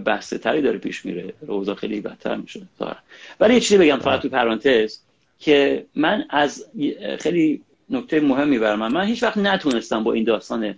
بحث 0.05 0.34
تری 0.34 0.62
داره 0.62 0.78
پیش 0.78 1.07
میره. 1.07 1.32
روزا 1.46 1.74
خیلی 1.74 2.00
بدتر 2.00 2.36
میشه. 2.36 2.61
ولی 3.40 3.55
یه 3.55 3.61
چیزی 3.61 3.78
بگم 3.78 3.96
فقط 3.96 4.20
تو 4.20 4.28
پرانتز 4.28 4.98
که 5.38 5.86
من 5.94 6.24
از 6.30 6.66
خیلی 7.18 7.62
نکته 7.93 8.20
مهمی 8.20 8.59
برام 8.59 8.78
من. 8.78 8.93
من 8.93 9.05
هیچ 9.05 9.22
وقت 9.22 9.36
نتونستم 9.38 10.05
با 10.05 10.12
این 10.12 10.24
داستان 10.24 10.74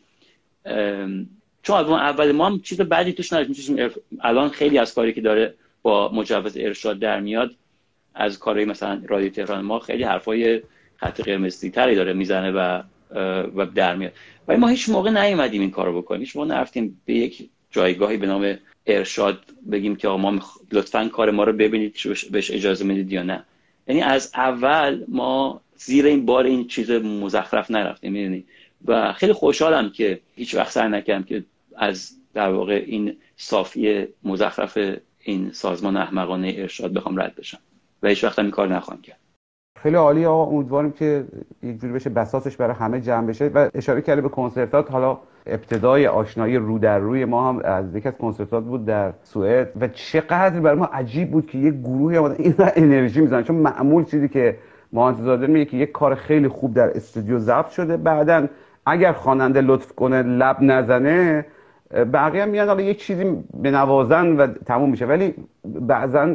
چون 1.62 1.76
اول 1.76 2.32
ما 2.32 2.46
هم 2.46 2.60
چیز 2.60 2.80
بعدی 2.80 3.12
توش 3.12 3.32
نداشتیم 3.32 3.90
الان 4.20 4.48
خیلی 4.48 4.78
از 4.78 4.94
کاری 4.94 5.12
که 5.12 5.20
داره 5.20 5.54
با 5.82 6.12
مجوز 6.12 6.56
ارشاد 6.56 6.98
در 6.98 7.20
میاد 7.20 7.54
از 8.14 8.38
کارهای 8.38 8.64
مثلا 8.64 9.02
رادیو 9.06 9.30
تهران 9.30 9.60
ما 9.60 9.78
خیلی 9.78 10.02
حرفای 10.02 10.62
خط 10.96 11.20
قرمزی 11.20 11.70
تری 11.70 11.94
داره 11.94 12.12
می‌زنه 12.12 12.50
و 12.50 12.82
و 13.56 13.66
در 13.66 13.96
میاد. 13.96 14.12
ولی 14.48 14.58
ما 14.58 14.68
هیچ 14.68 14.88
موقع 14.88 15.10
نیومدیم 15.10 15.60
این 15.60 15.70
کارو 15.70 16.02
بکنیم. 16.02 16.20
هیچ 16.20 16.36
موقع 16.36 16.48
نرفتیم 16.48 17.00
به 17.04 17.14
یک 17.14 17.48
جایگاهی 17.70 18.16
به 18.16 18.26
نام 18.26 18.56
ارشاد 18.86 19.38
بگیم 19.70 19.96
که 19.96 20.08
ما 20.08 20.40
لطفا 20.72 21.08
کار 21.08 21.30
ما 21.30 21.44
رو 21.44 21.52
ببینید 21.52 21.96
بهش 22.30 22.50
اجازه 22.50 22.84
می‌دید 22.84 23.12
یا 23.12 23.22
نه. 23.22 23.44
یعنی 23.88 24.02
از 24.02 24.32
اول 24.34 25.04
ما 25.08 25.60
زیر 25.76 26.06
این 26.06 26.26
بار 26.26 26.44
این 26.44 26.66
چیز 26.66 26.90
مزخرف 26.90 27.70
نرفتیم 27.70 28.12
می‌دونی؟ 28.12 28.44
و 28.84 29.12
خیلی 29.12 29.32
خوشحالم 29.32 29.90
که 29.90 30.20
هیچ 30.34 30.54
وقت 30.54 30.70
سعی 30.70 30.88
نکردم 30.88 31.22
که 31.22 31.44
از 31.76 32.10
در 32.34 32.52
واقع 32.52 32.84
این 32.86 33.16
صافی 33.36 34.06
مزخرف 34.24 34.78
این 35.20 35.50
سازمان 35.52 35.96
احمقانه 35.96 36.54
ارشاد 36.56 36.92
بخوام 36.92 37.20
رد 37.20 37.34
بشم 37.34 37.58
و 38.02 38.08
هیچ 38.08 38.24
وقت 38.24 38.38
این 38.38 38.50
کار 38.50 38.68
نخواهم 38.68 39.02
کرد. 39.02 39.18
خیلی 39.82 39.96
عالی 39.96 40.26
آقا 40.26 40.44
امیدواریم 40.44 40.92
که 40.92 41.24
یک 41.62 41.80
جوری 41.80 41.92
بشه 41.92 42.10
بساسش 42.10 42.56
برای 42.56 42.74
همه 42.74 43.00
جمع 43.00 43.26
بشه 43.26 43.46
و 43.46 43.70
اشاره 43.74 44.02
کرده 44.02 44.22
به 44.22 44.28
کنسرتات. 44.28 44.90
حالا 44.90 45.18
ابتدای 45.46 46.06
آشنایی 46.06 46.56
رو 46.56 46.78
در 46.78 46.98
روی 46.98 47.24
ما 47.24 47.48
هم 47.48 47.58
از 47.64 47.96
یک 47.96 48.06
از 48.06 48.12
کنسرتات 48.12 48.64
بود 48.64 48.84
در 48.84 49.12
سوئد 49.22 49.72
و 49.80 49.88
چقدر 49.88 50.60
برای 50.60 50.78
ما 50.78 50.84
عجیب 50.84 51.30
بود 51.30 51.46
که 51.46 51.58
یک 51.58 51.74
گروهی 51.74 52.16
آمدن 52.16 52.36
این 52.38 52.54
انرژی 52.76 53.20
می‌زنن. 53.20 53.42
چون 53.42 53.56
معمول 53.56 54.04
چیزی 54.04 54.28
که 54.28 54.58
انتظار 55.02 55.36
داریم 55.36 55.64
که 55.64 55.76
یک 55.76 55.92
کار 55.92 56.14
خیلی 56.14 56.48
خوب 56.48 56.74
در 56.74 56.90
استودیو 56.96 57.38
ضبط 57.38 57.68
شده. 57.68 57.96
بعدا 57.96 58.46
اگر 58.86 59.12
خواننده 59.12 59.60
لطف 59.60 59.92
کنه 59.92 60.22
لب 60.22 60.56
نزنه 60.60 61.46
بقیه 62.12 62.44
میاد 62.44 62.68
حالا 62.68 62.82
یک 62.82 62.98
چیزی 62.98 63.44
به 63.54 63.70
نوازن 63.70 64.36
و 64.36 64.46
تموم 64.46 64.90
میشه. 64.90 65.06
ولی 65.06 65.34
بعضا 65.64 66.34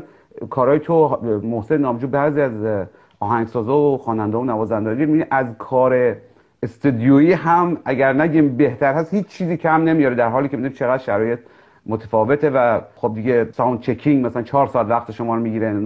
کارهای 0.50 0.80
تو 0.80 1.20
محسن 1.44 1.78
نامجو 1.78 2.08
بعضی 2.08 2.42
از 2.42 2.88
آهنگسازا 3.20 3.78
و 3.78 3.98
خواننده 3.98 4.38
و 4.38 4.44
نوازنده 4.44 5.28
از 5.32 5.46
کار 5.58 6.16
استودیویی 6.64 7.34
هم 7.34 7.78
اگر 7.86 8.14
نگیم 8.14 8.58
بهتر 8.58 8.94
هست 8.94 9.14
هیچ 9.14 9.28
چیزی 9.28 9.58
کم 9.58 9.84
نمیاره 9.84 10.16
در 10.16 10.30
حالی 10.30 10.50
که 10.50 10.58
می‌دونیم 10.58 10.78
چقدر 10.78 11.04
شرایط 11.04 11.40
متفاوته 11.86 12.50
و 12.50 12.82
خب 12.96 13.12
دیگه 13.16 13.48
ساوند 13.52 13.80
چکینگ 13.80 14.26
مثلا 14.26 14.42
چهار 14.42 14.68
ساعت 14.68 14.88
وقت 14.88 15.12
شما 15.12 15.36
رو 15.36 15.42
می‌گیره 15.42 15.82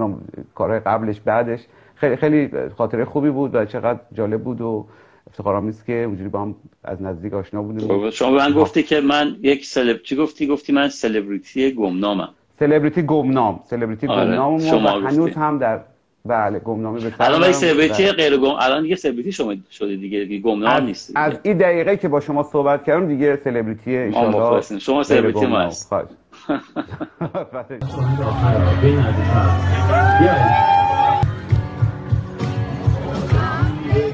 کارهای 0.55 0.79
قبلش 0.79 1.19
بعدش. 1.19 1.67
خیلی 2.03 2.15
خیلی 2.15 2.69
خاطره 2.77 3.05
خوبی 3.05 3.29
بود 3.29 3.55
و 3.55 3.65
چقدر 3.65 3.99
جالب 4.13 4.43
بود 4.43 4.61
و 4.61 4.87
افتخارآمیز 5.27 5.83
که 5.83 5.93
اونجوری 5.93 6.29
با 6.29 6.41
هم 6.41 6.55
از 6.83 7.01
نزدیک 7.01 7.33
آشنا 7.33 7.61
بودیم 7.61 7.87
خب، 7.87 8.09
شما 8.09 8.31
به 8.31 8.37
من 8.37 8.53
گفتی 8.53 8.83
که 8.83 9.01
من 9.01 9.35
یک 9.41 9.65
سلب 9.65 10.01
چی 10.01 10.15
گفتی 10.15 10.47
گفتی 10.47 10.73
من 10.73 10.89
سلبریتی 10.89 11.71
گمنامم 11.71 12.29
سلبریتی 12.59 13.01
گمنام 13.01 13.59
سلبریتی 13.65 14.07
آره. 14.07 14.25
گمنام 14.25 14.59
شما 14.59 14.89
هنوز 14.89 15.33
هم 15.33 15.57
در 15.57 15.79
بله 16.25 16.59
گمنامه 16.59 16.99
به 16.99 17.13
الان 17.19 17.41
ولی 17.41 17.53
سلبریتی 17.53 18.11
غیر 18.11 18.37
گم 18.37 18.55
الان 18.59 18.83
دیگه 18.83 18.95
سلبریتی 18.95 19.31
شما 19.31 19.55
شده 19.71 19.95
دیگه 19.95 20.25
دیگه 20.25 20.39
گمنام 20.43 20.85
نیست 20.85 21.11
از 21.15 21.33
این 21.43 21.57
دقیقه 21.57 21.97
که 21.97 22.07
با 22.07 22.19
شما 22.19 22.43
صحبت 22.43 22.83
کردم 22.83 23.07
دیگه 23.07 23.39
سلبریتی 23.43 23.97
ان 23.97 24.79
شما 24.79 25.03
سلبریتی 25.03 25.45
ما 25.45 25.59
هست 25.59 25.93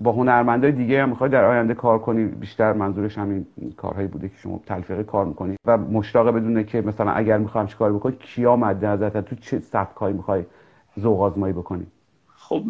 با 0.00 0.12
هنرمندای 0.12 0.72
دیگه 0.72 1.02
هم 1.02 1.08
می‌خوای 1.08 1.30
در 1.30 1.44
آینده 1.44 1.74
کار 1.74 1.98
کنی 1.98 2.24
بیشتر 2.24 2.72
منظورش 2.72 3.18
همین 3.18 3.46
کارهایی 3.76 4.08
بوده 4.08 4.28
که 4.28 4.34
شما 4.42 4.60
تلفیقی 4.66 5.04
کار 5.04 5.24
می‌کنی 5.24 5.56
و 5.64 5.78
مشتاق 5.78 6.28
بدونه 6.28 6.64
که 6.64 6.80
مثلا 6.80 7.10
اگر 7.10 7.38
می‌خوام 7.38 7.66
کار 7.66 7.92
بکنی 7.92 8.16
کیا 8.20 8.56
مد 8.56 8.84
نظرت 8.84 9.24
تو 9.24 9.36
چه 9.36 9.58
سبکایی 9.58 10.16
می‌خوای 10.16 10.44
ذوق 11.00 11.22
آزمایی 11.22 11.52
بکنی؟ 11.52 11.86
خب 12.36 12.62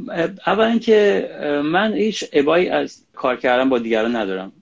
اول 0.47 0.65
اینکه 0.65 1.29
من 1.65 1.93
هیچ 1.93 2.25
ابایی 2.33 2.69
از 2.69 3.05
کار 3.15 3.37
کردن 3.37 3.69
با 3.69 3.79
دیگران 3.79 4.17
ندارم 4.17 4.53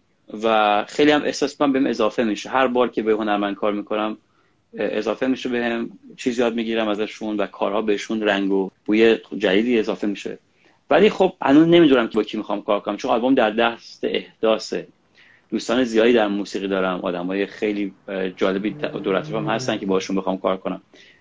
و 0.45 0.85
خیلی 0.89 1.11
هم 1.11 1.23
احساس 1.25 1.61
من 1.61 1.73
بهم 1.73 1.87
اضافه 1.87 2.25
میشه. 2.25 2.51
هر 2.51 2.67
بار 2.67 2.89
که 2.89 3.03
به 3.03 3.13
هنرمند 3.13 3.55
کار 3.55 3.73
می‌کنم 3.73 4.17
اضافه 4.79 5.27
میشه 5.27 5.49
بهم 5.49 5.91
چیز 6.17 6.39
یاد 6.39 6.55
می‌گیرم 6.55 6.89
ازشون 6.89 7.37
و 7.37 7.47
کارها 7.47 7.83
بهشون 7.83 8.23
رنگ 8.23 8.53
و 8.53 8.71
بوی 8.85 9.17
جدیدی 9.39 9.79
اضافه 9.79 10.07
میشه. 10.07 10.39
ولی 10.91 11.11
خب 11.11 11.33
هنوز 11.43 11.69
نمی‌دونم 11.69 12.09
که 12.09 12.17
با 12.17 12.23
کی 12.23 12.37
می‌خوام 12.37 12.63
کار 12.63 12.81
کنم 12.81 12.97
چون 12.97 13.11
آلبوم 13.11 13.35
در 13.35 13.51
دست 13.51 14.01
احداثه 14.05 14.87
دوستان 15.51 15.85
زیادی 15.85 16.13
در 16.13 16.29
موسیقی 16.29 16.69
دارم 16.69 17.01
آدمای 17.01 17.47
خیلی 17.47 17.93
جالبی 18.37 18.71
دور 19.05 19.17
هم 19.17 19.47
هستن 19.47 19.77
که 19.77 19.87
باشون 19.87 20.17
بخوام 20.17 20.39
کار 20.39 20.57
کنم. 20.57 20.81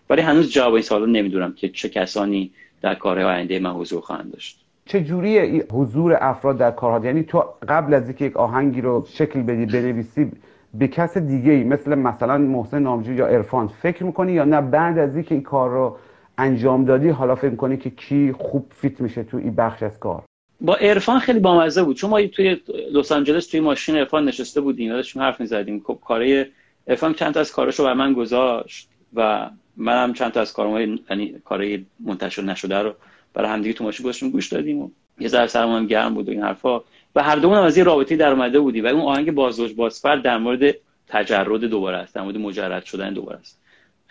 ولی 0.09 0.21
هنوز 0.21 0.51
جواب 0.51 0.73
این 0.73 0.83
سوالو 0.83 1.05
نمی‌دونم 1.05 1.53
که 1.53 1.69
چه 1.69 1.89
کسانی 1.89 2.51
در 2.81 2.95
کارهای 2.95 3.25
آینده 3.25 3.59
من 3.59 3.71
حضور 3.71 4.01
خواهند 4.01 4.31
داشت. 4.31 4.59
چه 4.85 5.03
جوری 5.03 5.59
حضور 5.59 6.17
افراد 6.21 6.57
در 6.57 6.71
کارها 6.71 7.05
یعنی 7.05 7.23
تو 7.23 7.43
قبل 7.67 7.93
از 7.93 8.03
اینکه 8.03 8.25
یک 8.25 8.37
آهنگی 8.37 8.81
رو 8.81 9.07
شکل 9.13 9.41
بدی 9.41 9.65
بنویسی 9.65 10.31
به 10.73 10.87
کس 10.87 11.17
دیگه 11.17 11.51
ای 11.51 11.63
مثل 11.63 11.95
مثلا 11.95 12.37
محسن 12.37 12.81
نامجو 12.81 13.13
یا 13.13 13.27
عرفان 13.27 13.67
فکر 13.67 14.03
می‌کنی 14.03 14.31
یا 14.31 14.43
نه؟ 14.43 14.61
بعد 14.61 14.97
از 14.97 15.15
اینکه 15.15 15.35
این 15.35 15.43
کار 15.43 15.69
رو 15.69 15.97
انجام 16.37 16.85
دادی 16.85 17.09
حالا 17.09 17.35
فکر 17.35 17.49
می‌کنی 17.49 17.77
که 17.77 17.89
کی 17.89 18.35
خوب 18.37 18.71
فیت 18.75 19.01
میشه 19.01 19.23
تو 19.23 19.37
این 19.37 19.55
بخش 19.55 19.83
از 19.83 19.99
کار؟ 19.99 20.23
با 20.61 20.75
عرفان 20.75 21.19
خیلی 21.19 21.39
بامزه 21.39 21.83
بود. 21.83 21.95
چون 21.95 22.09
ما 22.09 22.27
توی 22.27 22.57
لس 22.91 23.11
آنجلس 23.11 23.47
توی 23.47 23.59
ماشین 23.59 23.95
عرفان 23.95 24.25
نشسته 24.25 24.61
بودیم 24.61 24.89
داشتیم 24.89 25.21
حرف 25.21 25.41
می‌زدیم. 25.41 25.83
خب 25.87 25.99
کارهای 26.05 26.45
عرفان 26.87 27.13
چند 27.13 27.33
تا 27.33 27.39
از 27.39 27.51
کاراشو 27.51 27.83
بر 27.83 27.93
من 27.93 28.13
گذاشت 28.13 28.89
و 29.13 29.49
منم 29.77 30.13
چند 30.13 30.31
تا 30.31 30.41
از 30.41 30.53
کارهای 30.53 30.99
یعنی 31.09 31.35
کارهای 31.45 31.85
منتشر 31.99 32.41
نشده 32.41 32.79
رو 32.79 32.93
برای 33.33 33.49
همدیگه 33.49 33.73
تو 33.73 33.83
ماشین 33.83 34.03
گذاشتیم 34.03 34.29
گوش 34.29 34.47
دادیم 34.47 34.81
و 34.81 34.89
یه 35.19 35.27
ذره 35.27 35.47
سرمون 35.47 35.87
گرم 35.87 36.13
بود 36.13 36.27
و 36.27 36.31
این 36.31 36.41
حرفا. 36.41 36.81
و 37.15 37.23
هر 37.23 37.35
دومون 37.35 37.57
از 37.57 37.77
یه 37.77 37.83
رابطه 37.83 38.15
در 38.15 38.31
اومده 38.31 38.59
بودی 38.59 38.81
و 38.81 38.87
اون 38.87 39.01
آهنگ 39.01 39.31
بازوج 39.31 39.73
بازفر 39.73 40.15
در 40.15 40.37
مورد 40.37 40.75
تجرد 41.07 41.61
دوباره 41.61 41.97
است 41.97 42.15
در 42.15 42.21
مورد 42.21 42.37
مجرد 42.37 42.83
شدن 42.83 43.13
دوباره 43.13 43.39
است. 43.39 43.61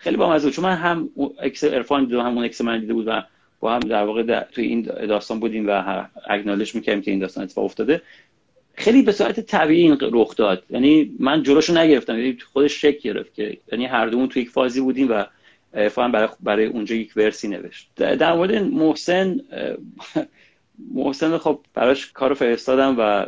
خیلی 0.05 0.17
با 0.17 0.29
مزه 0.29 0.51
چون 0.51 0.65
من 0.65 0.75
هم 0.75 1.09
اکس 1.39 1.63
ارفان 1.63 2.05
دیدم 2.05 2.19
همون 2.19 2.45
اکس 2.45 2.61
من 2.61 2.79
دیده 2.79 2.93
بود 2.93 3.07
و 3.07 3.21
با 3.59 3.73
هم 3.73 3.79
در 3.79 4.03
واقع 4.03 4.23
در 4.23 4.47
توی 4.51 4.65
این 4.65 4.81
داستان 4.81 5.39
بودیم 5.39 5.65
و 5.67 6.03
اگنالش 6.27 6.75
می‌کردیم 6.75 7.01
که 7.01 7.11
این 7.11 7.19
داستان 7.19 7.43
اتفاق 7.43 7.65
افتاده. 7.65 8.01
خیلی 8.73 9.01
به 9.01 9.11
صورت 9.11 9.39
طبیعی 9.39 9.81
این 9.81 9.97
رخ 10.01 10.35
داد. 10.35 10.63
یعنی 10.69 11.15
من 11.19 11.43
جلوشو 11.43 11.77
نگرفتم. 11.77 12.19
یعنی 12.19 12.37
خودش 12.53 12.81
شک 12.81 12.99
گرفت 12.99 13.33
که 13.33 13.57
یعنی 13.71 13.85
هر 13.85 14.07
دومون 14.07 14.29
توی 14.29 14.41
یک 14.41 14.49
فازی 14.49 14.81
بودیم 14.81 15.11
و 15.11 15.23
ارفان 15.73 16.11
برای 16.11 16.29
برای 16.39 16.65
اونجا 16.65 16.95
یک 16.95 17.13
ورسی 17.15 17.47
نوشت. 17.47 17.89
در 17.95 18.33
مورد 18.33 18.55
محسن 18.55 19.39
محسن 20.93 21.37
خب 21.37 21.59
براش 21.73 22.11
کارو 22.11 22.35
فرستادم 22.35 22.95
و 22.99 23.25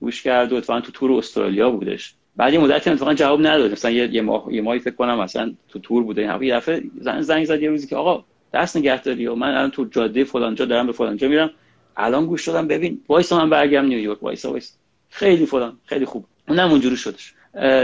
گوش 0.00 0.22
کرد 0.22 0.52
و 0.52 0.60
تو 0.60 0.80
تور 0.80 1.12
استرالیا 1.12 1.70
بودش. 1.70 2.14
بعد 2.36 2.52
یه 2.52 2.60
مدتی 2.60 2.90
اتفاقا 2.90 3.14
جواب 3.14 3.40
نداد. 3.40 3.72
مثلا 3.72 3.90
یه 3.90 4.14
یه 4.14 4.22
ماه 4.22 4.54
یه 4.54 4.62
ماهی 4.62 4.78
فکر 4.78 4.94
کنم 4.94 5.18
مثلا 5.18 5.54
تو 5.68 5.78
تور 5.78 6.02
بوده. 6.02 6.38
یه 6.42 6.54
دفعه 6.54 6.82
زنگ 7.00 7.22
زنگ 7.22 7.44
زد 7.44 7.62
یه 7.62 7.68
روزی 7.70 7.86
که 7.86 7.96
آقا 7.96 8.24
دست 8.54 8.76
نگهداری 8.76 9.26
و 9.26 9.34
من 9.34 9.48
الان 9.48 9.70
تو 9.70 9.84
جاده 9.84 10.24
فلان 10.24 10.54
جا 10.54 10.64
دارم 10.64 10.86
به 10.86 10.92
فلان 10.92 11.16
جا 11.16 11.28
میرم. 11.28 11.50
الان 11.96 12.26
گوش 12.26 12.48
دادم 12.48 12.68
ببین 12.68 13.00
وایس 13.08 13.32
من 13.32 13.50
برگردم 13.50 13.88
نیویورک 13.88 14.22
وایس 14.22 14.44
وایس 14.44 14.76
خیلی 15.10 15.46
فلان 15.46 15.76
خیلی 15.84 16.04
خوب. 16.04 16.24
اونم 16.48 16.70
اونجوری 16.70 16.96
شدش. 16.96 17.34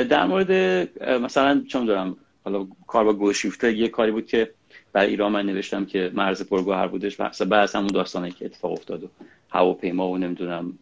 در 0.08 0.26
مورد 0.26 0.52
مثلا 1.08 1.62
چون 1.68 1.84
دارم 1.84 2.16
حالا 2.44 2.66
کار 2.86 3.04
با 3.04 3.12
گلشیفته 3.12 3.72
یه 3.72 3.88
کاری 3.88 4.10
بود 4.10 4.26
که 4.26 4.50
برای 4.92 5.08
ایران 5.08 5.32
من 5.32 5.46
نوشتم 5.46 5.84
که 5.84 6.10
مرز 6.14 6.42
پرگوهر 6.42 6.86
بودش. 6.86 7.20
بحث 7.20 7.42
بعد 7.42 7.70
همون 7.74 7.86
داستانی 7.86 8.30
که 8.30 8.44
اتفاق 8.44 8.72
افتاد 8.72 9.04
و 9.04 9.08
هواپیما 9.50 10.08
و 10.08 10.18
نمی‌دونم 10.18 10.78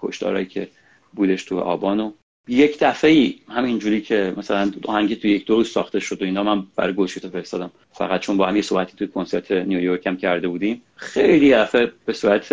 کشتارایی 0.00 0.46
که 0.46 0.68
بودش 1.12 1.44
تو 1.44 1.58
آبان 1.58 2.12
یک 2.48 2.78
دفعه 2.80 3.10
ای 3.10 3.34
همینجوری 3.48 4.00
که 4.00 4.34
مثلا 4.36 4.72
آهنگی 4.84 5.16
تو 5.16 5.28
یک 5.28 5.46
دو 5.46 5.64
ساخته 5.64 6.00
شد 6.00 6.22
و 6.22 6.24
اینا 6.24 6.42
من 6.42 6.62
برای 6.76 6.92
گلشیفته 6.92 7.28
فرستادم. 7.28 7.70
فقط 7.92 8.20
چون 8.20 8.36
با 8.36 8.46
هم 8.46 8.56
یه 8.56 8.62
صحبتی 8.62 8.96
توی 8.96 9.06
کنسرت 9.06 9.52
نیویورک 9.52 10.06
هم 10.06 10.16
کرده 10.16 10.48
بودیم. 10.48 10.82
خیلی 10.96 11.52
دفعه 11.52 11.92
به 12.04 12.12
صورت 12.12 12.52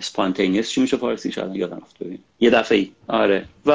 اسپانتینیس 0.00 0.70
چی 0.70 0.80
میشه 0.80 0.96
فارسی؟ 0.96 1.32
شاید 1.32 1.56
یادم 1.56 1.76
رفت 1.76 1.96
یه 2.40 2.50
دفعه 2.50 2.78
ای 2.78 2.90
آره. 3.08 3.44
و 3.66 3.72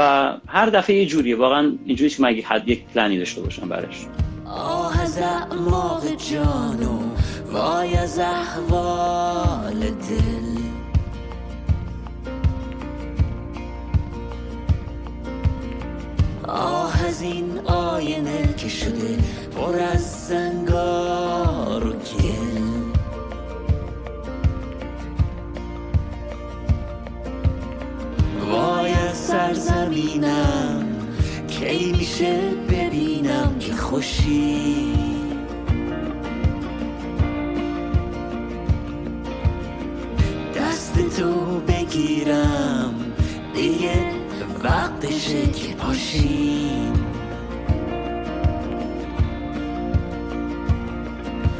هر 0.47 0.65
دفعه 0.65 0.95
یه 0.95 1.05
جوریه. 1.05 1.35
واقعا 1.35 1.73
اینجوری 1.85 2.09
که 2.09 2.23
مگه 2.23 2.43
حد 2.43 2.69
یک 2.69 2.85
پلنی 2.85 3.17
داشته 3.17 3.41
باشم 3.41 3.69
برش 3.69 4.05
آه 4.45 5.01
از 5.01 5.17
اعماق 5.17 6.03
جانو 6.31 6.99
وای 7.51 7.95
از 7.95 8.19
احوال 8.19 9.79
دل. 9.79 10.34
آه 16.55 17.05
از 17.05 17.21
این 17.21 17.59
آینه 17.65 18.53
که 18.57 18.69
شده 18.69 19.17
پر 19.55 19.79
از 19.79 20.27
زنگار 20.27 21.87
و 21.87 21.91
گل. 21.91 22.65
وای 28.51 28.91
از 28.93 29.17
سرزمینم 29.17 30.85
کی 31.47 31.91
میشه 31.91 32.39
ببینم 32.69 33.55
که 33.59 33.73
خوشی؟ 33.73 34.95
دست 40.55 41.19
تو 41.19 41.59
بگیرم 41.67 42.93
دیگه 43.55 44.04
وقتشه 44.65 45.47
که 45.47 45.73
پاشیم 45.73 46.93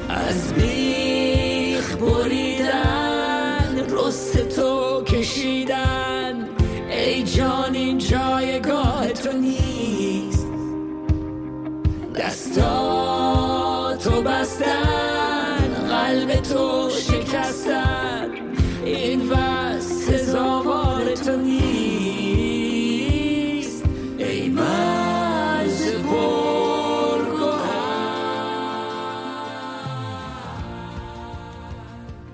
از 0.10 0.54
بیخ 0.54 1.98
بریدن 1.98 3.84
رست 3.90 4.50
تو 4.50 5.04
کشیدن. 5.04 6.50
ای 6.90 7.24
جان 7.24 7.76
این 7.76 7.98
جایگاه 7.98 9.08
تو 9.08 9.38
نیست. 9.38 10.48
دستا 12.16 12.85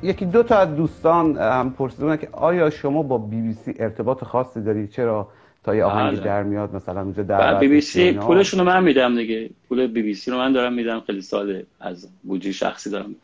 یکی 0.03 0.25
دو 0.25 0.43
تا 0.43 0.57
از 0.57 0.75
دوستان 0.75 1.37
هم 1.37 1.73
پرسیدن 1.77 2.17
که 2.17 2.29
آیا 2.31 2.69
شما 2.69 3.03
با 3.03 3.17
بی 3.17 3.41
بی 3.41 3.53
سی 3.53 3.73
ارتباط 3.79 4.23
خاصی 4.23 4.61
دارید؟ 4.61 4.91
چرا 4.91 5.27
تا 5.63 5.75
یه 5.75 5.83
آهنگی 5.83 6.15
بله. 6.15 6.25
در 6.25 6.43
میاد 6.43 6.75
مثلا 6.75 7.01
اونجا 7.01 7.23
دعوت 7.23 7.59
بی 7.59 7.67
بی 7.67 7.81
سی؟ 7.81 8.11
پولشون 8.11 8.59
رو 8.59 8.65
من 8.65 8.83
میدم 8.83 9.15
دیگه. 9.15 9.49
پول 9.69 9.87
بی 9.87 10.01
بی 10.01 10.13
سی 10.13 10.31
رو 10.31 10.37
من 10.37 10.53
دارم 10.53 10.73
میدم 10.73 10.99
خیلی 10.99 11.21
ساله 11.21 11.65
از 11.79 12.09
بودجه 12.23 12.51
شخصی 12.51 12.89
دارم. 12.89 13.15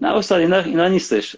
نه 0.00 0.16
استاد 0.16 0.40
اینا 0.40 0.58
اینا 0.58 0.88
نیستش. 0.88 1.36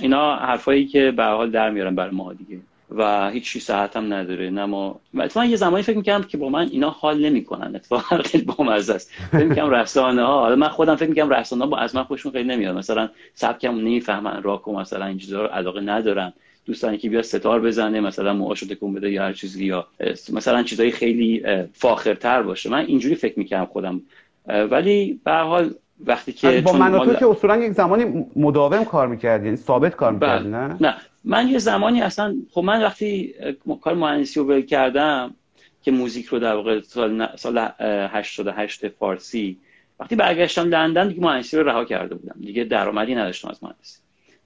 اینا 0.00 0.36
حرفایی 0.36 0.86
که 0.86 1.10
به 1.10 1.22
هر 1.22 1.34
حال 1.34 1.50
در 1.50 1.70
میارن 1.70 1.94
برای 1.94 2.14
ما 2.14 2.32
دیگه. 2.32 2.58
و 2.96 3.30
هیچ 3.30 3.44
چیز 3.52 3.64
صحت 3.64 3.96
هم 3.96 4.12
نداره. 4.12 4.50
نه 4.50 4.64
ما 4.64 5.00
و 5.14 5.22
اتفاقا 5.22 5.46
یه 5.46 5.56
زمانی 5.56 5.82
فکر 5.82 5.96
می‌کردم 5.96 6.24
که 6.24 6.38
با 6.38 6.48
من 6.48 6.68
اینا 6.68 6.90
حال 6.90 7.26
نمی‌کنن. 7.26 7.76
اتفاقا 7.76 8.16
خیلی 8.30 8.44
بامزه 8.44 8.94
است. 8.94 9.10
فکر 9.32 9.44
می‌کنم 9.44 9.70
رسانه 9.70 10.22
ها 10.22 10.40
حالا 10.40 10.56
من 10.56 10.68
خودم 10.68 10.96
فکر 10.96 11.08
می‌کنم 11.08 11.30
رسانه 11.30 11.64
ها 11.64 11.70
با 11.70 11.76
از 11.76 11.96
من 11.96 12.02
خوششون 12.02 12.32
خیلی 12.32 12.48
نمیاد 12.48 12.76
مثلا 12.76 13.08
سبکم 13.34 13.74
نمی‌فهمن. 13.74 14.42
راک 14.42 14.68
و 14.68 14.72
مثلا 14.72 15.06
این 15.06 15.18
چیزا 15.18 15.42
رو 15.42 15.48
علاقه 15.48 15.80
ندارن. 15.80 16.32
دوستانی 16.66 16.98
که 16.98 17.08
بیاد 17.08 17.22
ستار 17.22 17.60
بزنه 17.60 18.00
مثلا 18.00 18.32
موهاشو 18.34 18.66
تکون 18.66 18.94
بده 18.94 19.10
یا 19.10 19.22
هر 19.22 19.32
چیزی 19.32 19.64
یا 19.64 19.86
مثلا 20.32 20.62
چیزای 20.62 20.90
خیلی 20.90 21.42
فاخرتر 21.72 22.42
باشه. 22.42 22.70
من 22.70 22.86
اینجوری 22.86 23.14
فکر 23.14 23.38
می‌کردم 23.38 23.64
خودم. 23.64 24.00
ولی 24.46 25.20
به 25.24 25.30
هر 25.30 25.42
حال 25.42 25.70
وقتی 26.06 26.32
که 26.32 26.60
با 26.60 26.72
من 26.72 26.98
تو 26.98 27.14
که 27.14 27.26
اصولا 27.26 27.56
یک 27.56 27.72
زمانی 27.72 28.26
مداوم 28.36 28.84
کار 28.84 29.08
می‌کردی 29.08 29.44
یعنی 29.44 29.56
ثابت 29.56 29.96
کار 29.96 30.12
بله. 30.12 30.42
نه؟ 30.42 30.76
نه. 30.80 30.94
من 31.28 31.48
یه 31.48 31.58
زمانی 31.58 32.02
اصلا 32.02 32.36
خب 32.50 32.60
من 32.60 32.82
وقتی 32.82 33.34
کار 33.80 33.94
مهندسی 33.94 34.40
رو 34.40 34.46
ول 34.46 34.62
کردم 34.62 35.34
که 35.82 35.90
موزیک 35.90 36.26
رو 36.26 36.38
در 36.38 36.54
واقع 36.54 36.80
سال, 36.80 37.36
سال 37.36 37.58
اه، 37.58 37.72
88 37.80 38.88
فارسی 38.88 39.58
وقتی 40.00 40.16
برگشتم 40.16 40.68
لندن 40.68 41.08
دیگه 41.08 41.20
مهندسی 41.20 41.56
رو 41.56 41.68
رها 41.68 41.84
کرده 41.84 42.14
بودم. 42.14 42.36
دیگه 42.40 42.64
درآمدی 42.64 43.14
نداشتم 43.14 43.48
از 43.48 43.64
مهندسی. 43.64 43.98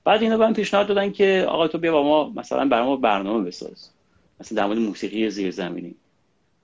بعد 0.04 0.22
اینا 0.22 0.36
بهم 0.36 0.54
پیشنهاد 0.54 0.86
دادن 0.86 1.12
که 1.12 1.46
آقا 1.48 1.68
تو 1.68 1.78
بیا 1.78 1.92
با 1.92 2.02
ما 2.02 2.32
مثلا 2.40 2.64
برای 2.68 2.86
ما 2.86 2.96
برنامه 2.96 3.44
بساز. 3.44 3.90
مثلا 4.40 4.56
در 4.56 4.66
مورد 4.66 4.78
موسیقی 4.78 5.30
زیرزمینی. 5.30 5.94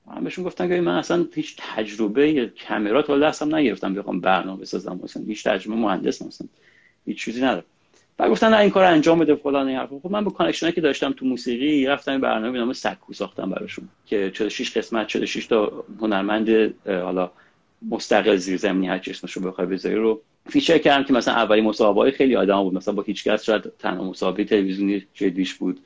من 0.06 0.24
بهشون 0.24 0.44
گفتم 0.44 0.68
که 0.68 0.80
من 0.80 0.98
اصلا 0.98 1.26
هیچ 1.34 1.56
تجربه 1.58 2.52
کامرا 2.68 3.02
تا 3.02 3.18
دستم 3.18 3.54
نگرفتم 3.54 3.94
بخوام 3.94 4.20
برنامه 4.20 4.60
بسازم. 4.60 5.00
مثلا 5.02 5.22
هیچ 5.22 5.44
تجربه 5.44 5.76
مهندس 5.76 6.22
مثلا 6.22 6.48
هیچ 7.06 7.24
چیزی 7.24 7.40
ندارم. 7.40 7.64
بعد 8.18 8.30
گفتن 8.30 8.48
نه 8.48 8.58
این 8.58 8.70
کار 8.70 8.84
انجام 8.84 9.18
بده 9.18 9.34
فلان 9.34 9.68
این 9.68 9.78
حرفا 9.78 9.98
خب 9.98 10.10
من 10.10 10.24
با 10.24 10.30
connection 10.30 10.68
ی 10.68 10.72
که 10.72 10.80
داشتم 10.80 11.12
تو 11.12 11.26
موسیقی 11.26 11.86
رفتم 11.86 12.20
برنامه 12.20 12.50
به 12.50 12.58
نام 12.58 12.72
سکو 12.72 13.12
ساختم 13.12 13.50
براشون 13.50 13.88
که 14.06 14.30
46 14.30 14.76
قسمت 14.76 15.06
46 15.06 15.46
تا 15.46 15.84
هنرمند 16.00 16.74
حالا 16.86 17.30
مستقل 17.90 18.36
زیرزمینی 18.36 18.88
هر 18.88 18.98
چی 18.98 19.10
اسمش 19.10 19.32
رو 19.32 19.42
بخوای 19.42 19.66
بذاری 19.66 19.94
رو 19.94 20.20
feature 20.46 20.78
کردم 20.78 21.04
که 21.04 21.12
مثلا 21.12 21.34
اولین 21.34 21.60
مصاحبه 21.60 22.10
خیلی 22.10 22.36
آدم 22.36 22.62
بود. 22.62 22.74
مثلا 22.74 22.94
با 22.94 23.02
هیچکس 23.02 23.44
شاید 23.44 23.72
تنها 23.78 24.04
مصاحبه 24.04 24.44
تلویزیونی 24.44 25.06
جدیش 25.14 25.54
بود 25.54 25.80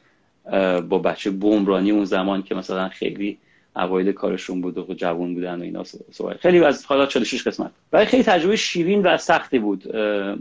با 0.88 0.98
بچه 0.98 1.30
بمرانی 1.30 1.90
اون 1.90 2.04
زمان 2.04 2.42
که 2.42 2.54
مثلا 2.54 2.88
خیلی 2.88 3.38
اوایل 3.76 4.12
کارشون 4.12 4.60
بود 4.60 4.78
و 4.78 4.94
جوان 4.94 5.34
بودن 5.34 5.60
و 5.60 5.62
اینا 5.62 5.84
صحبت. 6.10 6.36
خیلی 6.36 6.64
از 6.64 6.86
حالا 6.86 7.06
46 7.06 7.46
قسمت. 7.46 7.70
ولی 7.92 8.06
خیلی 8.06 8.22
تجربه 8.22 8.56
شیرین 8.56 9.02
و 9.02 9.16
سختی 9.16 9.58
بود. 9.58 9.94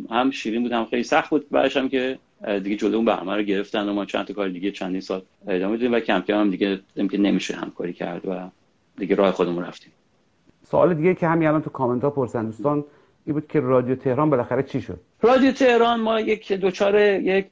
هم 0.09 0.31
شیرین 0.31 0.63
بود 0.63 0.71
هم 0.71 0.85
خیلی 0.85 1.03
سخت 1.03 1.29
بود. 1.29 1.49
بعدش 1.49 1.77
هم 1.77 1.89
که 1.89 2.19
دیگه 2.63 2.75
جلو 2.75 2.95
اون 2.95 3.05
برنامه 3.05 3.35
رو 3.35 3.41
گرفتن 3.41 3.89
و 3.89 3.93
ما 3.93 4.05
چند 4.05 4.25
تا 4.25 4.33
کار 4.33 4.49
دیگه 4.49 4.71
چندین 4.71 5.01
سال 5.01 5.21
ادامه 5.47 5.77
دادیم 5.77 5.93
و 5.93 5.99
کم 5.99 6.21
کم 6.21 6.39
هم 6.39 6.49
دیگه 6.49 6.79
دیدیم 6.93 7.09
که 7.09 7.17
نمیشه 7.17 7.55
همکاری 7.55 7.93
کرد 7.93 8.27
و 8.27 8.49
دیگه 8.97 9.15
راه 9.15 9.31
خودمون 9.31 9.63
رفتیم. 9.63 9.91
سوال 10.63 10.93
دیگه 10.93 11.15
که 11.15 11.27
همین 11.27 11.47
الان 11.47 11.61
تو 11.61 11.69
کامنت 11.69 12.03
ها 12.03 12.09
پرسن 12.09 12.45
دوستان 12.45 12.85
این 13.25 13.33
بود 13.33 13.47
که 13.47 13.59
رادیو 13.59 13.95
تهران 13.95 14.29
بالاخره 14.29 14.63
چی 14.63 14.81
شد؟ 14.81 14.99
رادیو 15.21 15.51
تهران 15.51 15.99
ما 15.99 16.19
یک 16.19 16.53
دوچار 16.53 16.99
یک 17.01 17.45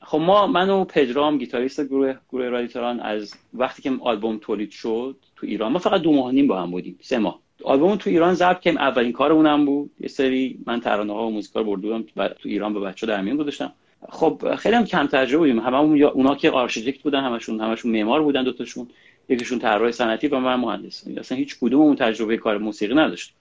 خب 0.00 0.18
ما 0.18 0.46
من 0.46 0.70
و 0.70 0.84
پدرام 0.84 1.38
گیتاریست 1.38 1.84
گروه 1.84 2.14
گروه 2.30 2.48
رادیو 2.48 2.68
تهران 2.68 3.00
از 3.00 3.34
وقتی 3.54 3.82
که 3.82 3.92
آلبوم 4.00 4.38
تولید 4.40 4.70
شد 4.70 5.16
تو 5.36 5.46
ایران 5.46 5.72
ما 5.72 5.78
فقط 5.78 6.00
دو 6.00 6.12
ماه 6.12 6.32
نیم 6.32 6.46
با 6.46 6.62
هم 6.62 6.70
بودیم 6.70 6.98
سه 7.02 7.18
ماه. 7.18 7.40
آلبوم 7.64 7.96
تو 7.96 8.10
ایران 8.10 8.34
ضبط 8.34 8.60
کردیم 8.60 8.80
اولین 8.80 9.12
کارمون 9.12 9.46
هم 9.46 9.64
بود. 9.64 9.90
یه 10.00 10.08
سری 10.08 10.58
من 10.66 10.80
ترانه 10.80 11.12
ها 11.12 11.26
و 11.26 11.30
موزیکا 11.30 11.60
رو 11.60 12.02
و 12.16 12.28
تو 12.28 12.48
ایران 12.48 12.74
به 12.74 12.80
بچه 12.80 13.06
در 13.06 13.20
میون 13.20 13.36
گذاشتم. 13.36 13.72
خب 14.08 14.54
خیلی 14.58 14.74
هم 14.74 14.84
کم 14.84 15.06
تجربه 15.06 15.38
بودیم. 15.38 15.58
هممون 15.58 16.02
اونا 16.02 16.34
که 16.34 16.50
آرشیتکت 16.50 17.02
بودن 17.02 17.24
همشون 17.24 17.60
همشون 17.60 17.92
معمار 17.92 18.22
بودن 18.22 18.44
دوتاشون. 18.44 18.88
یکیشون 19.28 19.58
طراح 19.58 19.90
صنعتی 19.90 20.28
و 20.28 20.38
من 20.38 20.54
مهندس. 20.54 21.06
اصلا 21.16 21.38
هیچ 21.38 21.58
کدوممون 21.60 21.96
تجربه 21.96 22.36
کار 22.36 22.58
موسیقی 22.58 22.94
نداشت 22.94 23.34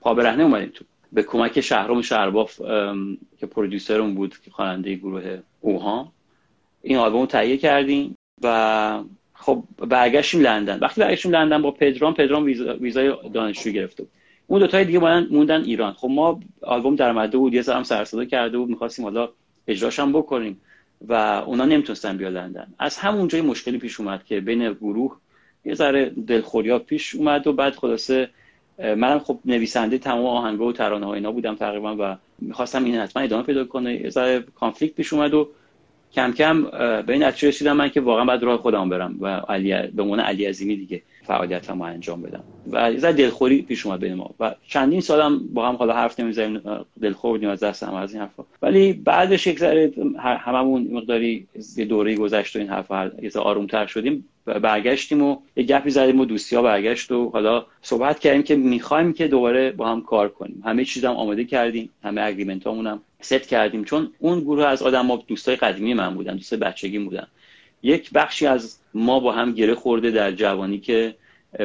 پا 0.00 0.14
برهنه 0.14 0.42
اومدیم 0.42 0.70
تو 0.74 0.84
به 1.12 1.22
کمک 1.22 1.60
شهرام 1.60 2.02
شرباف 2.02 2.60
ام، 2.60 3.18
که 3.38 3.46
پرودیوسرمون 3.46 4.14
بود 4.14 4.38
که 4.44 4.50
خواننده 4.50 4.94
گروه 4.94 5.38
اوها 5.60 6.12
این 6.82 6.98
آلبوم 6.98 7.20
رو 7.20 7.26
تهیه 7.26 7.56
کردیم 7.56 8.14
و 8.42 9.02
خب 9.34 9.64
برگشتیم 9.78 10.40
لندن. 10.40 10.78
وقتی 10.78 11.00
برگشتیم 11.00 11.32
لندن 11.32 11.62
با 11.62 11.70
پدرام 11.70 12.14
پدرام 12.14 12.44
ویزا- 12.44 12.80
ویزای 12.80 13.14
دانشجویی 13.32 13.74
گرفته 13.74 14.02
بود. 14.02 14.12
اون 14.46 14.60
دوتای 14.60 14.84
دیگه 14.84 14.98
موندن, 14.98 15.64
ایران. 15.64 15.92
خب 15.92 16.08
ما 16.08 16.40
آلبوم 16.62 16.96
در 16.96 17.08
اومده 17.08 17.38
بود 17.38 17.54
یه 17.54 17.62
هم 17.68 17.82
سر 17.82 18.04
صدا 18.04 18.24
کرده 18.24 18.58
بود 18.58 18.68
می‌خواستیم 18.68 19.04
حالا 19.04 19.28
اجراش 19.66 19.98
هم 19.98 20.12
بکنیم 20.12 20.60
و 21.08 21.12
اونا 21.46 21.64
نمی‌تونستن 21.64 22.16
بیا 22.16 22.28
لندن. 22.28 22.74
از 22.78 22.98
همونجا 22.98 23.42
مشکلی 23.42 23.78
پیش 23.78 24.00
اومد 24.00 24.24
که 24.24 24.40
بین 24.40 24.72
گروه 24.72 25.16
یه 25.64 25.74
ذره 25.74 26.10
دلخوریا 26.10 26.78
پیش 26.78 27.14
اومد 27.14 27.46
و 27.46 27.52
بعد 27.52 27.74
خلاصه 27.74 28.30
منم 28.78 29.18
خب 29.18 29.38
نویسنده 29.44 29.98
تمام 29.98 30.26
آهنگا 30.26 30.66
و 30.66 30.72
ترانه 30.72 31.06
ها 31.06 31.14
اینا 31.14 31.32
بودم 31.32 31.54
تقریبا 31.54 31.96
و 31.98 32.16
می‌خواستم 32.38 32.84
این 32.84 32.94
حتما 32.94 33.22
ادامه 33.22 33.42
پیدا 33.42 33.64
کنه. 33.64 33.94
یه 33.94 34.10
ذره 34.10 34.44
کانفلیکت 34.54 34.94
پیش 34.94 35.12
اومد 35.12 35.34
و 35.34 35.48
کم 36.12 36.32
کم 36.32 36.62
به 37.02 37.12
این 37.12 37.22
نتیجه 37.22 37.48
رسیدم 37.48 37.76
من 37.76 37.88
که 37.88 38.00
واقعا 38.00 38.24
باید 38.24 38.42
راه 38.42 38.58
خودم 38.58 38.88
برم 38.88 39.16
و 39.20 39.26
علی 39.26 39.86
به 39.86 40.02
عنوان 40.02 40.20
علی 40.20 40.44
عظیمی 40.44 40.76
دیگه 40.76 41.02
فعالیتمو 41.22 41.84
انجام 41.84 42.22
بدم. 42.22 42.42
و 42.72 42.92
یه 42.92 43.12
دلخوری 43.12 43.62
پیش 43.62 43.86
اومد 43.86 44.00
بین 44.00 44.14
ما 44.14 44.34
و 44.40 44.54
چندین 44.68 45.00
سالم 45.00 45.38
با 45.38 45.68
هم 45.68 45.76
حالا 45.76 45.94
حرف 45.94 46.20
نمی‌زنیم 46.20 46.60
دلخور 47.02 47.30
بودیم 47.30 47.48
از 47.48 47.60
دست 47.60 47.82
از 47.82 48.12
این 48.12 48.22
حرفا. 48.22 48.44
ولی 48.62 48.92
بعدش 48.92 49.46
یک 49.46 49.58
ذره 49.58 49.92
هممون 50.18 50.88
مقداری 50.92 51.46
یه 51.76 51.84
دوره 51.84 52.16
گذشت 52.16 52.56
و 52.56 52.58
این 52.58 52.68
حرفا 52.68 53.10
یه 53.22 53.30
آرومتر 53.40 53.86
شدیم. 53.86 54.24
برگشتیم 54.62 55.22
و 55.22 55.36
یه 55.56 55.64
گپی 55.64 55.90
زدیم 55.90 56.20
و 56.20 56.24
دوستی 56.24 56.56
ها 56.56 56.62
برگشت 56.62 57.12
و 57.12 57.30
حالا 57.30 57.66
صحبت 57.82 58.18
کردیم 58.18 58.42
که 58.42 58.56
می‌خوایم 58.56 59.12
که 59.12 59.28
دوباره 59.28 59.72
با 59.72 59.88
هم 59.88 60.02
کار 60.02 60.28
کنیم. 60.28 60.62
همه 60.64 60.84
چیزم 60.84 61.12
آماده 61.12 61.44
کردیم 61.44 61.90
همه 62.02 62.20
اگریمنت 62.22 62.66
هم 62.66 63.00
ست 63.20 63.48
کردیم. 63.48 63.84
چون 63.84 64.12
اون 64.18 64.40
گروه 64.40 64.64
از 64.64 64.82
آدم 64.82 65.06
ها 65.06 65.24
دوستای 65.26 65.56
قدیمی 65.56 65.94
من 65.94 66.14
بودن 66.14 66.34
دوستای 66.34 66.58
بچگی 66.58 66.98
بودن 66.98 67.26
یک 67.82 68.10
بخشی 68.10 68.46
از 68.46 68.78
ما 68.94 69.20
با 69.20 69.32
هم 69.32 69.52
گره 69.52 69.74
خورده 69.74 70.10
در 70.10 70.32
جوانی 70.32 70.78
که 70.78 71.14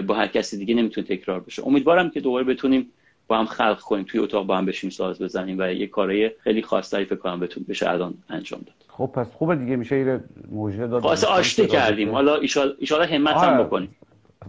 با 0.08 0.16
هر 0.16 0.28
کسی 0.28 0.58
دیگه 0.58 0.74
نمی‌تونه 0.76 1.08
تکرار 1.08 1.40
بشه. 1.40 1.68
امیدوارم 1.68 2.10
که 2.10 2.20
دوباره 2.20 2.44
بتونیم 2.44 2.92
با 3.28 3.38
هم 3.38 3.46
خلق 3.46 3.80
کنیم 3.80 4.04
توی 4.04 4.20
اتاق 4.20 4.46
با 4.46 4.58
هم 4.58 4.66
بشیم 4.66 4.90
ساز 4.90 5.22
بزنیم 5.22 5.56
و 5.60 5.74
یه 5.74 5.88
کارهای 5.88 6.32
خیلی 6.40 6.62
خاصی 6.62 7.06
فکر 7.06 7.16
کنم 7.16 7.40
بتون 7.40 7.66
بشه 7.70 7.90
الان 7.90 8.14
انجام 8.30 8.62
داد. 8.62 8.83
خب 8.98 9.06
پس 9.14 9.28
خوبه 9.34 9.56
دیگه 9.56 9.76
میشه 9.76 10.00
یه 10.00 10.20
موجه 10.52 10.88
داد. 10.88 11.02
خاص 11.02 11.24
آشتی 11.24 11.68
کردیم. 11.68 12.12
حالا 12.12 12.36
ایشالا 12.80 13.06
همت 13.06 13.36
هم 13.36 13.64
بکنیم. 13.64 13.96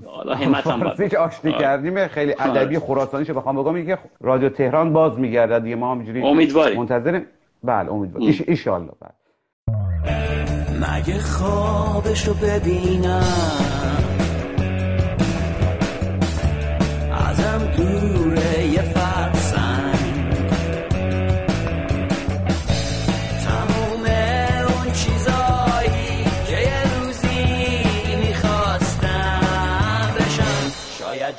حالا 0.07 0.35
همت 0.35 0.67
هم 0.67 0.81
باید 0.81 1.15
آشتی 1.27 1.53
کردیم 1.53 2.09
خیلی 2.09 2.35
ادبی 2.39 2.79
خراسانیش 2.79 3.31
بخوام 3.31 3.63
بگم 3.63 3.87
که 3.87 3.99
رادیو 4.21 4.49
تهران 4.49 4.93
باز 4.93 5.19
میگرده 5.19 5.61
دیگه. 5.61 5.77
ما 5.77 5.93
همینجوری 5.93 6.23
امیدواریم. 6.23 6.79
منتظریم. 6.79 7.27
بله 7.65 7.93
امیدواریم. 7.93 8.29
ایش 8.29 8.43
ایشالله. 8.47 8.93
بله. 9.01 9.13
مگه 10.81 11.19
خوابشو 11.19 12.35
ببینم؟ 12.35 13.25
ازم 17.13 17.73
دوره 17.77 18.67
یه 18.67 18.83
فرسنگ 18.83 19.44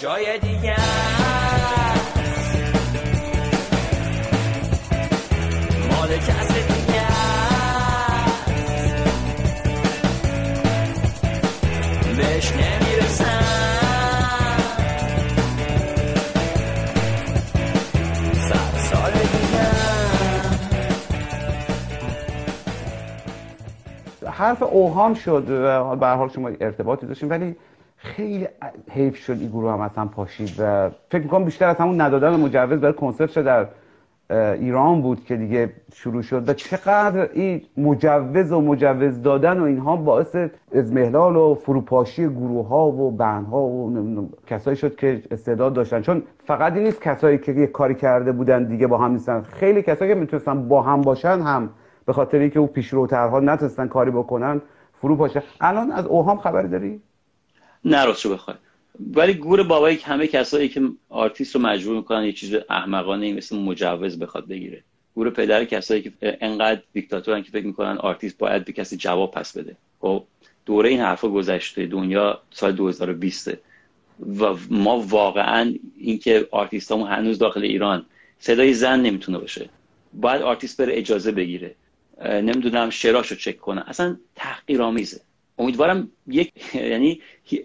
جای 0.05 0.39
دیگه 0.39 0.75
مال 5.91 6.17
کس 6.17 6.47
صد 18.49 18.75
حرف 24.31 24.63
اوهام 24.63 25.13
شد 25.13 25.49
و 25.49 25.95
به 25.95 26.07
حال 26.07 26.29
شما 26.29 26.51
ارتباطی 26.61 27.05
داشتیم 27.07 27.29
ولی 27.29 27.55
خیلی 28.15 28.47
حیف 28.91 29.15
شد 29.15 29.37
این 29.39 29.49
گروه 29.49 29.71
هم 29.71 29.81
اصلا 29.81 30.05
پاشید 30.05 30.49
و 30.59 30.89
فکر 31.09 31.21
می‌کنم 31.21 31.45
بیشتر 31.45 31.67
از 31.67 31.75
همون 31.75 32.01
ندادن 32.01 32.35
مجوز 32.35 32.79
برای 32.79 32.93
کنسرت 32.93 33.39
در 33.39 33.67
ایران 34.53 35.01
بود 35.01 35.25
که 35.25 35.35
دیگه 35.35 35.73
شروع 35.93 36.21
شد 36.21 36.49
و 36.49 36.53
چقدر 36.53 37.29
این 37.33 37.61
مجوز 37.77 38.51
و 38.51 38.61
مجوز 38.61 39.21
دادن 39.21 39.59
و 39.59 39.63
اینها 39.63 39.95
باعث 39.95 40.35
ازمهلال 40.75 41.35
و 41.35 41.55
فروپاشی 41.55 42.27
گروه 42.27 42.67
ها 42.67 42.87
و 42.87 43.11
بند 43.11 43.45
ها 43.45 43.61
و 43.61 44.29
کسایی 44.47 44.77
شد 44.77 44.95
که 44.95 45.21
استعداد 45.31 45.73
داشتن. 45.73 46.01
چون 46.01 46.23
فقط 46.45 46.73
این 46.73 46.83
نیست 46.83 47.01
کسایی 47.01 47.37
که 47.37 47.51
یه 47.51 47.67
کاری 47.67 47.95
کرده 47.95 48.31
بودن 48.31 48.63
دیگه 48.63 48.87
با 48.87 48.97
هم 48.97 49.11
نیستن. 49.11 49.41
خیلی 49.41 49.81
کسایی 49.81 50.13
که 50.13 50.19
می‌تونستن 50.19 50.67
با 50.67 50.81
هم 50.81 51.01
باشن 51.01 51.39
هم 51.39 51.69
به 52.05 52.13
خاطر 52.13 52.37
اینکه 52.37 52.59
او 52.59 52.67
پیشروترها 52.67 53.39
نتونستن 53.39 53.87
کاری 53.87 54.11
بکنن 54.11 54.61
فرو 54.93 55.15
پاشه 55.15 55.43
الان 55.61 55.91
از 55.91 56.05
اوهام 56.05 56.37
خبری 56.37 56.67
داری؟ 56.67 57.01
نه 57.85 58.05
راستشو 58.05 58.33
بخوای. 58.33 58.55
ولی 59.13 59.33
گور 59.33 59.63
بابایی 59.63 59.97
که 59.97 60.05
همه 60.05 60.27
کسایی 60.27 60.69
که 60.69 60.81
آرتیست 61.09 61.55
رو 61.55 61.61
مجبور 61.61 61.97
می‌کنن 61.97 62.25
یه 62.25 62.31
چیز 62.31 62.55
احمقانه 62.69 63.33
مثل 63.33 63.57
مجوز 63.57 64.19
بخواد 64.19 64.47
بگیره. 64.47 64.83
گور 65.15 65.29
پدر 65.29 65.65
کسایی 65.65 66.01
که 66.01 66.11
انقدر 66.21 66.81
دیکتاتورن 66.93 67.43
که 67.43 67.51
فکر 67.51 67.65
می‌کنن 67.65 67.97
آرتیست 67.97 68.37
باید 68.37 68.65
به 68.65 68.73
کسی 68.73 68.97
جواب 68.97 69.31
پس 69.31 69.57
بده. 69.57 69.75
خب 69.99 70.23
دوره 70.65 70.89
این 70.89 70.99
حرفا 70.99 71.29
گذشته 71.29 71.85
دنیا 71.85 72.41
سال 72.51 72.71
2020 72.71 73.51
و 74.39 74.55
ما 74.69 74.99
واقعا 74.99 75.73
اینکه 75.97 76.47
آرتیستامون 76.51 77.07
هنوز 77.07 77.39
داخل 77.39 77.63
ایران 77.63 78.05
صدای 78.39 78.73
زن 78.73 79.01
نمی‌تونه 79.01 79.37
باشه. 79.37 79.69
باید 80.13 80.41
آرتیست 80.41 80.81
بره 80.81 80.97
اجازه 80.97 81.31
بگیره. 81.31 81.75
نمی‌دونم 82.25 82.89
شعراشو 82.89 83.35
چک 83.35 83.57
کنه. 83.57 83.83
اصلا 83.89 84.17
تحقیرآمیزه. 84.35 85.21
امیدوارم 85.59 86.11
یک 86.27 86.51
یعنی 86.91 87.21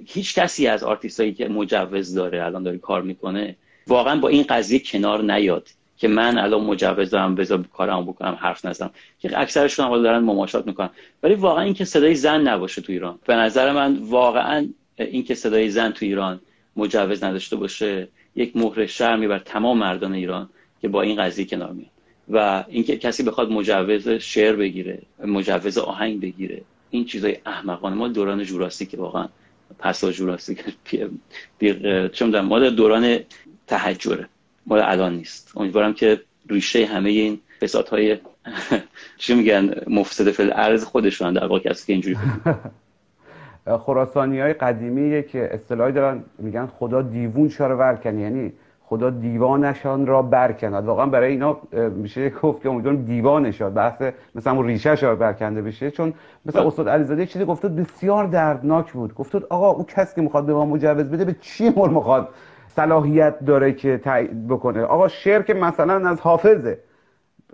هیچ 0.07 0.35
کسی 0.35 0.67
از 0.67 0.83
آرتیستایی 0.83 1.35
که 1.35 1.49
مجوز 1.49 2.15
داره 2.15 2.45
الان 2.45 2.63
داره 2.63 2.79
کار 2.79 3.03
می‌کنه 3.03 3.57
واقعا 3.87 4.21
با 4.21 4.29
این 4.29 4.43
قضیه 4.43 4.79
کنار 4.79 5.23
نیاد 5.23 5.69
که 5.99 6.09
من 6.09 6.39
الان 6.39 6.65
مجوز 6.65 7.11
دارم 7.11 7.35
بذار 7.35 7.65
کارمو 7.73 8.13
بکنم 8.13 8.39
حرف 8.41 8.65
نزنم. 8.65 8.91
که 9.19 9.41
اکثرشون 9.41 9.87
هم 9.87 10.03
دارن 10.03 10.19
مماشات 10.19 10.67
می‌کنن. 10.67 10.91
ولی 11.23 11.35
واقعا 11.35 11.65
اینکه 11.65 11.85
صدای 11.85 12.15
زن 12.15 12.41
نباشه 12.41 12.83
تو 12.83 12.93
ایران. 12.93 13.19
به 13.27 13.35
نظر 13.35 13.73
من 13.73 13.97
واقعا 13.97 14.69
اینکه 14.97 15.35
صدای 15.35 15.71
زن 15.71 15.91
تو 15.91 16.05
ایران 16.07 16.41
مجوز 16.77 17.25
نداشته 17.25 17.57
باشه 17.57 18.09
یک 18.37 18.57
مهر 18.57 18.87
شرمی 18.87 19.29
بر 19.29 19.39
تمام 19.39 19.79
مردان 19.79 20.15
ایران 20.15 20.49
که 20.81 20.89
با 20.89 21.03
این 21.03 21.23
قضیه 21.23 21.45
کنار 21.45 21.73
میاد 21.73 21.91
و 22.29 22.65
اینکه 22.69 22.97
کسی 22.97 23.23
بخواد 23.23 23.51
مجوز 23.51 24.09
شعر 24.09 24.57
بگیره 24.57 25.03
مجوز 25.25 25.79
آهنگ 25.79 26.21
بگیره 26.21 26.63
این 26.91 27.05
چیزای 27.05 27.37
احمقانه 27.47 27.97
ما 27.97 28.09
دوران 28.09 28.45
جوراسیک 28.45 28.95
واقعا. 28.99 29.29
پسا 29.79 30.13
جوراسیک. 30.13 30.65
چون 32.13 32.41
ما 32.41 32.71
دوران 32.71 33.19
تحجره 33.67 34.29
مال 34.67 34.81
الان 34.81 35.17
نیست. 35.17 35.53
امیدوارم 35.57 35.93
که 35.93 36.21
ریشه 36.49 36.87
همه 36.87 37.11
این 37.11 37.41
فسادهای 37.61 38.19
چی 39.19 39.35
میگن؟ 39.35 39.75
مفسد 39.87 40.31
فل 40.31 40.51
ارز 40.55 40.85
خودشون 40.85 41.33
در 41.33 41.47
واقع 41.47 41.59
کسی 41.59 41.87
که 41.87 41.93
اینجوری 41.93 42.17
خراسانی 43.87 44.41
های 44.41 44.53
قدیمی 44.53 45.23
که 45.23 45.49
اصطلاحی 45.53 45.93
دارن 45.93 46.25
میگن 46.39 46.67
خدا 46.67 47.03
دیوون 47.03 47.49
شاره 47.49 47.75
ورکن 47.75 48.19
یعنی 48.19 48.53
خدا 48.91 49.11
دیوانشان 49.11 50.07
را 50.07 50.23
برکند. 50.23 50.85
واقعا 50.85 51.07
برای 51.07 51.33
اینا 51.33 51.57
میشه 51.95 52.31
گفت 52.31 52.63
که 52.63 52.69
امیدوارم 52.69 53.05
دیوانشان 53.05 53.75
بحث 53.75 54.03
مثلا 54.35 54.53
اون 54.53 54.67
ریشه 54.67 54.95
را 54.95 55.17
برکنده 55.17 55.63
بشه. 55.63 55.91
چون 55.91 56.13
مثلا 56.47 56.67
استاد 56.67 56.89
علیزاده 56.89 57.27
چیزی 57.27 57.45
گفته 57.45 57.69
بسیار 57.69 58.27
دردناک 58.27 58.93
بود. 58.93 59.15
گفته 59.15 59.41
آقا 59.51 59.71
اون 59.71 59.85
کسی 59.85 60.15
که 60.15 60.21
می‌خواد 60.23 60.47
به 60.47 60.55
ما 60.55 60.65
مجوز 60.65 61.11
بده 61.11 61.25
به 61.25 61.37
چی 61.41 61.73
مر 61.77 61.89
می‌خواد 61.89 62.29
صلاحیت 62.69 63.45
داره 63.45 63.73
که 63.73 63.99
تایید 63.99 64.49
بکنه؟ 64.49 64.83
آقا 64.83 65.09
شعر 65.09 65.43
که 65.43 65.55
مثلا 65.55 66.09
از 66.09 66.21
حافظه. 66.21 66.79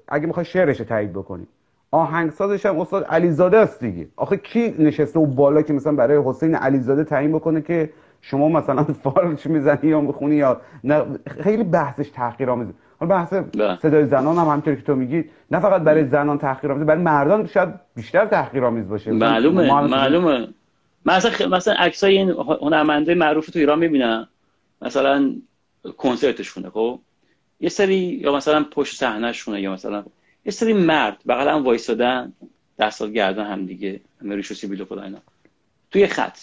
اگه 0.08 0.26
می‌خوای 0.26 0.44
شعرش 0.44 0.78
تایید 0.78 1.12
بکنی. 1.12 1.46
آهنگسازش 1.90 2.66
هم 2.66 2.80
استاد 2.80 3.04
علیزاده 3.04 3.56
است 3.56 3.80
دیگه. 3.80 4.06
آخه 4.16 4.36
کی 4.36 4.74
نشسته 4.78 5.20
و 5.20 5.26
بالا 5.26 5.62
که 5.62 5.72
مثلا 5.72 5.92
برای 5.92 6.22
حسین 6.24 6.54
علیزاده 6.54 7.04
تعیین 7.04 7.32
بکنه 7.32 7.60
که 7.60 7.90
شما 8.30 8.48
مثلا 8.48 8.84
فارش 9.04 9.46
می‌زنی 9.46 9.90
یا 9.90 10.00
می‌خونی 10.00 10.36
یا 10.36 10.60
نه 10.84 11.04
خیلی 11.42 11.64
بحثش 11.64 12.10
تحقیرآمیزه 12.10 12.72
حالا 13.00 13.14
بحث 13.14 13.34
صدای 13.82 14.06
زنان 14.06 14.36
هم 14.36 14.44
همونطوری 14.44 14.76
که 14.76 14.82
تو 14.82 14.94
میگی 14.94 15.24
نه 15.50 15.60
فقط 15.60 15.82
برای 15.82 16.08
زنان 16.08 16.38
تحقیرآمیزه 16.38 16.84
برای 16.84 17.02
مردان 17.02 17.46
شاید 17.46 17.68
بیشتر 17.94 18.26
تحقیرآمیز 18.26 18.88
باشه. 18.88 19.10
معلومه 19.10 19.82
معلومه. 19.82 20.48
مثلا 21.06 21.48
مثلا 21.48 21.74
عکسای 21.74 22.18
این 22.18 22.30
هنرمنده 22.60 23.14
معروف 23.14 23.50
تو 23.50 23.58
ایران 23.58 23.78
می‌بینم. 23.78 24.28
مثلا 24.82 25.34
کنسرتشونه 25.96 26.70
خب؟ 26.70 27.00
یه 27.60 27.68
سری 27.68 27.96
یا 27.96 28.36
مثلا 28.36 28.64
پشت 28.70 28.96
صحنهشونه 28.96 29.60
یا 29.60 29.72
مثلا 29.72 30.04
یه 30.44 30.52
سری 30.52 30.72
مرد 30.72 31.16
بغل 31.28 31.48
هم 31.48 31.64
وایسادن 31.64 32.32
دستات 32.78 33.10
گردن 33.10 33.46
هم 33.46 33.66
دیگه 33.66 34.00
همه 34.22 34.36
ریش 34.36 34.50
و 34.50 34.54
سیبیل 34.54 34.84
خدا 34.84 35.02
اینا. 35.02 35.18
توی 35.90 36.06
خط. 36.06 36.38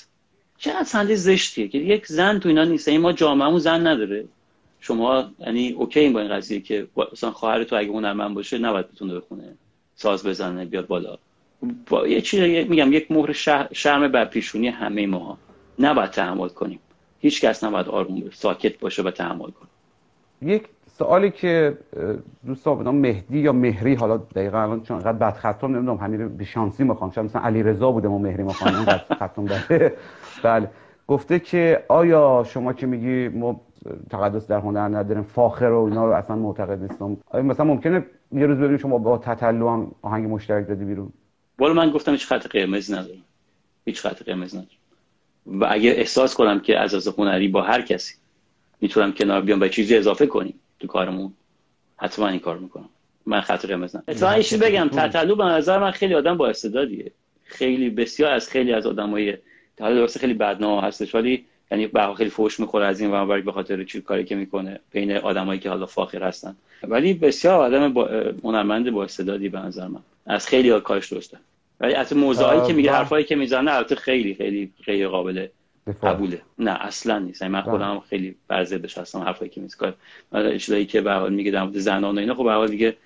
چقدر 0.64 0.84
سنده 0.84 1.16
زشتیه 1.16 1.68
که 1.68 1.78
یک 1.78 2.08
زن 2.08 2.40
تو 2.40 2.50
اینا 2.50 2.64
نیست. 2.64 2.88
این 2.88 3.02
ما 3.02 3.14
جامعهمون 3.14 3.60
زن 3.60 3.88
نداره. 3.88 4.26
شما 4.80 5.32
یعنی 5.40 5.72
اوکی 5.72 6.10
با 6.10 6.20
این 6.20 6.30
قضیه 6.30 6.60
که 6.60 6.88
مثلا 7.14 7.32
خواهر 7.32 7.64
تو 7.64 7.76
اگه 7.76 7.90
هنرمند 7.90 8.36
باشه 8.36 8.58
نباید 8.58 8.92
بتونه 8.92 9.16
بخونه. 9.16 9.44
ساز 9.96 10.26
بزنه 10.26 10.66
بیاد 10.66 10.88
بالا. 10.88 11.18
با 11.88 12.08
یه 12.08 12.22
چیزی 12.22 12.64
میگم 12.64 12.94
یک 12.94 13.12
مهر 13.12 13.32
شرم 13.74 14.08
بر 14.08 14.26
پیشونی 14.26 14.68
همه 14.68 15.08
ما 15.08 15.38
نباید 15.80 16.10
تحمل 16.10 16.48
کنیم. 16.48 16.80
هیچ 17.20 17.42
کس 17.42 17.64
نباید 17.64 17.88
آروم 17.88 18.30
ساکت 18.34 18.80
باشه 18.80 19.02
و 19.02 19.12
تحمل 19.12 19.50
کنه. 19.52 19.70
یک 20.44 20.68
سوالی 20.98 21.32
که 21.32 21.78
دوستان 22.46 22.78
به 22.78 22.84
نام 22.84 22.96
مهدی 22.96 23.40
یا 23.40 23.54
مهری 23.54 23.96
حالا 23.96 24.18
دقیقا 24.18 24.62
الان 24.62 24.84
چون 24.84 24.98
انقدر 24.98 25.18
بد 25.18 25.34
خطم 25.34 25.76
نمی‌دونم 25.76 25.98
همین 25.98 26.38
به 26.38 26.44
شانسی 26.44 26.84
می‌خوام 26.84 27.12
شاید 27.12 27.26
مثلا 27.28 27.42
علی 27.42 27.64
رضا 27.64 27.92
بوده 27.92 28.08
ما 28.08 28.18
مهری 28.18 28.44
می‌خوام 28.44 28.76
اینقدر 28.76 29.16
خطم 29.16 29.46
بده. 29.46 29.94
بله. 30.44 30.70
گفته 31.08 31.40
که 31.40 31.84
آیا 31.88 32.46
شما 32.48 32.74
که 32.74 32.86
میگی 32.86 33.28
ما 33.28 33.62
تقدس 34.10 34.48
در 34.48 34.60
هنر 34.60 34.98
نداریم 34.98 35.24
فاخر 35.24 35.66
و 35.66 35.84
اینا 35.84 36.06
رو 36.06 36.12
اصلا 36.12 36.36
معتقد 36.36 36.82
نیستم. 36.82 37.18
آیا 37.30 37.44
مثلا 37.44 37.66
ممکنه 37.66 38.06
یه 38.32 38.46
روز 38.46 38.58
ببینیم 38.58 38.78
شما 38.78 38.98
با 38.98 39.18
تتلو 39.18 39.70
هم 39.70 39.92
آهنگ 40.02 40.30
مشترک 40.30 40.68
دادی 40.68 40.86
بیرون؟ 40.86 41.14
والا 41.60 41.74
من 41.74 41.92
گفتم 41.92 42.12
هیچ 42.12 42.28
خط 42.28 42.48
قرمز 42.48 42.92
ندارم. 42.92 43.24
هیچ 43.86 44.02
خط 44.02 44.24
قرمز 44.24 44.56
ندارم. 44.56 44.70
و 45.46 45.68
اگه 45.70 45.90
احساس 45.90 46.36
کنم 46.36 46.60
که 46.60 46.80
از 46.80 46.94
از 46.94 47.08
هنری 47.08 47.48
با 47.48 47.62
هر 47.62 47.82
کسی 47.82 48.16
می‌تونم 48.84 49.14
کنار 49.14 49.42
بیام 49.42 49.62
و 49.62 49.68
چیزی 49.68 49.98
اضافه 49.98 50.26
کنیم 50.28 50.60
تو 50.80 50.88
کارمون. 50.88 51.34
حتما 51.98 52.28
این 52.28 52.40
کار 52.40 52.58
می‌کنم. 52.58 52.90
من 53.26 53.42
خط 53.42 53.66
قرمز 53.66 53.96
ندارم 53.96 54.04
اتفاقا 54.08 54.42
چیزی 54.42 54.58
بگم 54.58 54.90
تتلو 54.90 55.36
به 55.36 55.44
نظر 55.44 55.80
من 55.80 55.92
خیلی 55.92 56.16
آدم 56.16 56.38
با 56.38 56.48
استعدادیه. 56.48 57.12
خیلی 57.44 57.90
بسیار 57.90 58.32
از 58.32 58.50
خیلی 58.50 58.74
از 58.74 58.86
آدمای 58.86 59.38
حالا 59.80 59.96
درسته 59.96 60.20
خیلی 60.20 60.34
بدنام 60.34 60.84
هستش 60.84 61.16
ولی 61.16 61.46
یعنی 61.72 61.88
به 61.88 62.14
خیلی 62.18 62.30
فوش 62.30 62.60
می‌خوره 62.60 62.86
از 62.86 63.02
این 63.02 63.12
و 63.12 63.42
به 63.42 63.52
خاطر 63.52 63.84
چی 63.84 64.02
کاری 64.02 64.24
که 64.24 64.36
می‌کنه 64.36 64.80
بین 64.92 65.12
آدمایی 65.12 65.60
که 65.60 65.70
حالا 65.70 65.86
فاخر 65.86 66.24
هستن. 66.24 66.56
ولی 66.84 67.14
بسیار 67.14 67.60
آدم 67.60 67.94
با 67.94 68.10
هنرمند 68.44 68.92
با 68.92 69.04
استعدادی 69.04 69.50
به 69.50 69.60
نظر 69.60 69.88
من. 69.88 70.02
از 70.26 70.48
خیلی 70.48 70.80
کارش 70.80 71.14
درسته. 71.14 71.38
ولی 71.80 71.94
از 71.94 72.16
موضوعایی 72.16 72.68
که 72.68 72.74
میگه 72.74 72.92
حرفایی 72.92 73.26
که 73.26 73.36
می‌زنه 73.36 73.72
البته 73.72 73.96
خیلی 73.96 74.34
خیلی 74.36 74.72
غیر 74.86 75.08
قابل 75.08 75.48
قبوله. 76.04 76.42
نه 76.60 76.72
اصلا 76.72 77.20
نیست. 77.20 77.42
یعنی 77.42 77.54
من 77.54 77.62
خودم 77.62 78.00
خیلی 78.00 78.36
برزدش 78.48 78.98
هستم 78.98 79.20
حرفایی 79.20 79.52
که 79.52 79.62
میگه 79.62 79.76
کار 79.76 79.96
چیزایی 80.58 80.86
که 80.86 81.02
به 81.02 81.14
حال 81.14 81.34
میگه 81.34 81.52
در 81.52 81.64
مورد 81.64 81.78
زنان 81.78 82.16
و 82.16 82.20
اینا 82.20 82.36
خب 82.36 82.44
به 82.44 82.52
حال 82.52 82.68
دیگه 82.68 82.98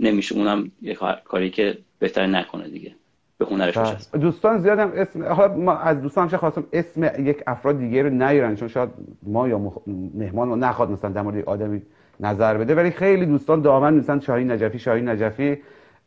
نمیشه. 0.00 0.34
اونم 0.34 0.70
یه 0.82 0.98
کاری 1.24 1.50
که 1.50 1.78
بهتر 1.98 2.26
نکنه 2.26 2.68
دیگه. 2.68 2.94
به 3.38 3.46
هنرش 3.46 3.78
بچسبه 3.78 4.18
دوستان 4.18 4.58
زیادم 4.58 4.92
اسم 4.94 5.24
حالا 5.24 5.56
ما 5.56 5.76
از 5.76 6.02
دوستان 6.02 6.28
چه 6.28 6.36
خواستم 6.36 6.64
اسم 6.72 7.26
یک 7.26 7.42
افراد 7.46 7.78
دیگه 7.78 8.02
رو 8.02 8.10
نیارن 8.10 8.56
چون 8.56 8.68
شاید 8.68 8.90
ما 9.22 9.48
یا 9.48 9.58
مخ... 9.58 9.78
مهمان 10.14 10.48
رو 10.48 10.56
نخواد 10.56 10.90
مثلا 10.90 11.10
در 11.10 11.22
مورد 11.22 11.44
آدمی 11.44 11.82
نظر 12.20 12.58
بده 12.58 12.74
ولی 12.74 12.90
خیلی 12.90 13.26
دوستان 13.26 13.62
دامن 13.62 13.94
میسن 13.94 14.20
شاهین 14.20 14.50
نجفی 14.50 14.78
شاهین 14.78 15.08
نجفی. 15.08 15.58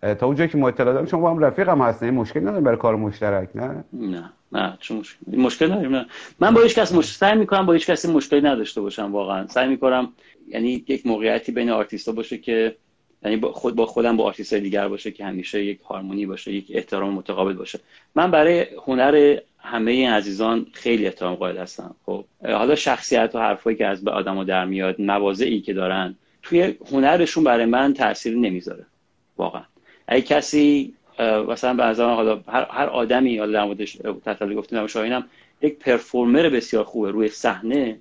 تا 0.02 0.26
اونجایی 0.26 0.50
که 0.50 0.58
ما 0.58 0.68
اطلاع 0.68 0.94
داریم 0.94 1.10
شما 1.10 1.22
با 1.22 1.30
هم 1.30 1.40
رفیق 1.40 1.70
هم 1.70 1.82
هستین. 1.82 2.10
مشکل 2.10 2.40
نداریم 2.40 2.64
برای 2.64 2.78
کار 2.78 2.96
مشترک 2.96 3.50
نه؟ 3.56 3.84
نه 3.94 4.30
نه 4.52 4.78
چون 4.80 4.98
مشکل؟ 4.98 5.38
مشکل 5.38 5.72
نداریم 5.72 6.06
من 6.40 6.54
با 6.54 6.62
هیچ 6.62 6.76
کس 6.76 6.92
مشکل 6.96 7.12
سعی 7.12 7.38
می‌کنم 7.38 7.66
با 7.66 7.74
هیچ 7.74 7.90
کسی 7.90 8.12
مشکلی 8.12 8.42
نداشته 8.42 8.82
باشم 8.82 9.12
واقعا. 9.12 9.48
سعی 9.48 9.68
می‌کنم 9.68 10.14
یعنی 10.48 10.86
یک 10.88 11.08
موقعیتی 11.08 11.52
بین 11.52 11.70
آرتیستا 11.70 12.12
باشه 12.12 12.38
که 12.38 12.76
یعنی 13.24 13.38
با 13.38 13.52
خود 13.52 13.76
با 13.76 13.86
خودم 13.86 14.18
با 14.18 14.24
آرتیست 14.24 14.54
دیگر 14.54 14.88
باشه 14.88 15.12
که 15.12 15.26
همیشه 15.26 15.64
یک 15.64 15.82
هارمونی 15.82 16.26
باشه 16.26 16.54
یک 16.54 16.66
احترام 16.70 17.14
متقابل 17.14 17.54
باشه. 17.54 17.80
من 18.16 18.32
برای 18.32 18.66
هنر 18.88 19.38
همه 19.60 19.92
این 19.92 20.10
عزیزان 20.10 20.66
خیلی 20.74 21.06
احترام 21.06 21.36
قائل 21.36 21.58
هستم. 21.58 21.96
خب 22.06 22.26
حالا 22.44 22.76
شخصیت 22.76 23.32
و 23.34 23.40
حرفایی 23.40 23.78
که 23.78 23.88
از 23.88 24.04
به 24.04 24.12
آدمو 24.12 24.44
در 24.44 24.66
میاد 24.66 25.02
مواضعی 25.02 25.62
که 25.62 25.74
دارن 25.74 26.16
توی 26.44 26.76
هنرشون 26.92 27.44
برای 27.44 27.66
من 27.66 27.94
تاثیر 27.94 28.38
نمی‌ذاره 28.38 28.86
واقعا. 29.38 29.64
اگه 30.08 30.22
کسی 30.22 30.94
مثلا 31.48 31.74
به 31.74 31.84
نظر 31.84 32.06
حالا 32.06 32.42
هر, 32.48 32.68
هر 32.70 32.86
آدمی 32.86 33.38
حالا 33.38 33.52
در 33.52 33.66
موردش 33.66 33.98
تطلی 34.26 34.56
گفتیم 34.56 34.88
شاهینم 34.88 35.26
یک 35.62 35.80
پرفورمر 35.80 36.50
بسیار 36.50 36.84
خوبه. 36.84 37.12
روی 37.12 37.28
صحنه 37.28 38.00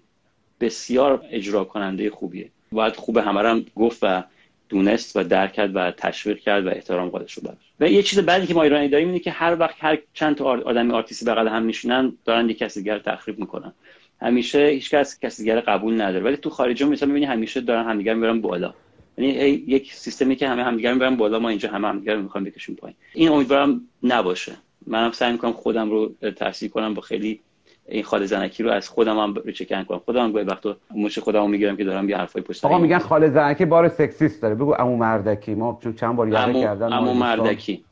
بسیار 0.61 1.25
اجرا 1.31 1.65
کننده 1.65 2.11
خوبیه. 2.11 2.49
باید 2.73 2.97
خوب 2.97 3.17
همه 3.17 3.65
گفت 3.77 3.99
و 4.03 4.23
دونست 4.69 5.17
و 5.17 5.25
درک 5.25 5.53
کرد 5.53 5.77
و 5.77 5.91
تشویق 5.91 6.39
کرد 6.39 6.67
و 6.67 6.69
احترام 6.69 7.09
قائل 7.09 7.27
شد. 7.27 7.57
و 7.81 7.91
یه 7.91 8.03
چیز 8.03 8.19
بعدی 8.19 8.47
که 8.47 8.55
ما 8.55 8.63
ایرانی 8.63 8.89
داریم 8.89 9.09
اینه 9.09 9.21
که 9.21 9.31
هر 9.31 9.57
وقت 9.61 9.75
هر 9.79 9.99
چند 10.15 10.37
تا 10.37 10.45
آدمی 10.45 10.93
آرتیستی 10.93 11.25
بغل 11.25 11.49
هم 11.49 11.63
میشینن 11.63 12.13
دارن 12.25 12.51
یک 12.51 12.59
کسی 12.59 12.81
دیگر 12.81 12.99
تخریب 12.99 13.39
می‌کنن. 13.39 13.73
همیشه 14.21 14.67
هیچ 14.67 14.91
کس 14.91 15.21
کسی 15.21 15.43
دیگر 15.43 15.61
قبول 15.61 16.01
نداره. 16.03 16.25
ولی 16.25 16.37
تو 16.37 16.51
خارج 16.51 16.83
مثلا 16.83 17.07
می‌بینی 17.07 17.27
همیشه 17.27 17.61
دارن 17.61 17.85
همدیگر 17.85 18.15
می‌برن 18.15 18.41
بالا. 18.41 18.75
یعنی 19.19 19.33
یک 19.67 19.95
سیستمی 19.95 20.37
که 20.37 20.49
همه 20.49 20.65
همدیگر 20.65 20.93
می‌برن 20.93 21.17
بالا 21.17 21.39
ما 21.39 21.49
اینجا 21.49 21.71
همه 21.71 21.89
همدیگر 21.89 22.17
می‌خوام 22.17 22.45
بکشیم 22.45 22.75
پایین. 22.75 22.97
این 23.15 23.29
امیدوارم 23.29 23.81
نباشه. 24.03 24.53
منم 24.87 25.13
سعی 25.13 25.33
می‌کنم 25.33 25.53
خودم 25.53 25.91
رو 25.91 26.13
تحصیل 26.37 26.69
کنم 26.69 26.95
با 26.95 27.03
خیلی 27.03 27.41
این 27.89 28.03
خاله 28.03 28.27
زنکی 28.27 28.63
رو 28.63 28.71
از 28.71 28.89
خودم 28.89 29.19
هم 29.19 29.35
ریچکن 29.45 29.85
کنم. 29.85 29.99
خودم 29.99 30.25
هم 30.25 30.33
گاهی 30.33 30.45
وقتا 30.45 30.77
مش 30.97 31.19
خودم 31.19 31.51
می‌گیرم 31.51 31.77
که 31.77 31.85
دارم 31.85 32.09
یه 32.09 32.17
حرفای 32.17 32.43
پشت 32.43 32.65
آقا 32.65 32.79
میگن 32.79 32.99
خاله 32.99 33.31
زنکی 33.31 33.65
بار 33.65 33.89
سکسیست 33.89 34.43
داره. 34.43 34.55
بگو 34.55 34.73
عمو 34.73 34.97
مردکی. 34.97 35.55
ما 35.55 35.79
چون 35.83 35.93
چند 35.95 36.17
بار 36.17 36.29
یاد 36.29 36.53
کردن 36.53 36.93
عمو 36.99 37.15
مردکی. 37.15 37.85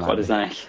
خاله 0.00 0.22
زنکی. 0.22 0.66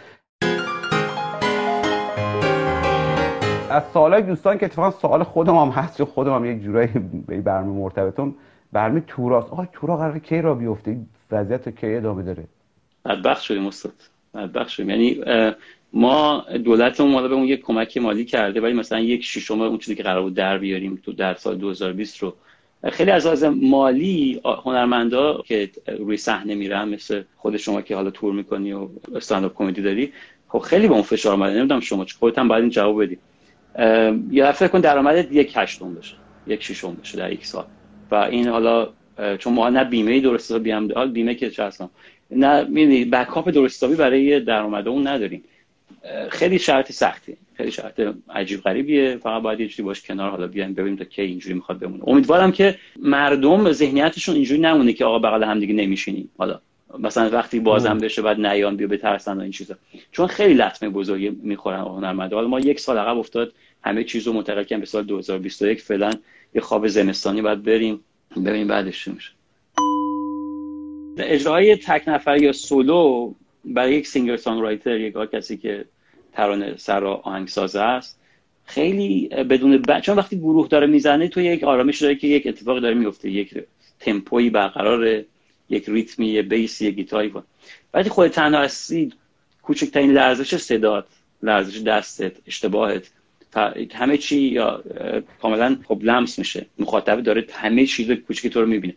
از 3.69 3.83
سوالای 3.93 4.21
دوستان 4.21 4.57
که 4.57 4.65
اتفاقا 4.65 4.91
سوال 4.91 5.23
خودم 5.23 5.55
هم 5.55 5.69
هست 5.69 5.97
چون 5.97 6.05
خودم 6.05 6.35
هم 6.35 6.45
یک 6.45 6.63
جورایی 6.63 6.89
به 7.27 7.41
برنامه 7.41 7.79
مرتبطم. 7.79 8.35
برمی 8.72 9.01
توراست 9.07 9.49
آقا 9.49 9.65
تورا 9.65 9.97
قرار 9.97 10.20
کی 10.20 10.41
را 10.41 10.55
بیفته؟ 10.55 10.97
وضعیت 11.32 11.80
کی 11.80 11.95
ادامه 11.95 12.24
داره؟ 12.24 12.43
بدبخت 13.05 13.41
شدیم 13.41 13.67
استاد. 13.67 13.93
بدبخت 14.34 14.70
شدیم. 14.70 14.89
یعنی 14.89 15.22
ما 15.93 16.45
دولتمون 16.65 17.11
مالا 17.11 17.28
به 17.28 17.36
اون 17.36 17.43
یک 17.43 17.61
کمک 17.61 17.97
مالی 17.97 18.26
کرده 18.26 18.61
ولی 18.61 18.74
مثلا 18.74 18.99
یک 18.99 19.24
ششم 19.24 19.61
اون 19.61 19.78
چیزی 19.78 19.95
که 19.95 20.03
قرار 20.03 20.22
بود 20.22 20.34
در 20.34 20.57
بیاریم 20.57 21.01
تو 21.03 21.13
در 21.13 21.34
سال 21.34 21.57
2020 21.57 22.17
رو. 22.17 22.34
خیلی 22.91 23.11
از 23.11 23.26
لحاظ 23.26 23.43
مالی 23.43 24.41
هنرمندا 24.63 25.41
که 25.45 25.70
روی 25.99 26.17
صحنه 26.17 26.55
میرن 26.55 26.89
مثل 26.89 27.24
خود 27.38 27.57
شما 27.57 27.82
که 27.82 27.95
حالا 27.95 28.11
تور 28.11 28.34
می‌کنی 28.34 28.74
و 28.74 28.88
استند 29.15 29.53
کمدی 29.53 29.82
داری 29.82 30.13
خب 30.47 30.59
خیلی 30.59 30.88
به 30.88 30.93
اون 30.93 31.03
فشار 31.03 31.34
اومده. 31.34 31.57
نمی‌دونم 31.57 31.80
شما 31.80 32.05
چه 32.05 32.15
خودت 32.20 32.39
هم 32.39 32.47
باید 32.47 32.61
این 32.61 32.70
جواب 32.70 33.03
بدی. 33.03 33.17
یه 34.32 34.43
دفعه 34.43 34.67
کن 34.67 34.80
درآمدت 34.80 35.32
یک 35.32 35.53
هشتم 35.55 35.93
بشه 35.93 36.15
یک 36.47 36.63
ششم 36.63 36.93
بشه 36.93 37.17
در 37.17 37.34
یک 37.34 37.45
سال. 37.45 37.65
و 38.12 38.16
این 38.16 38.47
حالا 38.47 38.89
چون 39.38 39.53
ما 39.53 39.70
نه 39.70 39.84
بیمه 39.84 40.20
درست 40.20 40.45
حسابی 40.51 40.72
هم 40.72 41.12
بیمه 41.12 41.36
که 41.36 41.49
چه 41.49 41.64
هستم. 41.64 41.89
نه 42.32 42.64
می‌دونی 42.64 43.05
بکاپ 43.05 43.49
درست 43.49 43.76
حسابی 43.78 43.95
برای 43.95 44.39
درآمد 44.39 44.88
اون 44.88 45.07
نداریم. 45.07 45.43
خیلی 46.30 46.60
شرط 46.60 46.91
سختی. 46.91 47.38
خیلی 47.53 47.72
شرط 47.72 48.01
عجیب 48.30 48.62
غریبیه. 48.62 49.18
فقط 49.24 49.41
باید 49.41 49.60
یه 49.60 49.68
چیزی 49.68 49.84
باش 49.84 50.01
کنار 50.01 50.32
حالا 50.32 50.47
بیایم 50.47 50.74
ببینیم 50.74 50.95
تا 50.95 51.03
کی 51.05 51.22
اینجوری 51.22 51.55
می‌خواد 51.55 51.80
بمونه. 51.80 52.03
امیدوارم 52.07 52.51
که 52.51 52.76
مردم 52.99 53.72
ذهنیتشون 53.72 54.36
اینجوری 54.36 54.62
نمونه 54.62 54.93
که 54.93 55.05
آقا 55.05 55.20
بغل 55.20 55.43
هم 55.43 55.60
دیگه 55.60 55.74
نمیشینیم. 55.74 56.30
حالا 56.38 56.60
مثلا 56.99 57.30
وقتی 57.30 57.60
بازم 57.60 57.97
بشه 57.97 58.22
بعد 58.22 58.45
نیان 58.45 58.76
بیا 58.76 58.88
بترسن 58.88 59.38
و 59.38 59.41
این 59.41 59.51
چیزا. 59.51 59.76
چون 60.12 60.28
خیلی 60.28 60.53
لطمه 60.53 60.89
بزرگی 60.89 61.30
می‌خورن 61.30 61.80
هنرمندا. 61.80 62.36
حالا 62.36 62.47
ما 62.47 62.60
یک 62.60 62.80
سال 62.80 62.97
عقب 62.97 63.18
افتاد 63.18 63.53
همه 63.84 64.03
چیز 64.03 64.28
رو 64.28 64.34
منتقل 64.34 64.78
به 64.78 64.86
سال 64.86 65.03
2021 65.03 65.82
فعلا 65.82 66.12
یه 66.55 66.61
خواب 66.61 66.87
زمستانی 66.87 67.41
باید 67.41 67.63
بریم 67.63 67.99
ببینیم 68.35 68.67
بعدش 68.67 69.03
چی 69.03 69.11
میشه. 69.11 69.31
اجراهای 71.17 71.75
تک 71.75 72.03
نفر 72.07 72.37
یا 72.37 72.51
سولو 72.51 73.33
برای 73.65 73.95
یک 73.95 74.07
سینگر 74.07 74.37
سانگ 74.37 74.79
یک 74.85 75.13
کسی 75.33 75.57
که 75.57 75.85
ترانه 76.33 76.77
سر 76.77 77.05
آهنگساز 77.05 77.75
است 77.75 78.19
خیلی 78.65 79.27
بدون 79.27 79.77
ب... 79.77 79.99
چون 79.99 80.17
وقتی 80.17 80.37
گروه 80.37 80.67
داره 80.67 80.87
می‌زنه 80.87 81.27
تو 81.27 81.41
یک 81.41 81.63
آرامش 81.63 82.01
داره 82.01 82.15
که 82.15 82.27
یک 82.27 82.47
اتفاق 82.47 82.79
داره 82.79 82.93
میفته 82.93 83.29
یک 83.29 83.63
تمپوی 83.99 84.49
برقرار 84.49 85.23
یک 85.69 85.89
ریتمی 85.89 86.27
یه 86.27 86.41
بیسی 86.41 86.85
یه 86.85 86.91
گیتاری 86.91 87.33
وقتی 87.93 88.09
خود 88.09 88.27
تنها 88.27 88.61
هستی 88.61 89.13
کوچکترین 89.61 90.11
لرزش 90.11 90.55
صدات 90.55 91.05
لرزش 91.43 91.81
دستت 91.81 92.33
اشتباهت 92.47 93.11
همه 93.93 94.17
چی 94.17 94.37
یا 94.37 94.83
کاملا 95.41 95.77
خب 95.87 95.99
لمس 96.01 96.39
میشه. 96.39 96.65
مخاطب 96.79 97.21
داره 97.21 97.45
همه 97.53 97.85
چیز 97.85 98.11
کوچیک 98.11 98.53
تو 98.53 98.61
رو 98.61 98.67
می‌بینه. 98.67 98.93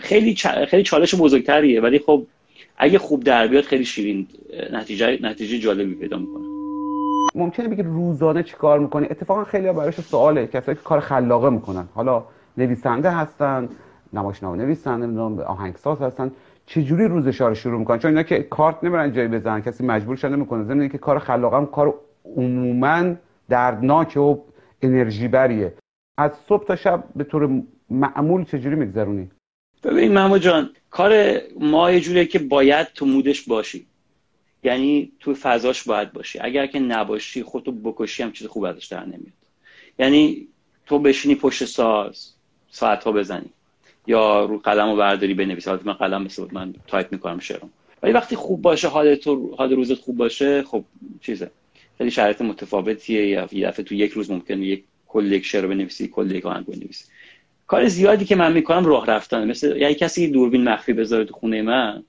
خیلی 0.00 0.34
خیلی 0.68 0.82
چالش 0.82 1.14
بزرگتریه 1.14 1.80
ولی 1.80 1.98
خب 1.98 2.26
اگه 2.78 2.98
خوب 2.98 3.24
در 3.24 3.46
بیاد 3.46 3.64
خیلی 3.64 3.84
شیرین 3.84 4.26
نتیجه 4.72 5.18
نتیجه 5.22 5.58
جالبی 5.58 5.94
پیدا 5.94 6.18
می‌کنه. 6.18 6.46
ممکنه 7.34 7.68
بگی 7.68 7.82
روزانه 7.82 8.42
چی 8.42 8.56
کار 8.56 8.78
می‌کنی؟ 8.78 9.06
اتفاقا 9.10 9.44
خیلی 9.44 9.72
براش 9.72 10.00
سواله 10.00 10.46
کسایی 10.46 10.76
که 10.76 10.82
کار 10.82 11.00
خلاقه 11.00 11.50
می‌کنن. 11.50 11.88
حالا 11.94 12.24
نویسنده 12.58 13.10
هستن 13.10 13.68
نمایشنامه 14.12 14.76
نمی‌دونم 14.86 15.38
آهنگساز 15.38 16.02
هستن. 16.02 16.30
چجوری 16.66 17.04
روزش 17.04 17.40
رو 17.40 17.54
شروع 17.54 17.78
می‌کنن؟ 17.78 17.98
چون 17.98 18.08
اینا 18.08 18.22
که 18.22 18.42
کارت 18.42 18.84
نمیرن 18.84 19.12
جایی 19.12 19.28
بزنن 19.28 19.60
کسی 19.60 19.84
مجبور 19.84 20.16
شده 20.16 20.36
می‌کنه 20.36 20.64
زمین 20.64 20.88
که 20.88 20.98
کار 20.98 21.18
خلاقه 21.18 21.56
هم 21.56 21.66
کار 21.66 21.94
عموما 22.36 23.14
دردناک 23.48 24.16
و 24.16 24.36
انرژی 24.82 25.28
بریه. 25.28 25.74
از 26.18 26.30
صبح 26.48 26.66
تا 26.66 26.76
شب 26.76 27.04
به 27.16 27.24
طور 27.24 27.62
معمول 27.90 28.44
چجوری 28.44 28.76
میگذرونی؟ 28.76 29.30
ببین 29.82 30.12
محمود 30.12 30.40
جان 30.40 30.70
کار 30.90 31.40
ما 31.60 31.92
یه 31.92 32.00
جوریه 32.00 32.24
که 32.24 32.38
باید 32.38 32.86
تو 32.86 33.06
مودش 33.06 33.42
باشی. 33.42 33.86
یعنی 34.62 35.12
تو 35.20 35.34
فضاش 35.34 35.82
باید 35.82 36.12
باشی. 36.12 36.38
اگر 36.38 36.66
که 36.66 36.78
نباشی 36.78 37.42
خودتو 37.42 37.72
بکشی 37.72 38.22
هم 38.22 38.32
چیز 38.32 38.46
خوب 38.46 38.64
ازش 38.64 38.86
در 38.86 39.04
نمیاد. 39.04 39.32
یعنی 39.98 40.48
تو 40.86 40.98
بشینی 40.98 41.34
پشت 41.34 41.64
ساز 41.64 42.32
ساعت 42.70 43.04
ها 43.04 43.12
بزنی. 43.12 43.50
یا 44.06 44.44
رو 44.44 44.58
قلم 44.58 44.88
و 44.88 44.96
برداری 44.96 45.34
بنویسی 45.34 45.70
حالا 45.70 45.86
من 45.86 45.92
قلم 45.92 46.22
مثل 46.22 46.46
من 46.52 46.74
تایپ 46.86 47.12
می‌کنم 47.12 47.38
شعرم. 47.38 47.70
ولی 48.02 48.12
وقتی 48.12 48.36
خوب 48.36 48.62
باشه 48.62 48.88
حال 48.88 49.14
تو 49.14 49.54
حال 49.58 49.72
روزت 49.72 49.94
خوب 49.94 50.16
باشه 50.16 50.62
خب 50.62 50.84
چیزه. 51.20 51.50
خیلی 51.98 52.10
شرایط 52.10 52.42
متفاوتیه. 52.42 53.26
یا 53.26 53.48
یه 53.52 53.68
دفعه 53.68 53.84
تو 53.84 53.94
یک 53.94 54.12
روز 54.12 54.30
ممکنه 54.30 54.66
یک 54.66 54.84
کل 55.06 55.32
یک 55.32 55.44
شعر 55.44 55.66
بنویسی 55.66 56.08
کل 56.08 56.30
یک 56.30 56.46
آهنگ 56.46 56.66
بنویسی. 56.66 57.04
کار 57.66 57.88
زیادی 57.88 58.24
که 58.24 58.36
من 58.36 58.52
می‌کنم 58.52 58.86
راه 58.86 59.06
رفتن 59.06 59.50
مثل 59.50 59.76
یعنی 59.76 59.94
کسی 59.94 60.28
دوربین 60.28 60.64
مخفی 60.64 60.92
بذاره 60.92 61.24
تو 61.24 61.34
خونه 61.34 61.62
من 61.62 62.02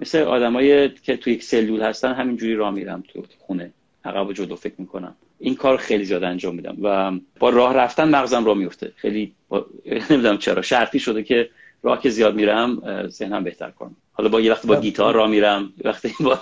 مثل 0.00 0.18
آدمایی 0.18 0.88
که 0.88 1.16
تو 1.16 1.30
یک 1.30 1.42
سلول 1.42 1.82
هستن 1.82 2.12
همینجوری 2.12 2.54
راه 2.54 2.70
میرم 2.70 3.02
تو 3.08 3.24
خونه. 3.38 3.72
عقب 4.04 4.26
و 4.26 4.32
جلو 4.32 4.56
فکر 4.56 4.74
می‌کنم. 4.78 5.16
این 5.38 5.54
کار 5.54 5.76
خیلی 5.76 6.04
زیاد 6.04 6.24
انجام 6.24 6.54
میدم 6.54 6.76
و 6.82 7.12
با 7.38 7.50
راه 7.50 7.74
رفتن 7.74 8.08
مغزم 8.08 8.44
راه 8.44 8.56
میفته 8.56 8.92
خیلی 8.96 9.32
با... 9.48 9.66
نمی‌دونم 10.10 10.38
چرا. 10.38 10.62
شرطی 10.62 10.98
شده 10.98 11.22
که 11.22 11.50
راه 11.82 12.00
که 12.00 12.10
زیاد 12.10 12.34
میرم 12.34 12.82
ذهنم 13.08 13.44
بهتر 13.44 13.70
کنم 13.70 13.96
حالا 14.12 14.28
با 14.28 14.40
یه 14.40 14.52
وقت 14.52 14.66
با 14.66 14.80
گیتار 14.80 15.14
راه 15.14 15.30
میرم 15.30 15.72
وقتی 15.84 16.14
با 16.20 16.38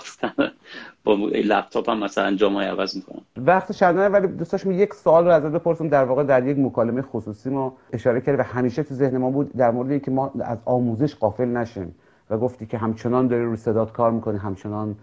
با 1.05 1.15
لپتاپ 1.45 1.89
هم 1.89 2.03
مثلا 2.03 2.35
جامعه 2.35 2.67
عوض 2.67 2.95
می‌کنم. 2.95 3.21
وقت 3.37 3.71
شدنه 3.71 4.07
ولی 4.07 4.27
دوست 4.27 4.51
داشتم 4.51 4.71
یک 4.71 4.93
سوال 4.93 5.25
رو 5.25 5.31
ازت 5.31 5.51
بپرسم 5.51 5.87
در 5.87 6.03
واقع 6.03 6.23
در 6.23 6.47
یک 6.47 6.59
مکالمه 6.59 7.01
خصوصی 7.01 7.49
ما 7.49 7.73
اشاره 7.93 8.21
کردی 8.21 8.37
و 8.37 8.43
همیشه 8.43 8.83
تو 8.83 8.93
ذهن 8.93 9.17
ما 9.17 9.29
بود 9.31 9.51
در 9.53 9.71
مورد 9.71 9.91
اینکه 9.91 10.11
ما 10.11 10.31
از 10.41 10.57
آموزش 10.65 11.15
قافل 11.15 11.45
نشیم 11.45 11.95
و 12.29 12.37
گفتی 12.37 12.65
که 12.65 12.77
همچنان 12.77 13.27
داری 13.27 13.43
رو 13.43 13.55
صدات 13.55 13.91
کار 13.91 14.11
می‌کنی 14.11 14.37
همچنان 14.37 14.95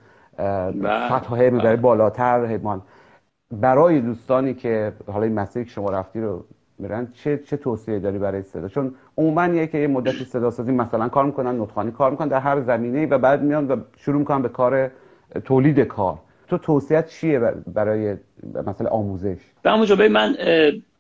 فتحه 1.09 1.50
می‌بری 1.50 1.76
بالاتر 1.76 2.44
همان. 2.44 2.82
برای 3.53 4.00
دوستانی 4.00 4.55
که 4.55 4.92
حالا 5.12 5.24
این 5.24 5.34
مسیری 5.34 5.64
که 5.64 5.70
شما 5.70 5.90
رفتی 5.90 6.20
رو 6.20 6.44
میرن 6.78 7.09
چه 7.12 7.38
چه 7.38 7.57
توصیه 7.57 7.98
داری 7.98 8.18
برای 8.18 8.42
صدا؟ 8.42 8.68
چون 8.68 8.94
عموما 9.18 9.46
یه 9.46 9.66
که 9.66 9.78
یه 9.78 9.86
مدتی 9.86 10.24
صدا 10.24 10.50
سازی 10.50 10.72
مثلا 10.72 11.09
کار 11.09 11.24
می‌کنن 11.24 11.61
نطخانی 11.61 11.90
کار 11.90 12.11
می‌کنن 12.11 12.28
در 12.28 12.40
هر 12.40 12.61
زمینه 12.61 13.07
و 13.07 13.18
بعد 13.18 13.42
میان 13.42 13.68
و 13.68 13.76
شروع 13.96 14.18
می‌کنن 14.18 14.42
به 14.42 14.48
کار 14.48 14.90
تولید 15.45 15.80
کار. 15.80 16.18
تو 16.49 16.59
توصیت 16.59 17.09
چیه 17.09 17.39
برای 17.66 18.16
مثلا 18.66 18.91
آموزش؟ 18.91 19.37
به 19.62 19.70
همون 19.70 20.09
من 20.09 20.37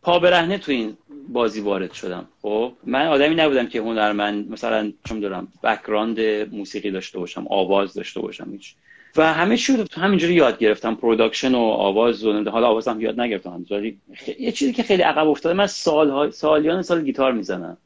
پا 0.02 0.18
برهنه 0.18 0.58
تو 0.58 0.72
این 0.72 0.96
بازی 1.28 1.60
وارد 1.60 1.92
شدم. 1.92 2.24
خب 2.42 2.72
من 2.84 3.06
آدمی 3.06 3.34
نبودم 3.34 3.66
که 3.66 3.80
هنرمند 3.80 4.50
مثلا 4.50 4.92
چون 5.04 5.20
دارم 5.20 5.48
بکراند 5.62 6.20
موسیقی 6.52 6.90
داشته 6.90 7.18
باشم 7.18 7.46
آواز 7.50 7.94
داشته 7.94 8.20
باشم 8.20 8.50
هیچ. 8.52 8.74
و 9.16 9.32
همه 9.32 9.56
چی 9.56 9.76
رو 9.76 9.84
همینجوری 9.92 10.34
یاد 10.34 10.58
گرفتم 10.58 10.94
production 10.94 11.54
و 11.54 11.58
آواز 11.58 12.24
و 12.24 12.50
حالا 12.50 12.66
آوازم 12.66 13.00
یاد 13.00 13.20
نگرفتم. 13.20 13.66
ولی 13.70 13.98
یه 14.38 14.52
چیزی 14.52 14.72
که 14.72 14.82
خیلی 14.82 15.02
عقب 15.02 15.28
افتاده 15.28 15.54
من 15.54 15.66
سال 15.66 16.30
سالیان 16.30 16.82
سال 16.82 17.02
گیتار 17.02 17.32
می‌زنم. 17.32 17.76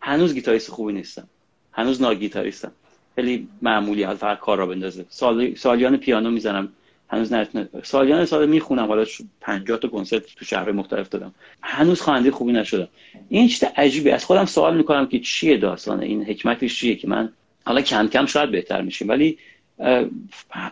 هنوز 0.00 0.34
گیتاریست 0.34 0.70
خوبی 0.70 0.92
نیستم. 0.92 1.28
هنوز 1.72 2.02
ناگیتاریستم. 2.02 2.72
خیلی 3.14 3.48
معمولی 3.62 4.02
حال 4.02 4.16
فقط 4.16 4.38
کار 4.38 4.58
راه 4.58 4.66
بندازه. 4.66 5.04
سال... 5.08 5.54
سالیان 5.54 5.96
پیانو 5.96 6.30
می‌زنم. 6.30 6.68
هنوز 7.08 7.32
نه 7.32 7.48
سالیان 7.82 8.24
سال 8.24 8.48
می‌خونم. 8.48 8.86
حالا 8.86 9.04
50 9.40 9.78
تا 9.78 9.88
کنسرت 9.88 10.22
تو 10.36 10.44
شهر 10.44 10.72
مختلف 10.72 11.08
دادم. 11.08 11.34
هنوز 11.62 12.00
خواننده 12.00 12.30
خوبی 12.30 12.52
نشدم. 12.52 12.88
این 13.28 13.48
چیز 13.48 13.64
عجیبه. 13.76 14.14
از 14.14 14.24
خودم 14.24 14.44
سوال 14.44 14.76
می‌کنم 14.76 15.06
که 15.06 15.18
چیه 15.18 15.56
داستان 15.56 16.00
این؟ 16.00 16.24
حکمتش 16.24 16.78
چیه 16.78 16.96
که 16.96 17.08
من 17.08 17.32
حالا 17.64 17.80
کم 17.80 18.08
کم 18.08 18.26
شاید 18.26 18.50
بهتر 18.50 18.82
میشیم. 18.82 19.08
ولی 19.08 19.38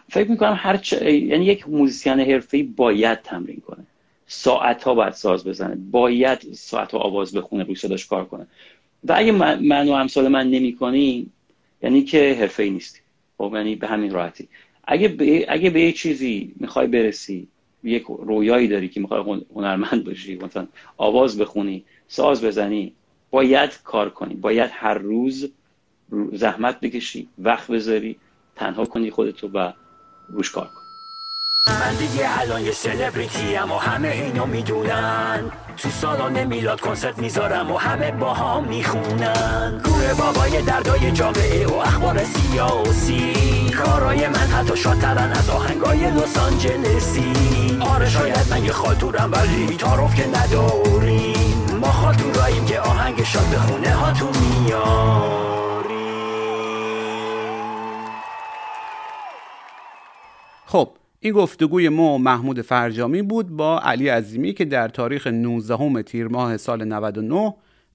فکر 0.08 0.30
می‌کنم 0.30 0.56
هر 0.58 0.76
چ... 0.76 0.92
یعنی 1.02 1.44
یک 1.44 1.68
موزیسین 1.68 2.20
حرفه‌ای 2.20 2.62
باید 2.62 3.22
تمرین 3.22 3.62
کنه. 3.66 3.84
ساعت 4.26 4.84
ها 4.84 4.94
باید 4.94 5.12
ساز 5.12 5.44
بزنه. 5.44 5.74
باید 5.90 6.38
ساعت 6.52 6.92
ها 6.92 6.98
آواز 6.98 7.36
بخونه 7.36 7.64
روی 7.64 7.74
صداش 7.74 8.06
کار 8.06 8.24
کنه. 8.24 8.46
و 9.04 9.14
اگه 9.16 9.32
من 9.32 9.88
و 9.88 9.92
امثال 9.92 10.28
من 10.28 10.50
نمی 10.50 10.72
یعنی 11.82 12.02
که 12.02 12.36
حرفه‌ای 12.40 12.70
نیستی. 12.70 13.00
خب 13.38 13.52
یعنی 13.54 13.76
به 13.76 13.86
همین 13.86 14.10
راحتی. 14.10 14.48
اگه 14.84 15.08
به, 15.08 15.46
اگه 15.48 15.70
به 15.70 15.80
یه 15.80 15.92
چیزی 15.92 16.52
می‌خوای 16.56 16.86
برسی 16.86 17.48
یک 17.84 18.02
رویایی 18.02 18.68
داری 18.68 18.88
که 18.88 19.00
می‌خوای 19.00 19.42
هنرمند 19.54 20.04
باشی 20.04 20.36
مثلا 20.36 20.66
آواز 20.96 21.38
بخونی 21.38 21.84
ساز 22.08 22.44
بزنی 22.44 22.92
باید 23.30 23.82
کار 23.84 24.10
کنی. 24.10 24.34
باید 24.34 24.70
هر 24.72 24.94
روز 24.94 25.52
زحمت 26.32 26.80
بکشی 26.80 27.28
وقت 27.38 27.70
بذاری 27.70 28.16
تنها 28.56 28.84
کنی 28.84 29.10
خودتو 29.10 29.48
و 29.48 29.72
روش 30.28 30.50
کار 30.50 30.64
کن. 30.64 30.87
من 31.80 31.94
دیگه 31.94 32.40
الان 32.40 32.64
یه 32.64 32.72
سلبریتی 32.72 33.56
و 33.56 33.78
همه 33.78 34.08
اینو 34.08 34.46
می‌دونن. 34.46 35.50
تو 35.76 35.88
سالن 35.90 36.44
میلاد 36.44 36.80
کنسرت 36.80 37.18
می‌ذارم 37.18 37.70
و 37.70 37.76
همه 37.76 38.10
با 38.10 38.34
هم 38.34 38.64
می‌خونن. 38.64 39.80
گوره 39.84 40.14
بابای 40.14 40.62
دردای 40.62 41.12
جامعه 41.12 41.66
و 41.66 41.74
اخبار 41.74 42.24
سیاسی. 42.24 43.32
کارای 43.70 44.28
من 44.28 44.36
حتی 44.36 44.76
شاترن 44.76 45.32
از 45.32 45.50
آهنگای 45.50 46.10
لس 46.10 46.38
آنجلسی. 46.38 47.32
آره 47.80 48.10
شاید 48.10 48.46
من 48.50 48.64
یه 48.64 48.72
خالتورم 48.72 49.32
ولی 49.32 49.76
تعارف 49.76 50.14
که 50.14 50.26
نداریم. 50.26 51.78
ما 51.80 51.92
خالتوراییم 51.92 52.64
که 52.64 52.80
آهنگ 52.80 53.24
شاد 53.24 53.44
به 53.44 53.58
خونه 53.58 53.94
هاتون 53.94 54.32
میاد. 54.38 55.57
این 61.20 61.32
گفتگوی 61.32 61.88
ما 61.88 62.18
محمود 62.18 62.60
فرجامی 62.60 63.22
بود 63.22 63.48
با 63.48 63.80
علی 63.80 64.08
عظیمی 64.08 64.52
که 64.52 64.64
در 64.64 64.88
تاریخ 64.88 65.26
19 65.26 66.02
تیر 66.02 66.28
ماه 66.28 66.56
سال 66.56 66.84
99 66.84 67.54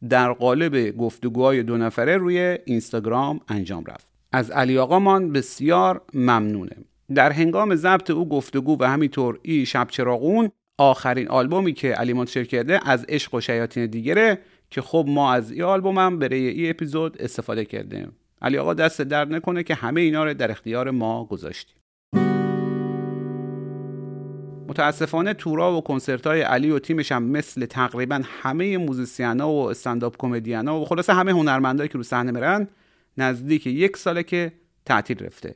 در 0.09 0.31
قالب 0.31 0.97
گفتگوهای 0.97 1.63
دو 1.63 1.77
نفره 1.77 2.17
روی 2.17 2.57
اینستاگرام 2.65 3.39
انجام 3.47 3.83
رفت. 3.85 4.07
از 4.31 4.51
علی 4.51 4.77
آقامان 4.77 5.31
بسیار 5.31 6.01
ممنونه 6.13 6.75
در 7.15 7.31
هنگام 7.31 7.75
ضبط 7.75 8.11
او 8.11 8.29
گفتگو 8.29 8.77
و 8.79 8.83
همینطور 8.83 9.39
ای 9.41 9.65
شب 9.65 9.87
چراغون 9.89 10.49
آخرین 10.77 11.27
آلبومی 11.27 11.73
که 11.73 11.91
علی 11.91 12.13
منتشر 12.13 12.43
کرده 12.43 12.89
از 12.89 13.05
عشق 13.09 13.33
و 13.33 13.41
شیاطین 13.41 13.85
دیگره 13.85 14.39
که 14.69 14.81
خب 14.81 15.05
ما 15.07 15.33
از 15.33 15.51
این 15.51 15.63
آلبوم 15.63 15.97
هم 15.97 16.19
برای 16.19 16.47
این 16.47 16.69
اپیزود 16.69 17.21
استفاده 17.21 17.65
کردیم. 17.65 18.11
علی 18.41 18.57
آقا 18.57 18.73
دست 18.73 19.01
درد 19.01 19.33
نکنه 19.33 19.63
که 19.63 19.75
همه 19.75 20.01
اینا 20.01 20.23
رو 20.23 20.33
در 20.33 20.51
اختیار 20.51 20.91
ما 20.91 21.25
گذاشتیم. 21.25 21.82
متاسفانه 24.73 25.33
تورا 25.33 25.77
و 25.77 25.81
کنسرت 25.81 26.27
های 26.27 26.41
علی 26.41 26.71
و 26.71 26.79
تیمش 26.79 27.11
هم 27.11 27.23
مثل 27.23 27.65
تقریبا 27.65 28.21
همه 28.41 28.77
موزیسینا 28.77 29.49
و 29.49 29.69
استنداپ 29.69 30.15
کمدینا 30.17 30.79
و 30.79 30.85
خلاصه 30.85 31.13
همه 31.13 31.31
هنرمندایی 31.31 31.89
که 31.89 31.97
رو 31.97 32.03
صحنه 32.03 32.31
میرن 32.31 32.67
نزدیک 33.17 33.67
یک 33.67 33.97
ساله 33.97 34.23
که 34.23 34.51
تعطیل 34.85 35.25
رفته. 35.25 35.55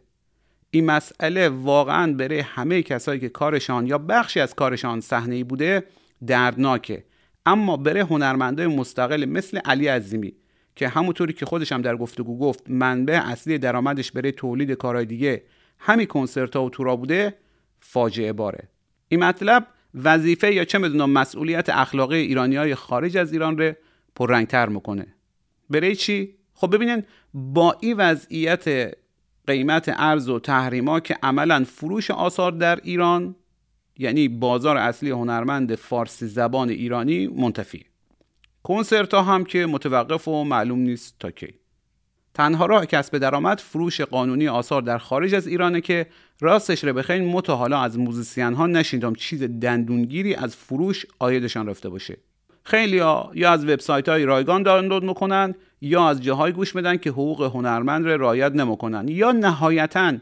این 0.72 0.86
مسئله 0.86 1.50
واقعا 1.50 2.14
برای 2.14 2.40
همه 2.40 2.82
کسایی 2.82 3.20
که 3.20 3.30
کارشان 3.30 3.88
یا 3.88 3.98
بخشی 3.98 4.40
از 4.40 4.56
کارشان 4.56 5.02
صحنه 5.02 5.44
بوده 5.44 5.84
دردناکه. 6.28 7.04
اما 7.46 7.78
برای 7.78 8.02
هنرمندای 8.02 8.68
مستقل 8.68 9.26
مثل 9.26 9.58
علی 9.58 9.88
عظیمی 9.88 10.34
که 10.76 10.88
همونطوری 10.88 11.34
که 11.34 11.46
خودش 11.46 11.72
هم 11.72 11.82
در 11.82 11.96
گفتگو 11.96 12.40
گفت 12.40 12.70
منبع 12.70 13.22
اصلی 13.26 13.58
درآمدش 13.58 14.12
برای 14.12 14.32
تولید 14.32 14.72
کارهای 14.72 15.06
دیگه 15.06 15.44
همین 15.80 16.06
کنسرت 16.06 16.56
ها 16.56 16.66
و 16.66 16.70
تورا 16.70 16.96
بوده 16.96 17.34
فاجعه 17.80 18.34
باره. 18.34 18.70
این 19.10 19.24
مطلب 19.24 19.68
وظیفه 19.94 20.54
یا 20.54 20.66
چه 20.66 20.78
می‌دونم 20.78 21.10
مسئولیت 21.10 21.70
اخلاقی 21.70 22.18
ایرانی 22.18 22.56
های 22.56 22.76
خارج 22.76 23.18
از 23.18 23.34
ایران 23.34 23.58
رو 23.58 23.74
پررنگتر 24.16 24.70
می‌کنه. 24.70 25.08
برای 25.70 25.96
چی؟ 25.96 26.34
خب 26.54 26.76
ببینین 26.76 27.04
با 27.34 27.78
این 27.82 27.98
وضعیت 27.98 28.94
قیمت 29.48 29.94
ارز 29.98 30.30
و 30.30 30.40
تحریما 30.40 31.00
که 31.00 31.18
عملا 31.24 31.64
فروش 31.64 32.12
آثار 32.12 32.52
در 32.52 32.80
ایران 32.84 33.36
یعنی 33.98 34.28
بازار 34.28 34.78
اصلی 34.78 35.10
هنرمند 35.10 35.76
فارسی 35.76 36.28
زبان 36.28 36.70
ایرانی 36.70 37.28
منتفی 37.28 37.86
کنسرت 38.64 39.14
ها 39.14 39.22
هم 39.22 39.44
که 39.44 39.66
متوقف 39.66 40.28
و 40.28 40.44
معلوم 40.44 40.80
نیست 40.80 41.16
تا 41.20 41.32
کی. 41.32 41.54
تنها 42.38 42.66
راه 42.66 42.86
کسب 42.86 43.18
درآمد 43.18 43.60
فروش 43.60 44.02
قانونی 44.02 44.48
آثار 44.48 44.82
در 44.82 44.98
خارج 44.98 45.36
از 45.36 45.48
ایرانه 45.48 45.82
که 45.82 46.08
راستش 46.42 46.84
رو 46.84 46.94
بخواین 46.94 47.26
متو 47.26 47.54
حالا 47.54 47.82
از 47.82 48.00
موزیسین 48.00 48.54
ها 48.54 48.68
نشیندم 48.68 49.14
چیز 49.14 49.44
دندونگیری 49.44 50.36
از 50.36 50.56
فروش 50.56 51.06
آیدشان 51.20 51.68
رفته 51.68 51.90
باشه. 51.90 52.18
خیلی 52.64 53.00
ها 53.00 53.32
یا 53.36 53.52
از 53.52 53.66
وبسایت 53.66 54.10
های 54.10 54.26
رایگان 54.26 54.64
دانلود 54.64 55.04
می‌کنن 55.04 55.56
یا 55.82 56.10
از 56.10 56.22
جاهای 56.22 56.52
گوش 56.52 56.76
میدن 56.76 56.98
که 56.98 57.10
حقوق 57.10 57.44
هنرمند 57.44 58.06
رو 58.08 58.22
رعایت 58.22 58.52
نمی‌کنن 58.52 59.08
یا 59.08 59.32
نهایتا 59.32 60.14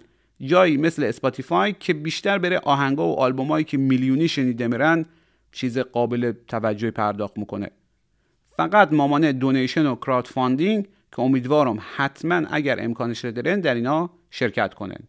جایی 0.42 0.78
مثل 0.78 1.04
Spotify 1.04 1.76
که 1.80 1.94
بیشتر 1.94 2.38
برا 2.38 2.60
آهنگا 2.60 3.08
و 3.08 3.20
آلبومایی 3.20 3.66
که 3.66 3.78
میلیونی 3.78 4.28
شنیده 4.28 4.68
میشن 4.68 5.06
چیز 5.52 5.78
قابل 5.78 6.34
توجه 6.48 6.92
پرداخت 6.92 7.38
می‌کنه. 7.38 7.72
فقط 8.58 8.94
می‌مونه 8.94 9.32
donation 9.32 9.86
و 9.86 9.96
crowdfunding 9.96 10.88
که 11.16 11.22
امیدوارم 11.22 11.78
حتما 11.96 12.36
اگر 12.36 12.84
امکانش 12.84 13.26
رو 13.26 13.32
دارن 13.32 13.60
در 13.60 13.76
اینا 13.76 14.10
شرکت 14.30 14.74
کنن 14.74 15.00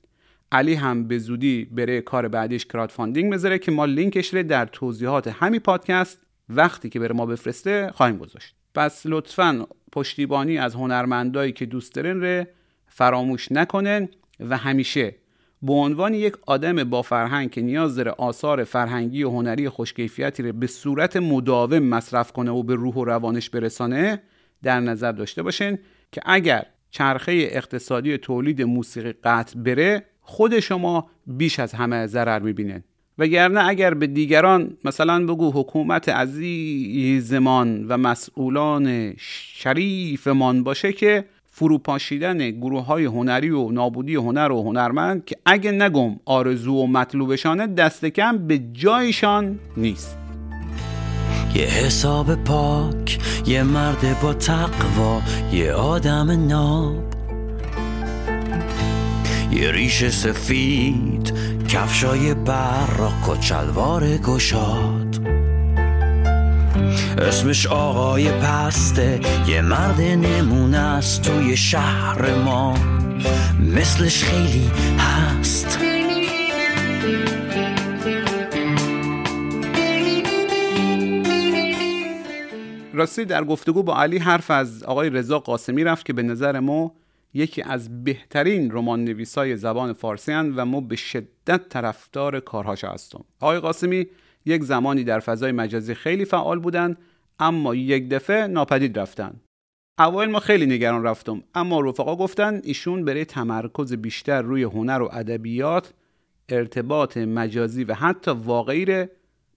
علی 0.53 0.75
هم 0.75 1.09
به 1.09 1.19
زودی 1.19 1.65
بره 1.65 2.01
کار 2.01 2.29
بعدیش 2.29 2.67
crowdfunding 2.67 3.33
بذاره 3.33 3.59
که 3.59 3.73
ما 3.73 3.85
لینکش 3.85 4.35
رو 4.35 4.43
در 4.43 4.67
توضیحات 4.67 5.29
همین 5.29 5.61
پادکست 5.61 6.27
وقتی 6.49 6.89
که 6.89 7.01
برا 7.01 7.15
ما 7.15 7.27
بفرسته 7.27 7.91
خواهیم 7.95 8.17
گذاشت. 8.17 8.55
پس 8.75 9.03
لطفا 9.05 9.67
پشتیبانی 9.93 10.59
از 10.59 10.75
هنرمندایی 10.75 11.53
که 11.53 11.67
دوست 11.67 11.95
دارن 11.95 12.21
رو 12.21 12.45
فراموش 12.87 13.53
نکنن 13.53 14.09
و 14.41 14.57
همیشه 14.57 15.15
به 15.63 15.73
عنوان 15.73 16.15
یک 16.15 16.35
آدم 16.47 16.85
با 16.85 17.03
فرهنگ 17.03 17.51
که 17.51 17.61
نیاز 17.61 17.97
داره 17.97 18.11
آثار 18.11 18.65
فرهنگی 18.65 19.23
و 19.23 19.31
هنری 19.31 19.69
خوشکیفیتی 19.69 20.43
رو 20.43 20.53
به 20.53 20.67
صورت 20.67 21.17
مداوم 21.17 21.79
مصرف 21.79 22.33
کنه 22.33 22.51
و 22.51 22.63
به 22.63 22.75
روح 22.75 22.95
و 22.95 23.05
روانش 23.05 23.51
برسانه 23.51 24.23
در 24.63 24.81
نظر 24.81 25.13
داشته 25.13 25.43
باشین. 25.43 25.79
که 26.13 26.21
اگر 26.25 26.67
چرخه 26.91 27.49
اقتصادی 27.51 28.19
تولید 28.19 28.63
موسیقی 28.63 29.13
قطع 29.13 29.59
بره 29.59 30.05
خود 30.21 30.61
شما 30.61 31.11
بیش 31.27 31.61
از 31.61 31.73
همه 31.73 32.07
ضرر 32.07 32.39
می‌بینن 32.39 32.85
وگرنه 33.19 33.69
اگر 33.69 33.95
به 33.95 34.07
دیگران 34.07 34.77
مثلا 34.85 35.27
بگو 35.27 35.53
حکومت 35.53 36.09
عزیزمان 36.09 37.87
و 37.89 37.97
مسئولان 37.97 39.15
شریفمان 39.19 40.63
باشه 40.63 40.93
که 40.93 41.25
فروپاشیدن 41.45 42.51
گروه 42.51 42.85
های 42.85 43.05
هنری 43.05 43.51
و 43.51 43.71
نابودی 43.71 44.15
هنر 44.15 44.53
و 44.53 44.63
هنرمند 44.63 45.25
که 45.25 45.37
اگه 45.47 45.71
نگم 45.71 46.17
آرزو 46.25 46.75
و 46.75 46.87
مطلوبشانه 46.87 47.67
دست 47.67 48.05
کم 48.05 48.39
به 48.39 48.59
جایشان 48.59 49.59
نیست. 49.77 50.26
یه 51.55 51.65
حساب 51.65 52.35
پاک 52.35 53.19
یه 53.47 53.63
مرد 53.63 54.21
با 54.21 54.35
تقوا 54.35 55.23
یه 55.53 55.73
آدم 55.73 56.47
ناب. 56.47 57.05
یه 59.53 59.71
ریش 59.71 60.09
سفید 60.09 61.33
کفشای 61.69 62.35
براق 62.35 63.29
و 63.29 63.37
چلوار 63.37 64.17
گشاد. 64.17 65.27
اسمش 67.19 67.67
آقای 67.67 68.31
پسته 68.31 69.21
یه 69.49 69.61
مرد 69.61 70.01
نمونه 70.01 70.79
است 70.79 71.23
توی 71.23 71.57
شهر 71.57 72.35
ما. 72.35 72.75
مثلش 73.75 74.25
خیلی 74.25 74.71
هست. 74.99 75.86
راستی 82.97 83.25
در 83.25 83.45
گفتگو 83.45 83.83
با 83.83 83.97
علی 83.97 84.19
حرف 84.19 84.51
از 84.51 84.83
آقای 84.83 85.11
رضا 85.11 85.39
قاسمی 85.39 85.85
رفت 85.85 86.07
که 86.07 86.13
به 86.13 86.23
نظر 86.23 86.61
ما 86.61 86.95
یکی 87.35 87.63
از 87.63 88.05
بهترین 88.05 88.71
رمان 88.71 89.05
نویسای 89.05 89.57
زبان 89.57 89.93
فارسی 89.93 90.33
هن 90.33 90.55
و 90.57 90.65
ما 90.65 90.81
به 90.81 90.97
شدت 90.97 91.69
طرفدار 91.69 92.41
کارهاش 92.41 92.85
هستم. 92.85 93.25
آقای 93.41 93.59
قاسمی 93.59 94.07
یک 94.45 94.63
زمانی 94.63 95.05
در 95.05 95.21
فضای 95.21 95.53
مجازی 95.53 95.95
خیلی 95.95 96.25
فعال 96.25 96.59
بودن 96.59 96.97
اما 97.39 97.75
یک 97.75 98.09
دفعه 98.09 98.47
ناپدید 98.47 98.99
رفتن. 98.99 99.41
اول 99.99 100.27
ما 100.27 100.41
خیلی 100.41 100.67
نگران 100.67 101.03
رفتم 101.03 101.43
اما 101.55 101.81
رفقا 101.81 102.17
گفتن 102.17 102.61
ایشون 102.65 103.05
برای 103.05 103.25
تمرکز 103.25 103.93
بیشتر 103.93 104.43
روی 104.43 104.63
هنر 104.63 105.03
و 105.03 105.09
ادبیات 105.13 105.93
ارتباط 106.49 107.17
مجازی 107.17 107.85
و 107.85 107.95
حتی 107.95 108.31
واقعی 108.31 108.85
رو 108.85 109.07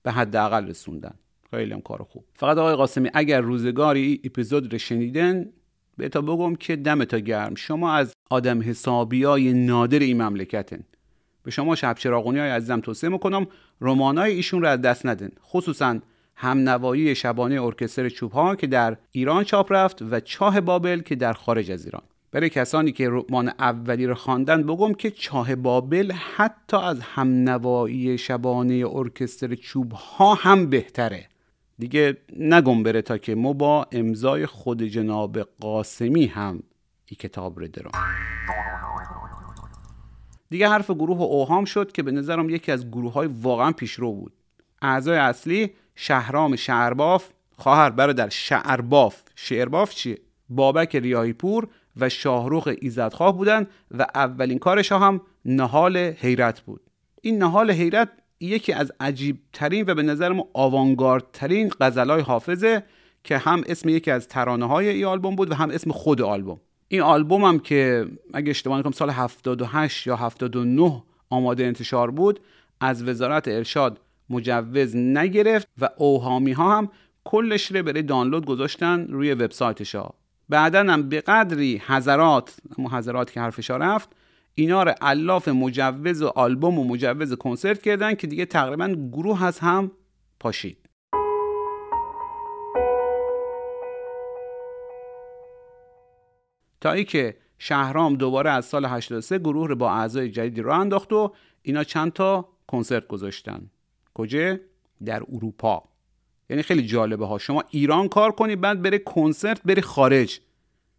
به 0.04 0.12
حداقل 0.12 0.68
رسوندن. 0.68 1.14
خیلی 1.52 1.74
هم 1.74 1.82
کار 1.82 2.04
خوب. 2.04 2.24
فقط 2.34 2.58
آقای 2.58 2.76
قاسمی 2.76 3.10
اگر 3.14 3.42
روزگاری 3.42 4.22
اپیزود 4.24 4.74
رو 4.74 4.80
شنیدن 4.80 5.50
به 5.98 6.10
تا 6.10 6.22
بگم 6.22 6.56
که 6.56 6.76
دمتا 6.76 7.20
گرم. 7.20 7.56
شما 7.56 7.94
از 7.94 8.14
آدم 8.30 8.62
حسابی 8.62 9.24
های 9.24 9.54
نادر 9.54 10.00
این 10.00 10.22
مملکتن 10.22 10.84
به 11.44 11.52
شما 11.52 11.76
شب 11.76 11.96
چراغونی 11.98 12.40
های 12.40 12.50
عزیزم 12.50 12.80
توصیه 12.80 13.10
می‌کنم 13.10 13.48
رمانای 13.82 14.34
ایشون 14.34 14.62
رو 14.62 14.68
از 14.68 14.82
دست 14.82 15.06
ندن 15.06 15.30
خصوصا 15.44 16.00
همنوایی 16.36 17.16
شبانه 17.16 17.62
ارکستر 17.62 18.10
چوب 18.10 18.32
ها 18.32 18.56
که 18.56 18.68
در 18.68 18.98
ایران 19.12 19.44
چاپ 19.44 19.72
رفت 19.72 20.02
و 20.02 20.20
چاه 20.20 20.62
بابل 20.62 21.02
که 21.02 21.16
در 21.16 21.34
خارج 21.34 21.72
از 21.72 21.86
ایران. 21.86 22.02
برای 22.32 22.50
کسانی 22.50 22.92
که 22.92 23.10
رمان 23.10 23.52
اولی 23.60 24.06
رو 24.06 24.16
خواندن 24.16 24.64
بگم 24.64 24.94
که 24.94 25.12
چاه 25.12 25.56
بابل 25.56 26.12
حتی 26.12 26.78
از 26.78 27.00
همنوایی 27.00 28.18
شبانه 28.18 28.86
ارکستر 28.92 29.56
چوب 29.56 29.92
ها 29.92 30.34
هم 30.34 30.70
بهتره. 30.70 31.29
دیگه 31.80 32.18
نگم 32.38 32.84
بره 32.84 33.02
تا 33.02 33.18
که 33.18 33.36
ما 33.36 33.54
با 33.54 33.88
امضای 33.92 34.46
خود 34.46 34.84
جناب 34.84 35.40
قاسمی 35.40 36.26
هم 36.26 36.64
این 37.06 37.18
کتاب 37.20 37.60
رو 37.60 37.68
دارم 37.68 37.92
دیگه 40.50 40.70
حرف 40.70 40.92
گروه 40.92 41.22
اوهام 41.22 41.66
شد 41.66 41.92
که 41.92 42.04
به 42.04 42.12
نظرم 42.12 42.50
یکی 42.50 42.72
از 42.72 42.88
گروه 42.88 43.14
های 43.14 43.28
واقعا 43.42 43.72
پیشرو 43.72 44.14
بود. 44.14 44.34
اعضای 44.82 45.18
اصلی 45.18 45.72
شهرام 45.96 46.56
شعرباف 46.56 47.30
خواهر 47.58 47.90
برادر 47.90 48.30
شعرباف 48.30 49.22
شعرباف 49.36 49.96
چیه؟ 49.96 50.18
بابک 50.50 50.96
ریاهی 50.96 51.34
پور 51.34 51.68
و 51.98 52.10
شاهروخ 52.10 52.70
ایزدخواه 52.82 53.38
بودن 53.38 53.68
و 53.92 54.08
اولین 54.16 54.60
کارش 54.60 54.92
هم 54.92 55.22
نهال 55.46 55.98
حیرت 55.98 56.62
بود. 56.62 56.82
این 57.22 57.38
نهال 57.38 57.72
حیرت 57.72 58.10
یکی 58.40 58.74
از 58.74 58.92
عجیب 59.00 59.40
ترین 59.54 59.86
و 59.88 59.96
به 59.96 60.04
نظر 60.04 60.32
ما 60.32 60.48
آوانگارد 60.54 61.24
ترین 61.34 61.72
غزلای 61.82 62.22
حافظه 62.22 62.84
که 63.24 63.38
هم 63.38 63.64
اسم 63.68 63.90
یکی 63.90 64.12
از 64.12 64.28
ترانه 64.28 64.68
های 64.68 64.90
این 64.90 65.06
آلبوم 65.06 65.36
بود 65.36 65.52
و 65.52 65.56
هم 65.56 65.70
اسم 65.70 65.92
خود 65.92 66.22
آلبوم. 66.22 66.60
این 66.88 67.02
آلبوم 67.02 67.44
هم 67.44 67.60
که 67.60 68.06
اگه 68.34 68.50
اشتباه 68.50 68.80
نکنم 68.80 68.92
سال 68.92 69.10
78 69.10 70.08
یا 70.08 70.16
79 70.16 71.04
آماده 71.30 71.66
انتشار 71.66 72.12
بود 72.12 72.40
از 72.82 73.04
وزارت 73.04 73.48
ارشاد 73.48 74.02
مجوز 74.30 74.96
نگرفت 74.96 75.68
و 75.82 75.90
اوهامی 75.98 76.52
ها 76.52 76.78
هم 76.78 76.90
کلش 77.24 77.72
رو 77.72 77.84
برای 77.84 78.02
دانلود 78.02 78.46
گذاشتن 78.46 79.08
روی 79.08 79.34
وبسایتش 79.34 79.96
ها 79.96 80.14
بعدا 80.50 80.80
هم 80.80 81.10
به 81.10 81.22
قدری 81.22 81.82
حضرات 81.88 82.58
اما 82.78 82.90
حضرات 82.98 83.32
که 83.32 83.40
حرفش 83.40 83.72
رفت 83.72 84.10
اینا 84.60 84.84
رو 84.84 84.94
الاف 85.02 85.48
مجوز 85.48 86.22
و 86.22 86.28
آلبوم 86.28 86.80
و 86.80 86.84
مجوز 86.84 87.34
کنسرت 87.34 87.82
کردن 87.82 88.16
که 88.16 88.28
دیگه 88.28 88.46
تقریبا 88.46 88.88
گروه 88.88 89.44
از 89.44 89.60
هم 89.60 89.92
پاشید. 90.40 90.78
تا 96.82 96.92
ای 96.92 97.04
که 97.04 97.38
شهرام 97.58 98.16
دوباره 98.16 98.50
از 98.50 98.66
سال 98.66 98.86
83 98.86 99.40
گروه 99.40 99.68
رو 99.68 99.76
با 99.76 99.92
اعضای 99.92 100.30
جدیدی 100.30 100.62
راه 100.62 100.80
انداخت 100.80 101.14
و 101.14 101.34
اینا 101.62 101.84
چند 101.84 102.14
تا 102.14 102.50
کنسرت 102.68 103.08
گذاشتن. 103.08 103.70
کجا؟ 104.14 104.58
در 105.06 105.24
اروپا. 105.34 105.84
یعنی 106.50 106.64
خیلی 106.64 106.86
جالبه 106.86 107.26
ها. 107.26 107.38
شما 107.38 107.64
ایران 107.70 108.08
کار 108.08 108.32
کنی 108.32 108.56
بعد 108.56 108.82
بره 108.82 108.98
کنسرت 108.98 109.62
بری 109.64 109.82
خارج. 109.82 110.40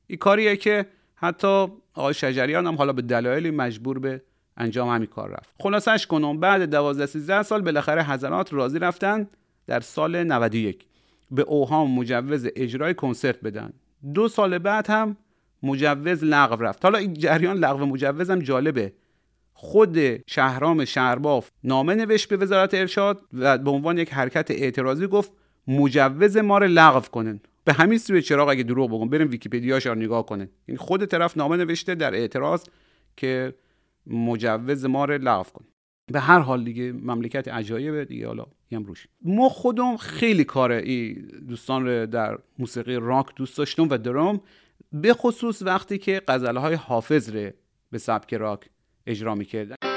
این 0.07 0.19
کاریه 0.19 0.57
که 0.57 0.87
حتی 1.15 1.67
آقای 2.01 2.15
شجریان 2.15 2.67
هم 2.67 2.75
حالا 2.75 2.93
به 2.93 3.03
دلایلی 3.03 3.51
مجبور 3.51 3.99
به 3.99 4.23
انجام 4.57 4.89
همین 4.89 5.07
کار 5.07 5.31
رفت. 5.31 5.55
خلاصش 5.61 6.07
کنم 6.07 6.41
بعد 6.41 6.71
12 6.71 7.07
13 7.07 7.43
سال 7.43 7.63
بالاخره 7.63 8.03
حضرات 8.03 8.53
راضی 8.53 8.79
رفتن 8.79 9.29
در 9.67 9.81
سال 9.81 10.25
91 10.25 10.87
به 11.31 11.43
اوهام 11.43 11.91
مجوز 11.91 12.49
اجرای 12.57 12.95
کنسرت 12.95 13.41
بدن. 13.41 13.73
دو 14.15 14.29
سال 14.29 14.59
بعد 14.59 14.91
هم 14.91 15.17
مجوز 15.63 16.25
لغو 16.25 16.63
رفت. 16.63 16.85
حالا 16.85 16.99
این 16.99 17.15
جریان 17.15 17.57
لغو 17.57 17.87
مجوز 17.87 18.31
هم 18.31 18.39
جالبه. 18.39 18.93
خود 19.53 19.99
شهرام 20.31 20.85
شهرباف 20.85 21.51
نامه 21.65 21.95
نوشت 21.95 22.29
به 22.29 22.37
وزارت 22.37 22.75
ارشاد 22.75 23.21
و 23.33 23.59
به 23.59 23.71
عنوان 23.71 23.99
یک 23.99 24.13
حرکت 24.13 24.51
اعتراضی 24.51 25.07
گفت 25.07 25.33
مجوز 25.67 26.37
ما 26.37 26.59
رو 26.59 26.67
لغو 26.67 27.01
کنن. 27.01 27.41
به 27.65 27.73
همین 27.73 27.99
سوی 27.99 28.23
چراغ 28.23 28.49
اگه 28.49 28.63
دروغ 28.63 28.91
بگم 28.91 29.09
بریم 29.09 29.31
ویکیپدیاش 29.31 29.87
رو 29.87 29.95
نگاه 29.95 30.27
کنه. 30.27 30.51
این 30.67 30.77
خود 30.77 31.05
طرف 31.05 31.37
نامه 31.37 31.57
نوشته 31.57 31.95
در 31.95 32.15
اعتراض 32.15 32.65
که 33.17 33.55
مجوز 34.07 34.85
ما 34.85 35.05
رو 35.05 35.19
لغو 35.23 35.51
کنه 35.51 35.67
به 36.13 36.21
هر 36.21 36.39
حال 36.39 36.65
دیگه 36.65 36.93
مملکت 36.93 37.49
عجایبه 37.49 38.05
دیگه 38.05 38.27
حالا 38.27 38.47
هم 38.73 38.85
روش. 38.85 39.07
ما 39.23 39.49
خودم 39.49 39.97
خیلی 39.97 40.45
کار 40.45 40.73
ای 40.73 41.15
دوستان 41.49 41.87
رو 41.87 42.07
در 42.07 42.39
موسیقی 42.59 42.95
راک 42.95 43.27
دوست 43.37 43.59
داشتم 43.59 43.89
و 43.91 43.99
درام 43.99 44.41
به 44.93 45.15
خصوص 45.15 45.63
وقتی 45.63 45.99
که 45.99 46.23
غزله 46.29 46.61
های 46.61 46.75
حافظ 46.75 47.37
رو 47.37 47.51
به 47.91 47.99
سبک 47.99 48.35
راک 48.35 48.71
اجرا 49.07 49.35
می‌کردن. 49.35 49.90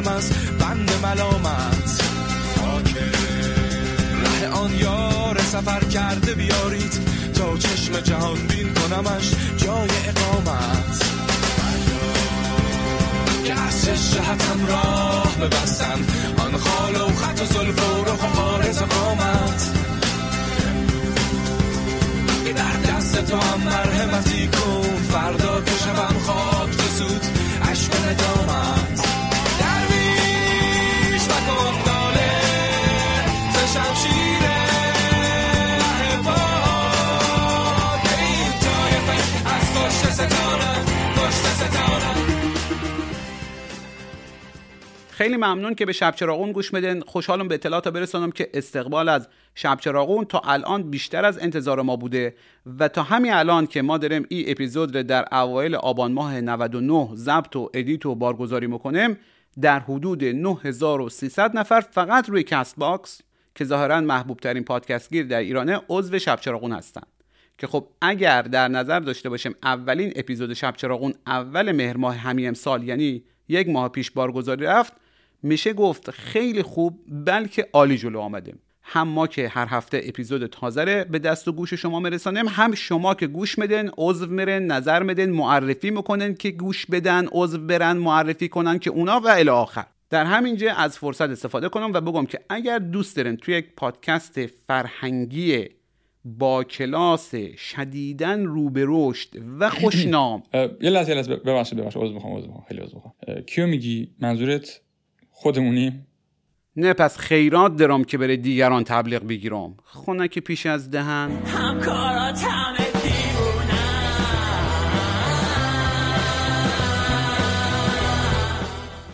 برهاندم 0.00 0.16
از 0.16 0.30
بند 0.58 0.90
ملامت. 1.02 2.02
ره 4.24 4.48
آن 4.48 4.70
یار 4.74 5.38
سفر 5.38 5.84
کرده 5.84 6.34
بیارید 6.34 6.92
تا 7.34 7.56
چشم 7.56 8.00
جهان 8.00 8.38
بین 8.46 8.74
کنمش 8.74 9.30
جای 9.56 9.88
اقامت. 10.08 11.04
که 13.44 13.54
جهتم 14.14 14.66
راه 14.68 15.36
ببستن 15.40 16.06
آن 16.38 16.56
خال 16.56 16.94
و 16.94 17.14
خط 17.16 17.42
و 17.42 17.44
زلف 17.44 17.90
و 17.90 18.04
رخ 18.04 18.22
و 18.22 18.40
قارز 18.40 18.78
قامت 18.82 19.70
در 22.56 22.92
دست 22.92 23.24
تو 23.24 23.36
هم 23.36 23.60
مرحمتی 23.60 24.48
کن 24.48 24.96
فردا 25.12 25.60
که 25.60 25.72
شبم 25.84 26.18
خاک 26.26 26.49
خیلی 45.20 45.36
ممنون 45.36 45.74
که 45.74 45.86
به 45.86 45.92
شب 45.92 46.14
چراغون 46.14 46.52
گوش 46.52 46.70
بدین 46.70 47.00
خوشحالم 47.00 47.48
به 47.48 47.54
اطلاعات 47.54 47.88
برسانم 47.88 48.30
که 48.30 48.50
استقبال 48.54 49.08
از 49.08 49.28
شب 49.54 49.78
چراغون 49.80 50.24
تا 50.24 50.42
الان 50.44 50.90
بیشتر 50.90 51.24
از 51.24 51.38
انتظار 51.38 51.82
ما 51.82 51.96
بوده 51.96 52.34
و 52.78 52.88
تا 52.88 53.02
همین 53.02 53.32
الان 53.32 53.66
که 53.66 53.82
ما 53.82 53.98
داریم 53.98 54.26
این 54.28 54.44
اپیزود 54.48 54.96
رو 54.96 55.02
در 55.02 55.34
اوایل 55.34 55.74
آبان 55.74 56.12
ماه 56.12 56.40
99 56.40 57.08
ضبط 57.14 57.56
و 57.56 57.70
ادیت 57.74 58.06
و 58.06 58.14
بارگذاری 58.14 58.66
می‌کنیم 58.66 59.18
در 59.60 59.78
حدود 59.78 60.24
9300 60.24 61.58
نفر 61.58 61.80
فقط 61.80 62.28
روی 62.28 62.42
Castbox 62.42 63.20
که 63.54 63.64
ظاهرا 63.64 64.00
محبوب 64.00 64.38
ترین 64.38 64.64
پادکست 64.64 65.10
گیر 65.10 65.26
در 65.26 65.38
ایرانه 65.38 65.80
عضو 65.88 66.18
شب 66.18 66.40
چراغون 66.40 66.72
هستن. 66.72 67.02
که 67.58 67.66
خب 67.66 67.86
اگر 68.00 68.42
در 68.42 68.68
نظر 68.68 69.00
داشته 69.00 69.28
باشیم 69.28 69.54
اولین 69.62 70.12
اپیزود 70.16 70.52
شب 70.52 70.74
چراغون 70.76 71.14
اول 71.26 71.72
مهر 71.72 71.96
ماه 71.96 72.16
همین 72.16 72.48
امسال 72.48 72.88
یعنی 72.88 73.22
یک 73.48 73.68
ماه 73.68 73.88
پیش 73.88 74.10
بارگذاری 74.10 74.64
رفت 74.64 74.92
میشه 75.42 75.72
گفت 75.72 76.10
خیلی 76.10 76.62
خوب 76.62 77.00
بلکه 77.08 77.68
عالی 77.72 77.98
جلو 77.98 78.20
آمدیم 78.20 78.58
هم 78.82 79.08
ما 79.08 79.26
که 79.26 79.48
هر 79.48 79.66
هفته 79.70 80.02
اپیزود 80.04 80.46
تازه 80.46 81.04
به 81.04 81.18
دست 81.18 81.48
و 81.48 81.52
گوش 81.52 81.74
شما 81.74 82.00
میرسانیم 82.00 82.48
هم 82.48 82.74
شما 82.74 83.14
که 83.14 83.26
گوش 83.26 83.58
میدن 83.58 83.90
عضو 83.98 84.26
میرن 84.26 84.66
نظر 84.66 85.02
میدن 85.02 85.30
معرفی 85.30 85.90
می‌کنن 85.90 86.34
که 86.34 86.50
گوش 86.50 86.86
بدن 86.86 87.26
عضو 87.32 87.58
برن 87.58 87.96
معرفی 87.96 88.48
کنن 88.48 88.78
که 88.78 88.90
اونا 88.90 89.20
و 89.20 89.28
الی 89.28 89.48
آخر. 89.48 89.86
در 90.10 90.24
همین 90.24 90.56
جه 90.56 90.80
از 90.80 90.98
فرصت 90.98 91.30
استفاده 91.30 91.68
کنم 91.68 91.92
و 91.92 92.00
بگم 92.00 92.26
که 92.26 92.40
اگر 92.48 92.78
دوست 92.78 93.16
دارین 93.16 93.36
توی 93.36 93.54
یک 93.54 93.66
پادکست 93.76 94.46
فرهنگی 94.46 95.68
با 96.24 96.64
کلاس 96.64 97.34
شدیدن 97.56 98.44
رو 98.44 98.70
به 98.70 98.84
رشد 98.88 99.28
و 99.58 99.70
خوشنام 99.70 100.42
یه 100.80 100.90
لحظه 100.90 101.10
یه 101.10 101.16
لحظه. 101.16 101.36
ببخشید 101.36 101.78
ببخشید. 101.78 102.02
عذر 102.02 102.12
می‌خوام 102.12 102.36
عذر 102.36 102.46
می‌خوام. 102.46 102.64
خیلی 102.68 102.80
عذر 102.80 102.94
می‌خوام. 102.94 103.14
کیو 103.46 103.66
میگی؟ 103.66 104.08
منظورت؟ 104.18 104.80
خودمونیم 105.40 106.06
نه 106.76 106.92
پس 106.92 107.18
خیرات 107.18 107.76
درام 107.76 108.04
که 108.04 108.18
بره 108.18 108.36
دیگران 108.36 108.84
تبلیغ 108.84 109.26
بگیرم. 109.26 109.74
خونه 109.84 110.28
که 110.28 110.40
پیش 110.40 110.66
از 110.66 110.90
دهن. 110.90 111.30
همکارات 111.46 112.44
همه 112.44 112.86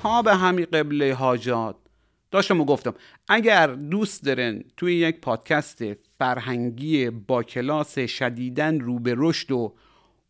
ها 0.02 0.22
به 0.22 0.34
همی 0.34 0.64
قبله 0.64 1.14
حاجات. 1.14 1.76
داشتم 2.30 2.60
و 2.60 2.64
گفتم 2.64 2.94
اگر 3.28 3.66
دوست 3.66 4.24
دارن 4.24 4.64
توی 4.76 4.94
یک 4.94 5.20
پادکست 5.20 5.82
فرهنگی 6.18 7.10
با 7.10 7.42
کلاس 7.42 7.98
شدیدن 7.98 8.80
رو 8.80 8.98
به 8.98 9.14
رشد 9.16 9.52
و 9.52 9.74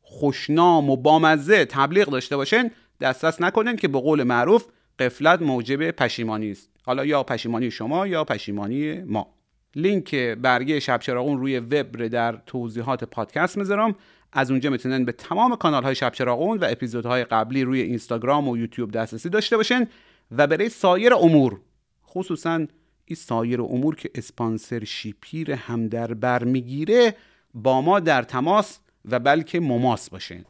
خوشنام 0.02 0.90
و 0.90 0.96
بامزه 0.96 1.64
تبلیغ 1.64 2.08
داشته 2.10 2.36
باشن 2.36 2.70
دسترس 3.00 3.40
نکنن 3.40 3.76
که 3.76 3.88
به 3.88 4.00
قول 4.00 4.22
معروف 4.22 4.64
قفلت 4.98 5.42
موجب 5.42 5.90
پشیمانی 5.90 6.50
است. 6.50 6.70
حالا 6.82 7.04
یا 7.04 7.22
پشیمانی 7.22 7.70
شما 7.70 8.06
یا 8.06 8.24
پشیمانی 8.24 9.00
ما. 9.02 9.34
لینک 9.74 10.14
برگه 10.14 10.80
شب 10.80 11.00
چراغون 11.00 11.38
روی 11.38 11.58
وب 11.58 12.06
در 12.06 12.42
توضیحات 12.46 13.04
پادکست 13.04 13.58
می‌ذارم. 13.58 13.94
از 14.32 14.50
اونجا 14.50 14.70
می‌تونن 14.70 15.04
به 15.04 15.12
تمام 15.12 15.56
کانال 15.56 15.82
های 15.82 15.94
شب 15.94 16.12
چراغون 16.12 16.58
و 16.58 16.64
اپیزودهای 16.70 17.24
قبلی 17.24 17.64
روی 17.64 17.80
اینستاگرام 17.80 18.48
و 18.48 18.56
یوتیوب 18.56 18.90
دسترسی 18.90 19.28
داشته 19.28 19.56
باشن 19.56 19.88
و 20.36 20.46
برای 20.46 20.68
سایر 20.68 21.14
امور 21.14 21.60
خصوصا 22.06 22.66
این 23.04 23.16
سایر 23.16 23.62
امور 23.62 23.94
که 23.96 24.10
اسپانسر 24.14 24.84
شیپیر 24.84 25.52
هم 25.52 25.88
در 25.88 26.14
بر 26.14 26.44
می‌گیره 26.44 27.14
با 27.54 27.80
ما 27.80 28.00
در 28.00 28.22
تماس 28.22 28.78
و 29.04 29.18
بلکه 29.18 29.60
مماس 29.60 30.10
باشین. 30.10 30.44